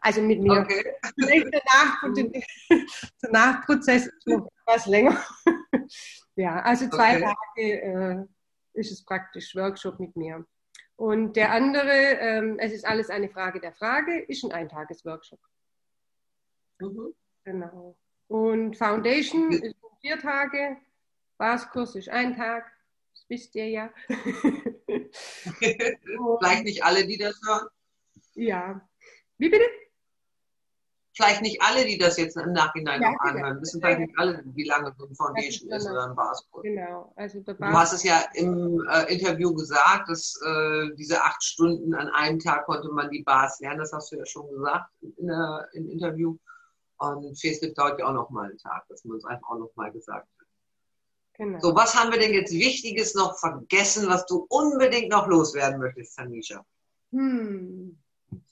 also 0.00 0.22
mit 0.22 0.40
mir. 0.40 0.60
Okay. 0.60 0.94
Der, 1.18 1.62
Nach 1.74 2.02
der 2.14 3.30
Nachprozess 3.30 4.06
ist 4.06 4.26
noch 4.26 4.48
etwas 4.64 4.86
länger. 4.86 5.20
ja, 6.36 6.60
also 6.62 6.88
zwei 6.88 7.16
okay. 7.16 7.34
Tage 7.56 7.82
äh, 7.82 8.78
ist 8.78 8.92
es 8.92 9.04
praktisch 9.04 9.54
Workshop 9.56 9.98
mit 9.98 10.14
mir. 10.16 10.46
Und 10.96 11.34
der 11.34 11.52
andere, 11.52 11.90
ähm, 11.90 12.58
es 12.58 12.72
ist 12.72 12.86
alles 12.86 13.08
eine 13.10 13.28
Frage 13.30 13.58
der 13.58 13.72
Frage, 13.72 14.20
ist 14.20 14.44
ein 14.44 14.52
Eintagesworkshop. 14.52 15.40
Mhm. 16.80 17.14
Genau. 17.44 17.96
Und 18.28 18.76
Foundation 18.76 19.52
ist 19.52 19.76
vier 20.00 20.18
Tage, 20.18 20.76
Baskurs 21.38 21.94
ist 21.96 22.08
ein 22.08 22.36
Tag, 22.36 22.70
das 23.12 23.24
wisst 23.28 23.54
ihr 23.54 23.68
ja. 23.68 23.90
Vielleicht 26.38 26.64
nicht 26.64 26.84
alle, 26.84 27.06
die 27.06 27.18
das 27.18 27.40
hören. 27.46 27.68
Ja. 28.34 28.80
Wie 29.38 29.48
bitte? 29.48 29.64
Vielleicht 31.12 31.42
nicht 31.42 31.60
alle, 31.60 31.84
die 31.84 31.98
das 31.98 32.16
jetzt 32.18 32.36
im 32.36 32.52
Nachhinein 32.52 33.02
ja, 33.02 33.10
noch 33.10 33.20
anhören, 33.20 33.60
wissen 33.60 33.80
vielleicht 33.80 33.98
nicht 33.98 34.18
alle, 34.18 34.42
wie 34.54 34.64
lange 34.64 34.94
so 34.96 35.06
ein 35.06 35.14
Foundation 35.14 35.70
ist 35.70 35.90
oder 35.90 36.08
ein 36.08 36.14
Baskurs. 36.14 36.62
Genau. 36.62 37.12
Also 37.16 37.40
der 37.40 37.54
du 37.54 37.64
hast 37.64 37.92
es 37.92 38.04
ja 38.04 38.24
im 38.34 38.86
äh, 38.88 39.12
Interview 39.12 39.52
gesagt, 39.52 40.08
dass 40.08 40.40
äh, 40.46 40.94
diese 40.96 41.22
acht 41.22 41.42
Stunden 41.42 41.94
an 41.94 42.08
einem 42.08 42.38
Tag 42.38 42.64
konnte 42.64 42.88
man 42.90 43.10
die 43.10 43.22
Bars 43.22 43.58
lernen. 43.60 43.80
Das 43.80 43.92
hast 43.92 44.12
du 44.12 44.16
ja 44.16 44.24
schon 44.24 44.48
gesagt 44.50 44.90
in 45.00 45.26
der, 45.26 45.68
im 45.72 45.90
Interview. 45.90 46.38
Und 47.00 47.40
Facebook 47.40 47.74
dauert 47.76 47.98
ja 47.98 48.06
auch 48.06 48.12
noch 48.12 48.28
mal 48.28 48.50
einen 48.50 48.58
Tag, 48.58 48.86
dass 48.88 49.04
man 49.06 49.16
es 49.16 49.24
einfach 49.24 49.48
auch 49.48 49.58
noch 49.58 49.74
mal 49.74 49.90
gesagt 49.90 50.28
hat. 50.38 50.46
Genau. 51.32 51.58
So, 51.60 51.74
was 51.74 51.94
haben 51.94 52.12
wir 52.12 52.18
denn 52.18 52.34
jetzt 52.34 52.52
Wichtiges 52.52 53.14
noch 53.14 53.38
vergessen, 53.38 54.06
was 54.08 54.26
du 54.26 54.46
unbedingt 54.50 55.08
noch 55.08 55.26
loswerden 55.26 55.80
möchtest, 55.80 56.14
Tanisha? 56.16 56.64
Hm. 57.12 57.98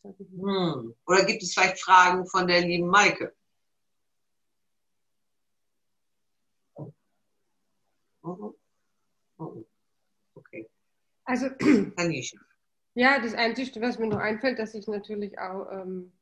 Hm. 0.03 0.94
Oder 1.07 1.24
gibt 1.26 1.42
es 1.42 1.53
vielleicht 1.53 1.78
Fragen 1.78 2.26
von 2.26 2.46
der 2.46 2.62
lieben 2.62 2.88
Maike? 2.88 3.34
Oh. 6.76 6.90
Oh. 8.22 8.55
Oh. 9.36 9.64
Okay. 10.34 10.70
Also, 11.24 11.51
Tanisha. 11.96 12.38
Ja, 12.94 13.20
das 13.20 13.34
Einzige, 13.34 13.82
was 13.82 13.99
mir 13.99 14.07
noch 14.07 14.18
einfällt, 14.18 14.59
dass 14.59 14.72
ich 14.72 14.86
natürlich 14.86 15.38
auch 15.38 15.70
ähm, 15.70 16.12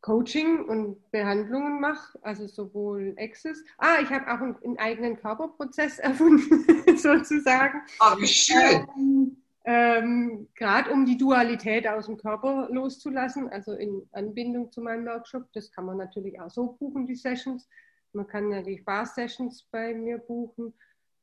Coaching 0.00 0.64
und 0.64 1.10
Behandlungen 1.10 1.80
mache, 1.80 2.18
also 2.22 2.46
sowohl 2.46 3.14
Access. 3.18 3.62
Ah, 3.78 3.96
ich 4.02 4.10
habe 4.10 4.26
auch 4.26 4.40
einen, 4.40 4.56
einen, 4.64 4.78
eigenen 4.78 5.16
Körperprozess 5.16 5.98
erfunden, 6.00 6.64
sozusagen. 6.96 7.80
Oh, 8.00 8.18
wie 8.18 8.26
schön. 8.26 8.86
Ähm, 8.96 9.36
ähm, 9.64 10.48
Gerade 10.54 10.90
um 10.90 11.04
die 11.04 11.18
Dualität 11.18 11.86
aus 11.86 12.06
dem 12.06 12.16
Körper 12.16 12.68
loszulassen, 12.70 13.48
also 13.50 13.74
in 13.74 14.08
Anbindung 14.12 14.72
zu 14.72 14.80
meinem 14.80 15.06
Workshop. 15.06 15.44
Das 15.52 15.70
kann 15.70 15.84
man 15.84 15.98
natürlich 15.98 16.40
auch 16.40 16.50
so 16.50 16.72
buchen, 16.72 17.06
die 17.06 17.14
Sessions. 17.14 17.68
Man 18.12 18.26
kann 18.26 18.50
ja 18.50 18.62
die 18.62 18.80
Bar-Sessions 18.80 19.68
bei 19.70 19.94
mir 19.94 20.18
buchen. 20.18 20.72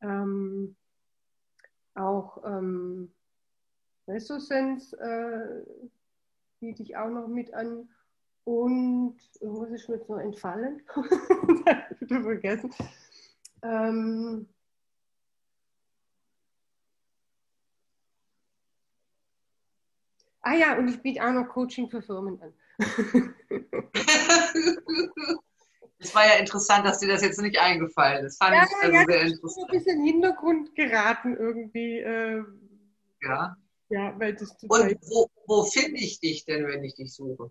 Ähm, 0.01 0.75
auch 1.95 2.43
ähm, 2.45 3.11
Resonanz 4.07 4.93
äh, 4.93 5.63
biete 6.59 6.83
ich 6.83 6.95
auch 6.95 7.09
noch 7.09 7.27
mit 7.27 7.53
an. 7.53 7.89
Und 8.45 9.17
irgendwas 9.41 9.71
ist 9.71 9.89
mir 9.89 9.97
jetzt 9.97 10.07
noch 10.09 10.19
entfallen. 10.19 10.81
Wieder 11.99 12.21
vergessen. 12.21 12.73
Ähm, 13.63 14.47
ah 20.41 20.53
ja, 20.53 20.77
und 20.77 20.87
ich 20.87 21.01
biete 21.01 21.25
auch 21.25 21.31
noch 21.31 21.49
Coaching 21.49 21.89
für 21.89 22.01
Firmen 22.01 22.39
an. 22.41 22.53
Es 25.97 26.13
war 26.13 26.27
ja 26.27 26.35
interessant, 26.35 26.85
dass 26.85 26.99
dir 26.99 27.07
das 27.07 27.23
jetzt 27.23 27.41
nicht 27.41 27.57
eingefallen 27.57 28.25
ist. 28.25 28.37
Fand 28.37 28.53
ja, 28.53 28.63
ich 28.63 28.75
also 28.83 28.95
ja, 28.95 29.05
sehr 29.05 29.21
interessant. 29.21 29.69
ein 29.69 29.77
bisschen 29.77 29.97
in 29.97 30.05
den 30.05 30.13
Hintergrund 30.13 30.75
geraten 30.75 31.35
irgendwie. 31.35 31.99
Äh, 31.99 32.43
Ja. 33.21 33.57
ja, 33.89 34.19
weil 34.19 34.35
das 34.35 34.55
Und 34.67 34.97
wo, 35.09 35.29
wo 35.47 35.63
finde 35.63 35.97
ich 35.97 36.19
dich 36.19 36.45
denn, 36.45 36.67
wenn 36.67 36.83
ich 36.83 36.93
dich 36.93 37.11
suche? 37.11 37.49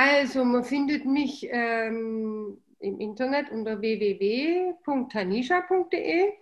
Also, 0.00 0.44
man 0.44 0.62
findet 0.64 1.04
mich 1.06 1.44
ähm, 1.50 2.62
im 2.78 3.00
Internet 3.00 3.50
unter 3.50 3.80
www.tanisha.de. 3.80 6.32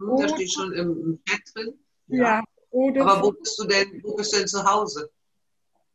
Hm, 0.00 0.16
Da 0.18 0.28
steht 0.28 0.52
schon 0.52 0.72
im, 0.72 1.22
Chat 1.24 1.40
drin. 1.54 1.78
Ja. 2.08 2.42
Oder 2.70 3.06
Aber 3.06 3.22
wo 3.22 3.30
bist 3.30 3.56
du 3.60 3.64
denn, 3.64 4.02
wo 4.02 4.16
bist 4.16 4.32
du 4.34 4.38
denn 4.38 4.48
zu 4.48 4.64
Hause? 4.64 5.08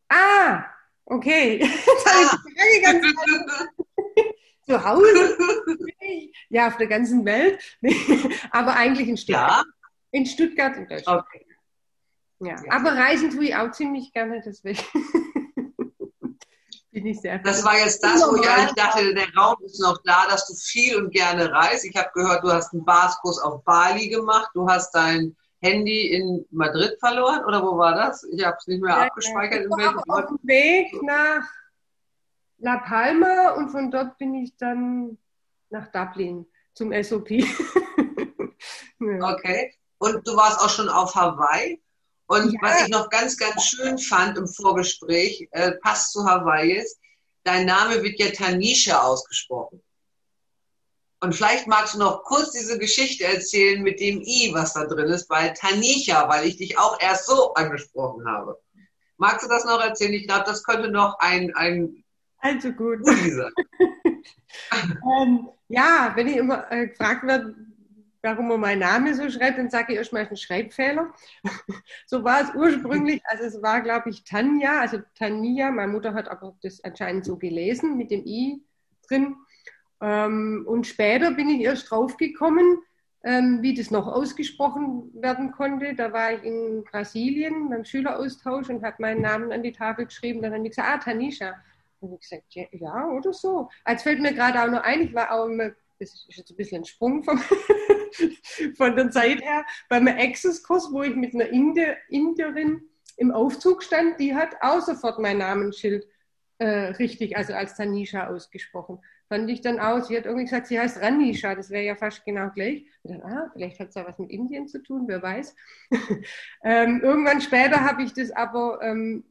Ah, 0.07 0.64
okay. 1.03 1.57
Jetzt 1.61 2.05
habe 2.05 2.24
ich 2.24 2.32
die 2.32 2.38
Frage 2.55 2.82
ganz 2.82 3.05
zu 4.66 4.86
Hause. 4.86 5.38
Ja, 6.47 6.68
auf 6.68 6.78
der 6.78 6.88
ganzen 6.88 7.26
Welt. 7.26 7.61
Aber 8.51 8.74
eigentlich 8.78 9.09
in 9.09 9.18
Stuttgart. 9.18 9.66
ja, 9.66 9.72
In 10.11 10.26
Stuttgart 10.26 10.78
in 10.78 10.88
Deutschland. 10.88 11.26
okay. 11.28 11.45
Ja. 12.39 12.55
Ja. 12.55 12.72
Aber 12.72 12.93
reisen 12.93 13.32
tue 13.32 13.43
ich 13.47 13.55
auch 13.55 13.72
ziemlich 13.72 14.14
gerne, 14.14 14.41
deswegen 14.45 14.80
ich 17.05 17.21
sehr 17.21 17.39
Das 17.39 17.63
war 17.63 17.77
jetzt 17.77 18.03
das, 18.03 18.21
wo 18.21 18.35
ich 18.35 18.49
eigentlich 18.49 18.73
dachte, 18.73 19.13
der 19.13 19.33
Raum 19.35 19.55
ist 19.63 19.79
noch 19.79 19.97
da, 20.03 20.25
dass 20.27 20.47
du 20.47 20.53
viel 20.53 20.97
und 20.97 21.11
gerne 21.11 21.51
reist. 21.51 21.85
Ich 21.85 21.95
habe 21.95 22.09
gehört, 22.13 22.43
du 22.43 22.51
hast 22.51 22.73
einen 22.73 22.85
Baskurs 22.85 23.39
auf 23.39 23.63
Bali 23.63 24.09
gemacht, 24.09 24.49
du 24.53 24.67
hast 24.67 24.91
dein 24.93 25.35
Handy 25.61 26.13
in 26.13 26.45
Madrid 26.51 26.97
verloren 26.99 27.45
oder 27.45 27.63
wo 27.63 27.77
war 27.77 27.95
das? 27.95 28.23
Ich 28.31 28.43
habe 28.45 28.57
es 28.59 28.67
nicht 28.67 28.81
mehr 28.81 28.95
Ja, 28.97 29.01
abgespeichert. 29.03 29.65
Ich 29.65 29.69
war 29.69 30.03
auf 30.07 30.27
dem 30.27 30.39
Weg 30.43 31.01
nach 31.01 31.43
La 32.57 32.77
Palma 32.77 33.51
und 33.51 33.69
von 33.69 33.89
dort 33.89 34.17
bin 34.17 34.35
ich 34.35 34.55
dann 34.57 35.17
nach 35.69 35.87
Dublin 35.91 36.45
zum 36.73 36.91
SOP. 37.03 37.29
ja. 37.31 37.45
Okay. 38.99 39.73
Und 39.99 40.27
du 40.27 40.35
warst 40.35 40.59
auch 40.59 40.69
schon 40.69 40.89
auf 40.89 41.15
Hawaii. 41.15 41.81
Und 42.28 42.53
Ja. 42.53 42.59
was 42.61 42.82
ich 42.84 42.88
noch 42.89 43.09
ganz, 43.09 43.38
ganz 43.38 43.65
schön 43.65 43.97
fand 43.97 44.38
im 44.38 44.47
Vorgespräch, 44.47 45.47
äh, 45.51 45.74
passt 45.74 46.13
zu 46.13 46.26
Hawaii 46.26 46.78
ist, 46.78 46.97
dein 47.43 47.65
Name 47.65 48.01
wird 48.01 48.19
ja 48.19 48.32
Tanisha 48.32 49.01
ausgesprochen. 49.01 49.84
Und 51.19 51.34
vielleicht 51.34 51.67
magst 51.67 51.93
du 51.95 51.99
noch 51.99 52.24
kurz 52.24 52.51
diese 52.51 52.78
Geschichte 52.78 53.24
erzählen 53.24 53.82
mit 53.82 53.99
dem 53.99 54.21
I, 54.21 54.51
was 54.53 54.74
da 54.74 54.86
drin 54.86 55.07
ist, 55.07 55.28
bei 55.28 55.49
Tanisha, 55.49 56.28
weil 56.28 56.45
ich 56.45 56.57
dich 56.57 56.78
auch 56.78 56.99
erst 56.99 57.28
so 57.28 57.53
angesprochen 57.53 58.26
habe. 58.28 58.59
Magst 59.17 59.45
du 59.45 59.49
das 59.49 59.63
noch 59.63 59.80
erzählen? 59.82 60.13
Ich 60.13 60.28
glaube, 60.28 60.43
das 60.45 60.63
könnte 60.63 60.89
noch 60.89 61.17
ein, 61.19 61.53
ein 61.55 62.03
Also 62.39 62.71
gut. 62.71 62.99
Ähm, 65.19 65.49
ja, 65.67 66.11
wenn 66.15 66.28
ich 66.28 66.38
immer 66.38 66.71
äh, 66.71 66.88
gefragt 66.88 67.24
werde, 67.26 67.55
warum 68.24 68.47
man 68.47 68.59
meinen 68.59 68.80
Namen 68.80 69.13
so 69.13 69.30
schreibt, 69.30 69.57
dann 69.57 69.69
sage 69.69 69.91
ich 69.91 69.99
erstmal 69.99 70.26
einen 70.26 70.38
Schreibfehler. 70.38 71.13
so 72.07 72.24
war 72.24 72.41
es 72.41 72.55
ursprünglich. 72.55 73.21
Also 73.26 73.43
es 73.43 73.61
war, 73.61 73.82
glaube 73.82 74.09
ich, 74.09 74.24
Tanja, 74.24 74.80
also 74.80 74.99
Tanja. 75.15 75.69
Meine 75.71 75.91
Mutter 75.91 76.13
hat 76.13 76.30
aber 76.30 76.55
das 76.63 76.84
anscheinend 76.84 77.26
so 77.26 77.38
gelesen 77.38 77.97
mit 77.97 78.11
dem 78.11 78.26
I 78.26 78.63
drin. 79.07 79.36
Ähm, 80.01 80.63
und 80.67 80.88
später 80.88 81.32
bin 81.32 81.49
ich 81.49 81.61
erst 81.61 81.91
draufgekommen, 81.91 82.82
ähm, 83.26 83.61
wie 83.61 83.74
das 83.74 83.91
noch 83.91 84.07
ausgesprochen 84.07 85.11
werden 85.13 85.51
konnte. 85.51 85.93
Da 85.93 86.13
war 86.13 86.32
ich 86.34 86.43
in 86.43 86.86
Brasilien 86.86 87.69
beim 87.69 87.84
Schüleraustausch 87.84 88.69
und 88.69 88.84
habe 88.84 88.95
meinen 88.99 89.21
Namen 89.21 89.51
an 89.51 89.63
die 89.63 89.74
Tafel 89.74 90.05
geschrieben. 90.05 90.41
Dann 90.41 90.53
haben 90.53 90.63
die 90.63 90.69
gesagt, 90.69 90.89
ah, 90.89 90.97
Tanisha. 90.97 91.55
Und 91.99 92.13
ich 92.13 92.21
gesagt, 92.21 92.45
ja, 92.53 93.07
oder 93.07 93.34
so. 93.34 93.69
Als 93.84 94.03
fällt 94.03 94.21
mir 94.21 94.34
gerade 94.34 94.61
auch 94.61 94.71
noch 94.71 94.84
ein, 94.84 95.01
ich 95.01 95.13
war 95.13 95.32
auch 95.32 95.47
das 95.47 95.74
ist 96.03 96.37
jetzt 96.37 96.51
ein 96.51 96.57
bisschen 96.57 96.81
ein 96.81 96.85
Sprung 96.85 97.23
vom, 97.23 97.37
von 98.77 98.95
der 98.95 99.11
Zeit 99.11 99.41
her, 99.41 99.65
beim 99.89 100.07
Access-Kurs, 100.07 100.89
wo 100.91 101.03
ich 101.03 101.15
mit 101.15 101.33
einer 101.33 101.47
Inde, 101.47 101.97
Inderin 102.09 102.81
im 103.17 103.31
Aufzug 103.31 103.83
stand, 103.83 104.19
die 104.19 104.35
hat 104.35 104.55
auch 104.61 104.81
sofort 104.81 105.19
mein 105.19 105.37
Namensschild 105.37 106.07
äh, 106.57 106.93
richtig, 106.99 107.37
also 107.37 107.53
als 107.53 107.75
Tanisha 107.75 108.27
ausgesprochen. 108.27 108.99
Fand 109.29 109.49
ich 109.49 109.61
dann 109.61 109.79
aus, 109.79 110.07
sie 110.07 110.17
hat 110.17 110.25
irgendwie 110.25 110.45
gesagt, 110.45 110.67
sie 110.67 110.79
heißt 110.79 111.01
Ranisha, 111.01 111.55
das 111.55 111.69
wäre 111.69 111.85
ja 111.85 111.95
fast 111.95 112.23
genau 112.25 112.49
gleich. 112.49 112.85
Dann, 113.03 113.21
ah, 113.21 113.49
vielleicht 113.53 113.79
hat 113.79 113.89
es 113.89 113.95
ja 113.95 114.05
was 114.05 114.19
mit 114.19 114.29
Indien 114.29 114.67
zu 114.67 114.81
tun, 114.81 115.05
wer 115.07 115.21
weiß. 115.21 115.55
ähm, 116.63 117.01
irgendwann 117.01 117.41
später 117.41 117.83
habe 117.83 118.03
ich 118.03 118.13
das 118.13 118.31
aber 118.31 118.79
ähm, 118.81 119.23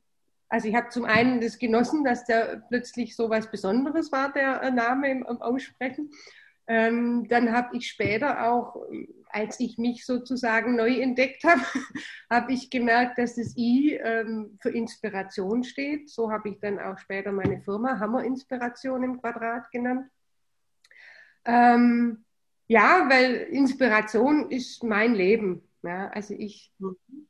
also 0.52 0.68
ich 0.68 0.74
habe 0.74 0.90
zum 0.90 1.06
einen 1.06 1.40
das 1.40 1.58
genossen, 1.58 2.04
dass 2.04 2.26
der 2.26 2.62
plötzlich 2.68 3.16
so 3.16 3.30
was 3.30 3.50
Besonderes 3.50 4.12
war, 4.12 4.30
der 4.34 4.60
äh, 4.62 4.70
Name 4.70 5.10
im, 5.10 5.24
im 5.26 5.40
Aussprechen. 5.40 6.10
Ähm, 6.72 7.28
dann 7.28 7.52
habe 7.52 7.76
ich 7.76 7.86
später 7.86 8.50
auch, 8.50 8.76
als 9.28 9.60
ich 9.60 9.76
mich 9.76 10.06
sozusagen 10.06 10.74
neu 10.74 11.00
entdeckt 11.00 11.44
habe, 11.44 11.60
habe 12.30 12.50
ich 12.54 12.70
gemerkt, 12.70 13.18
dass 13.18 13.34
das 13.34 13.54
I 13.58 14.00
ähm, 14.02 14.56
für 14.58 14.70
Inspiration 14.70 15.64
steht. 15.64 16.08
So 16.08 16.32
habe 16.32 16.48
ich 16.48 16.60
dann 16.60 16.78
auch 16.78 16.96
später 16.96 17.30
meine 17.30 17.60
Firma 17.60 18.00
Hammer 18.00 18.24
Inspiration 18.24 19.02
im 19.02 19.20
Quadrat 19.20 19.70
genannt. 19.70 20.08
Ähm, 21.44 22.24
ja, 22.68 23.06
weil 23.06 23.34
Inspiration 23.50 24.50
ist 24.50 24.82
mein 24.82 25.14
Leben. 25.14 25.68
Ja, 25.82 26.08
also 26.08 26.32
ich 26.32 26.72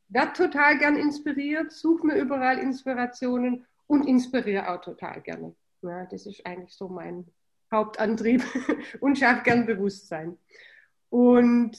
werde 0.08 0.34
total 0.34 0.78
gern 0.78 0.94
inspiriert, 0.94 1.72
suche 1.72 2.06
mir 2.06 2.14
überall 2.14 2.58
Inspirationen 2.58 3.66
und 3.88 4.06
inspiriere 4.06 4.68
auch 4.68 4.82
total 4.82 5.20
gerne. 5.20 5.56
Ja, 5.80 6.06
das 6.06 6.26
ist 6.26 6.46
eigentlich 6.46 6.74
so 6.74 6.88
mein 6.88 7.26
Hauptantrieb 7.72 8.44
und 9.00 9.18
schaffe 9.18 9.42
gern 9.42 9.66
Bewusstsein. 9.66 10.38
Und 11.10 11.76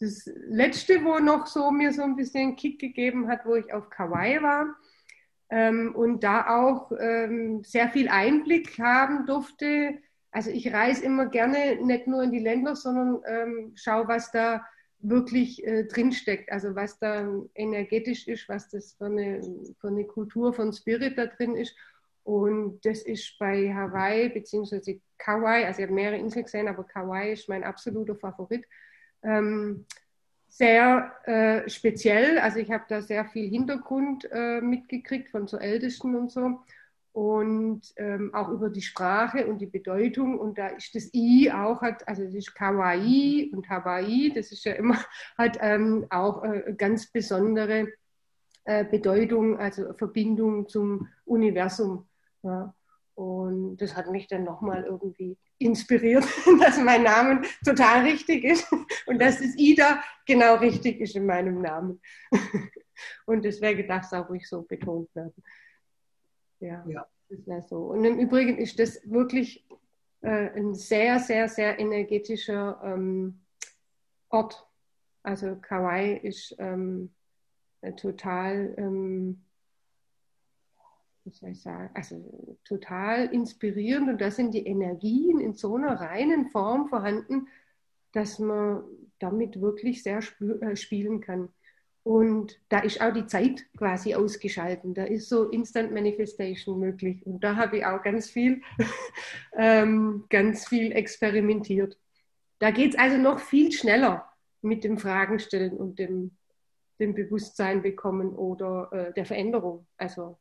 das 0.00 0.28
Letzte, 0.48 1.04
wo 1.04 1.18
noch 1.18 1.46
so 1.46 1.70
mir 1.70 1.92
so 1.92 2.02
ein 2.02 2.16
bisschen 2.16 2.56
Kick 2.56 2.80
gegeben 2.80 3.28
hat, 3.28 3.44
wo 3.44 3.54
ich 3.54 3.72
auf 3.72 3.90
Kauai 3.90 4.42
war 4.42 4.74
ähm, 5.50 5.94
und 5.94 6.24
da 6.24 6.48
auch 6.48 6.90
ähm, 6.98 7.62
sehr 7.62 7.88
viel 7.90 8.08
Einblick 8.08 8.78
haben 8.78 9.26
durfte. 9.26 9.98
Also 10.30 10.50
ich 10.50 10.72
reise 10.72 11.04
immer 11.04 11.26
gerne 11.26 11.76
nicht 11.84 12.06
nur 12.06 12.22
in 12.22 12.32
die 12.32 12.40
Länder, 12.40 12.74
sondern 12.74 13.20
ähm, 13.26 13.72
schaue, 13.76 14.08
was 14.08 14.32
da 14.32 14.66
wirklich 14.98 15.64
äh, 15.66 15.84
drinsteckt, 15.84 16.50
also 16.50 16.74
was 16.74 16.98
da 16.98 17.28
energetisch 17.54 18.26
ist, 18.28 18.48
was 18.48 18.70
das 18.70 18.94
für 18.94 19.06
eine, 19.06 19.42
für 19.80 19.88
eine 19.88 20.04
Kultur 20.04 20.54
von 20.54 20.72
Spirit 20.72 21.18
da 21.18 21.26
drin 21.26 21.54
ist. 21.54 21.76
Und 22.24 22.80
das 22.84 23.02
ist 23.02 23.36
bei 23.38 23.74
Hawaii 23.74 24.28
beziehungsweise 24.28 25.00
Kauai, 25.18 25.66
also 25.66 25.80
ich 25.80 25.84
habe 25.84 25.94
mehrere 25.94 26.18
Inseln 26.18 26.44
gesehen, 26.44 26.68
aber 26.68 26.84
Kauai 26.84 27.32
ist 27.32 27.48
mein 27.48 27.64
absoluter 27.64 28.14
Favorit. 28.14 28.64
Ähm, 29.22 29.86
sehr 30.48 31.12
äh, 31.24 31.68
speziell, 31.68 32.38
also 32.38 32.58
ich 32.58 32.70
habe 32.70 32.84
da 32.88 33.00
sehr 33.00 33.24
viel 33.24 33.48
Hintergrund 33.48 34.28
äh, 34.30 34.60
mitgekriegt 34.60 35.30
von 35.30 35.46
so 35.46 35.56
Ältesten 35.56 36.14
und 36.14 36.30
so 36.30 36.60
und 37.12 37.82
ähm, 37.96 38.34
auch 38.34 38.48
über 38.48 38.70
die 38.70 38.80
Sprache 38.82 39.46
und 39.46 39.58
die 39.58 39.66
Bedeutung. 39.66 40.38
Und 40.38 40.58
da 40.58 40.68
ist 40.68 40.94
das 40.94 41.12
I 41.12 41.50
auch, 41.52 41.82
hat, 41.82 42.06
also 42.08 42.24
das 42.24 42.34
ist 42.34 42.54
Kawaii 42.54 43.50
und 43.54 43.68
Hawaii, 43.68 44.32
das 44.34 44.50
ist 44.50 44.64
ja 44.64 44.72
immer, 44.72 44.98
hat 45.38 45.58
ähm, 45.60 46.06
auch 46.10 46.42
äh, 46.42 46.74
ganz 46.76 47.10
besondere 47.10 47.88
äh, 48.64 48.84
Bedeutung, 48.84 49.58
also 49.58 49.92
Verbindung 49.92 50.68
zum 50.68 51.08
Universum. 51.24 52.06
Ja. 52.42 52.74
Und 53.14 53.76
das 53.76 53.94
hat 53.94 54.10
mich 54.10 54.26
dann 54.26 54.44
nochmal 54.44 54.84
irgendwie 54.84 55.36
inspiriert, 55.58 56.24
dass 56.60 56.78
mein 56.78 57.02
Name 57.02 57.42
total 57.64 58.02
richtig 58.04 58.44
ist 58.44 58.66
und 59.06 59.20
dass 59.20 59.38
das 59.38 59.56
Ida 59.56 60.02
genau 60.26 60.56
richtig 60.56 61.00
ist 61.00 61.14
in 61.16 61.26
meinem 61.26 61.60
Namen. 61.60 62.00
Und 63.26 63.44
deswegen 63.44 63.88
darf 63.88 64.04
es 64.04 64.12
auch 64.12 64.28
ruhig 64.28 64.48
so 64.48 64.62
betont 64.62 65.12
werden. 65.14 65.42
Ja, 66.60 66.84
Ja. 66.86 67.06
das 67.28 67.46
wäre 67.46 67.62
so. 67.62 67.86
Und 67.86 68.04
im 68.04 68.18
Übrigen 68.18 68.58
ist 68.58 68.78
das 68.78 69.00
wirklich 69.10 69.66
äh, 70.20 70.50
ein 70.56 70.74
sehr, 70.74 71.18
sehr, 71.18 71.48
sehr 71.48 71.78
energetischer 71.80 72.80
ähm, 72.84 73.40
Ort. 74.28 74.66
Also 75.24 75.56
Kauai 75.56 76.12
ist 76.22 76.54
ähm, 76.58 77.12
äh, 77.80 77.92
total, 77.92 78.74
ähm, 78.78 79.44
wie 81.24 81.30
soll 81.30 81.50
ich 81.50 81.62
sagen, 81.62 81.90
also 81.94 82.58
total 82.64 83.26
inspirierend 83.32 84.08
und 84.08 84.20
da 84.20 84.30
sind 84.30 84.54
die 84.54 84.66
Energien 84.66 85.40
in 85.40 85.54
so 85.54 85.76
einer 85.76 86.00
reinen 86.00 86.48
Form 86.48 86.88
vorhanden, 86.88 87.48
dass 88.12 88.38
man 88.38 88.82
damit 89.18 89.60
wirklich 89.60 90.02
sehr 90.02 90.20
äh, 90.60 90.76
spielen 90.76 91.20
kann. 91.20 91.48
Und 92.04 92.60
da 92.68 92.80
ist 92.80 93.00
auch 93.00 93.12
die 93.12 93.26
Zeit 93.26 93.64
quasi 93.76 94.14
ausgeschalten. 94.14 94.92
Da 94.92 95.04
ist 95.04 95.28
so 95.28 95.48
Instant 95.50 95.92
Manifestation 95.92 96.80
möglich. 96.80 97.24
Und 97.24 97.44
da 97.44 97.54
habe 97.54 97.78
ich 97.78 97.86
auch 97.86 98.02
ganz 98.02 98.28
viel, 98.28 98.60
ähm, 99.56 100.24
ganz 100.28 100.66
viel 100.66 100.90
experimentiert. 100.92 101.96
Da 102.58 102.72
geht 102.72 102.94
es 102.94 102.98
also 102.98 103.18
noch 103.18 103.38
viel 103.38 103.70
schneller 103.70 104.28
mit 104.62 104.82
dem 104.82 104.98
Fragen 104.98 105.38
stellen 105.38 105.76
und 105.76 106.00
dem, 106.00 106.32
dem 106.98 107.14
Bewusstsein 107.14 107.82
bekommen 107.82 108.34
oder 108.34 108.88
äh, 108.92 109.12
der 109.12 109.24
Veränderung. 109.24 109.86
Also 109.96 110.38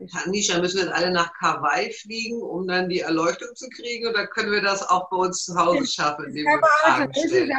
ist 0.00 0.12
Tanisha, 0.14 0.58
müssen 0.60 0.78
wir 0.78 0.84
jetzt 0.86 0.94
alle 0.94 1.10
nach 1.12 1.32
Kauai 1.34 1.90
fliegen, 2.00 2.42
um 2.42 2.66
dann 2.66 2.88
die 2.88 3.00
Erleuchtung 3.00 3.48
zu 3.54 3.68
kriegen? 3.68 4.08
Oder 4.08 4.26
können 4.26 4.50
wir 4.52 4.60
das 4.62 4.88
auch 4.88 5.08
bei 5.10 5.16
uns 5.16 5.44
zu 5.44 5.54
Hause 5.54 5.86
schaffen, 5.86 6.26
indem 6.26 6.44
wir 6.46 6.60
Fragen 6.82 7.12
stellen? 7.14 7.52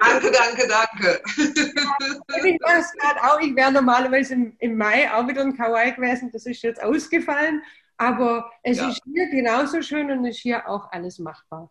Danke, 0.00 0.30
danke, 0.32 0.68
danke. 0.68 1.20
Ich 1.36 2.60
weiß 2.60 2.92
gerade 2.94 3.20
auch, 3.22 3.40
ich 3.40 3.54
wäre 3.54 3.72
normalerweise 3.72 4.34
im, 4.34 4.56
im 4.58 4.76
Mai 4.76 5.12
auch 5.12 5.26
wieder 5.28 5.42
in 5.42 5.56
Kauai 5.56 5.90
gewesen, 5.90 6.30
das 6.32 6.46
ist 6.46 6.62
jetzt 6.62 6.82
ausgefallen, 6.82 7.62
aber 7.96 8.50
es 8.62 8.78
Ja. 8.78 8.88
ist 8.88 9.00
hier 9.04 9.28
genauso 9.30 9.82
schön 9.82 10.10
und 10.10 10.24
ist 10.24 10.38
hier 10.38 10.68
auch 10.68 10.90
alles 10.92 11.18
machbar. 11.18 11.70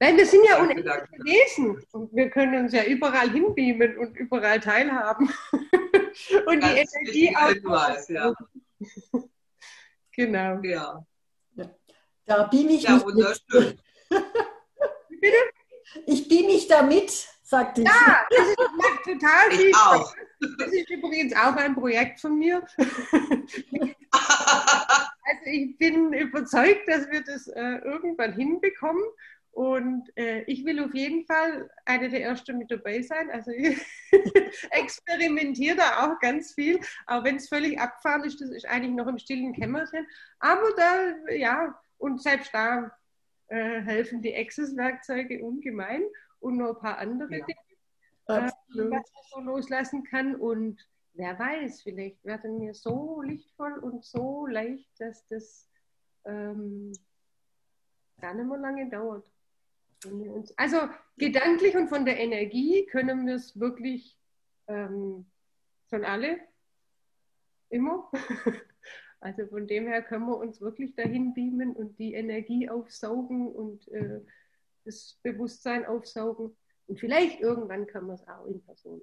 Weil 0.00 0.16
wir 0.16 0.26
sind 0.26 0.44
ja 0.44 0.56
Danke, 0.56 0.62
unendliche 0.72 1.08
danke. 1.10 1.24
Wesen 1.24 1.82
und 1.92 2.14
wir 2.14 2.30
können 2.30 2.64
uns 2.64 2.72
ja 2.72 2.84
überall 2.84 3.30
hinbeamen 3.30 3.98
und 3.98 4.16
überall 4.16 4.60
teilhaben. 4.60 5.28
und 5.52 6.62
die 6.62 6.74
Ganz 6.74 6.94
Energie 6.94 7.28
wichtiger 7.28 7.40
auch. 7.44 7.48
Hinweis, 7.48 8.08
ja. 8.08 8.32
Genau. 10.12 10.60
Ja, 10.62 11.04
Da 12.26 12.42
beam 12.44 12.68
ich 12.70 12.82
ja 12.82 12.94
mich 12.94 13.04
mit. 13.06 13.14
wunderschön. 13.14 13.78
Ich 16.06 16.28
beam 16.28 16.46
mich 16.46 16.66
da 16.66 16.82
mit, 16.82 17.10
sagte 17.42 17.82
ich. 17.82 17.86
Ja, 17.88 18.26
das 18.30 18.48
ist, 18.48 18.56
macht 18.76 19.04
total 19.04 19.50
viel 19.50 19.68
Ich. 19.70 19.76
Spaß. 19.76 20.14
Das 20.58 20.68
ist 20.72 20.90
übrigens 20.90 21.34
auch 21.34 21.54
ein 21.56 21.74
Projekt 21.74 22.20
von 22.20 22.38
mir. 22.38 22.64
Also 25.22 25.44
ich 25.44 25.76
bin 25.78 26.12
überzeugt, 26.12 26.88
dass 26.88 27.08
wir 27.10 27.22
das 27.24 27.48
äh, 27.48 27.76
irgendwann 27.84 28.32
hinbekommen. 28.32 29.02
Und 29.58 30.16
äh, 30.16 30.42
ich 30.42 30.64
will 30.64 30.78
auf 30.78 30.94
jeden 30.94 31.26
Fall 31.26 31.68
eine 31.84 32.08
der 32.08 32.22
Ersten 32.22 32.58
mit 32.58 32.70
dabei 32.70 33.02
sein. 33.02 33.28
Also 33.32 33.50
ich 33.56 33.76
experimentiere 34.70 35.74
da 35.74 36.06
auch 36.06 36.20
ganz 36.20 36.54
viel, 36.54 36.78
auch 37.08 37.24
wenn 37.24 37.34
es 37.34 37.48
völlig 37.48 37.76
abgefahren 37.76 38.22
ist. 38.22 38.40
Das 38.40 38.50
ist 38.50 38.68
eigentlich 38.68 38.94
noch 38.94 39.08
im 39.08 39.18
stillen 39.18 39.52
Kämmerchen. 39.52 40.06
Aber 40.38 40.70
da, 40.76 41.32
ja, 41.32 41.76
und 41.96 42.22
selbst 42.22 42.54
da 42.54 42.96
äh, 43.48 43.80
helfen 43.80 44.22
die 44.22 44.32
Access-Werkzeuge 44.32 45.42
ungemein 45.44 46.04
und 46.38 46.58
noch 46.58 46.76
ein 46.76 46.80
paar 46.80 46.98
andere 46.98 47.38
Ja. 47.38 47.44
Dinge 47.44 47.58
was 48.26 48.52
Absolut. 48.52 48.90
man 48.90 49.02
so 49.32 49.40
loslassen 49.40 50.04
kann. 50.04 50.36
Und 50.36 50.78
wer 51.14 51.36
weiß, 51.36 51.82
vielleicht 51.82 52.24
werden 52.24 52.60
wir 52.60 52.74
so 52.74 53.22
lichtvoll 53.22 53.76
und 53.78 54.04
so 54.04 54.46
leicht, 54.46 54.88
dass 55.00 55.26
das 55.26 55.68
ähm, 56.26 56.92
gar 58.20 58.34
nicht 58.34 58.46
mehr 58.46 58.58
lange 58.58 58.88
dauert. 58.88 59.28
Wir 60.04 60.44
also 60.56 60.88
gedanklich 61.16 61.76
und 61.76 61.88
von 61.88 62.04
der 62.04 62.18
Energie 62.18 62.86
können 62.86 63.26
wir 63.26 63.34
es 63.34 63.58
wirklich 63.58 64.16
ähm, 64.66 65.26
schon 65.90 66.04
alle 66.04 66.38
immer. 67.70 68.10
Also 69.20 69.46
von 69.48 69.66
dem 69.66 69.88
her 69.88 70.02
können 70.02 70.26
wir 70.26 70.36
uns 70.36 70.60
wirklich 70.60 70.94
dahin 70.94 71.34
beamen 71.34 71.74
und 71.74 71.98
die 71.98 72.14
Energie 72.14 72.70
aufsaugen 72.70 73.48
und 73.48 73.88
äh, 73.88 74.20
das 74.84 75.18
Bewusstsein 75.24 75.84
aufsaugen. 75.86 76.56
Und 76.86 77.00
vielleicht 77.00 77.40
irgendwann 77.40 77.88
kann 77.88 78.06
man 78.06 78.14
es 78.14 78.28
auch 78.28 78.46
in 78.46 78.62
Person. 78.64 79.02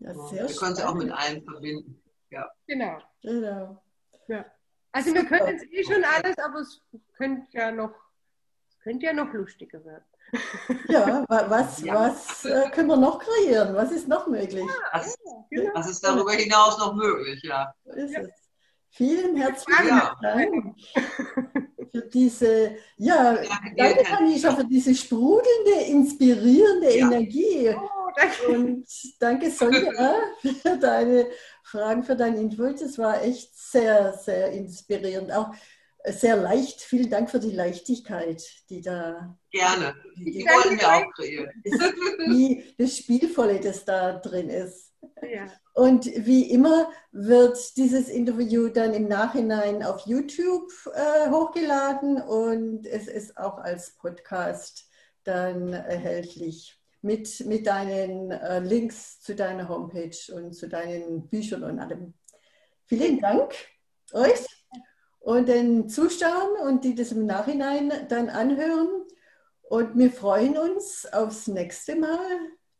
Ja, 0.00 0.14
Wir 0.14 0.46
sehr 0.48 0.58
können 0.58 0.72
es 0.72 0.82
auch 0.82 0.94
mit 0.94 1.10
allem 1.10 1.42
verbinden. 1.42 2.02
Genau. 2.66 2.98
Genau. 3.22 3.82
Also 4.92 5.14
wir 5.14 5.22
Super. 5.22 5.38
können 5.38 5.56
es 5.56 5.62
eh 5.64 5.84
schon 5.84 6.04
alles, 6.04 6.38
aber 6.38 6.60
es 6.60 6.82
könnte 7.14 7.46
ja 7.52 7.70
noch, 7.70 7.94
könnte 8.82 9.06
ja 9.06 9.12
noch 9.12 9.32
lustiger 9.32 9.84
werden. 9.84 10.04
Ja, 10.88 11.24
wa- 11.28 11.46
was, 11.48 11.80
Ja. 11.82 11.94
was 11.94 12.44
äh, 12.44 12.70
können 12.70 12.88
wir 12.88 12.96
noch 12.96 13.18
kreieren? 13.18 13.74
Was 13.74 13.90
ist 13.90 14.06
noch 14.08 14.26
möglich? 14.26 14.64
Was, 14.92 15.16
Genau. 15.50 15.70
was 15.74 15.90
ist 15.90 16.04
darüber 16.04 16.32
hinaus 16.32 16.78
noch 16.78 16.94
möglich? 16.94 17.40
Ja. 17.42 17.74
So 17.84 17.92
ist 17.92 18.12
Ja. 18.12 18.20
es. 18.20 18.28
Vielen 18.92 19.36
herzlichen 19.36 19.86
Ja. 19.88 20.16
Dank 20.20 20.74
für 21.92 22.02
diese, 22.12 22.76
ja, 22.96 23.36
Danke. 23.76 24.02
Tanisha, 24.04 24.54
für 24.54 24.64
diese 24.64 24.94
sprudelnde, 24.94 25.84
inspirierende 25.88 26.96
Ja. 26.96 27.06
Energie. 27.06 27.70
Oh, 27.76 28.10
danke. 28.16 28.48
Und 28.48 28.86
danke 29.20 29.50
Sonja 29.50 30.14
für 30.62 30.76
deine 30.78 31.26
Fragen, 31.62 32.02
für 32.02 32.16
deinen 32.16 32.36
Input. 32.38 32.80
Es 32.82 32.98
war 32.98 33.22
echt 33.22 33.56
sehr, 33.56 34.12
sehr 34.14 34.50
inspirierend. 34.52 35.32
Auch 35.32 35.52
sehr 36.06 36.36
leicht. 36.36 36.80
Vielen 36.80 37.10
Dank 37.10 37.30
für 37.30 37.40
die 37.40 37.50
Leichtigkeit, 37.52 38.42
die 38.68 38.80
da 38.80 39.36
Gerne. 39.50 39.94
die, 40.16 40.24
Die 40.32 40.44
wollen 40.44 40.78
wir 40.78 40.88
auch 40.92 41.12
kreieren. 41.14 41.50
die, 42.26 42.74
das 42.78 42.96
Spielvolle, 42.96 43.60
das 43.60 43.84
da 43.84 44.12
drin 44.18 44.48
ist. 44.48 44.92
Ja. 45.22 45.46
Und 45.74 46.06
wie 46.06 46.50
immer 46.50 46.90
wird 47.12 47.76
dieses 47.76 48.08
Interview 48.08 48.68
dann 48.68 48.92
im 48.92 49.08
Nachhinein 49.08 49.82
auf 49.82 50.06
YouTube 50.06 50.70
äh, 50.94 51.30
hochgeladen 51.30 52.20
und 52.20 52.86
es 52.86 53.06
ist 53.06 53.36
auch 53.36 53.58
als 53.58 53.96
Podcast 53.96 54.88
dann 55.24 55.72
erhältlich 55.72 56.78
mit, 57.02 57.40
mit 57.46 57.66
deinen 57.66 58.30
äh, 58.30 58.60
Links 58.60 59.20
zu 59.20 59.34
deiner 59.34 59.68
Homepage 59.68 60.16
und 60.34 60.52
zu 60.52 60.68
deinen 60.68 61.28
Büchern 61.28 61.64
und 61.64 61.78
allem. 61.78 62.14
Vielen 62.86 63.20
Dank 63.20 63.54
euch 64.12 64.44
und 65.20 65.48
den 65.48 65.88
Zuschauern 65.88 66.66
und 66.66 66.84
die 66.84 66.94
das 66.94 67.12
im 67.12 67.26
Nachhinein 67.26 67.92
dann 68.08 68.28
anhören. 68.28 68.88
Und 69.62 69.96
wir 69.96 70.10
freuen 70.10 70.58
uns 70.58 71.06
aufs 71.12 71.46
nächste 71.46 71.94
Mal. 71.94 72.18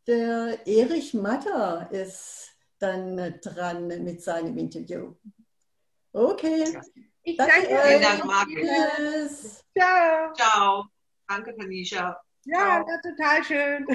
Der 0.06 0.66
Erich 0.66 1.14
Matter 1.14 1.88
ist 1.92 2.50
dann 2.78 3.38
dran 3.42 3.86
mit 3.86 4.22
seinem 4.22 4.58
Interview. 4.58 5.14
Okay. 6.12 6.64
Ich 7.22 7.36
Danke 7.36 7.52
danke 7.52 7.74
euch. 7.74 7.86
Vielen. 7.86 8.02
Dank, 8.02 8.24
Margit. 8.24 8.68
Tschüss. 8.96 9.64
Ciao. 9.76 10.32
Ciao. 10.34 10.84
Danke, 11.28 11.54
Tanisha. 11.56 12.20
Ja, 12.44 12.84
war 12.84 13.00
total 13.02 13.44
schön. 13.44 13.86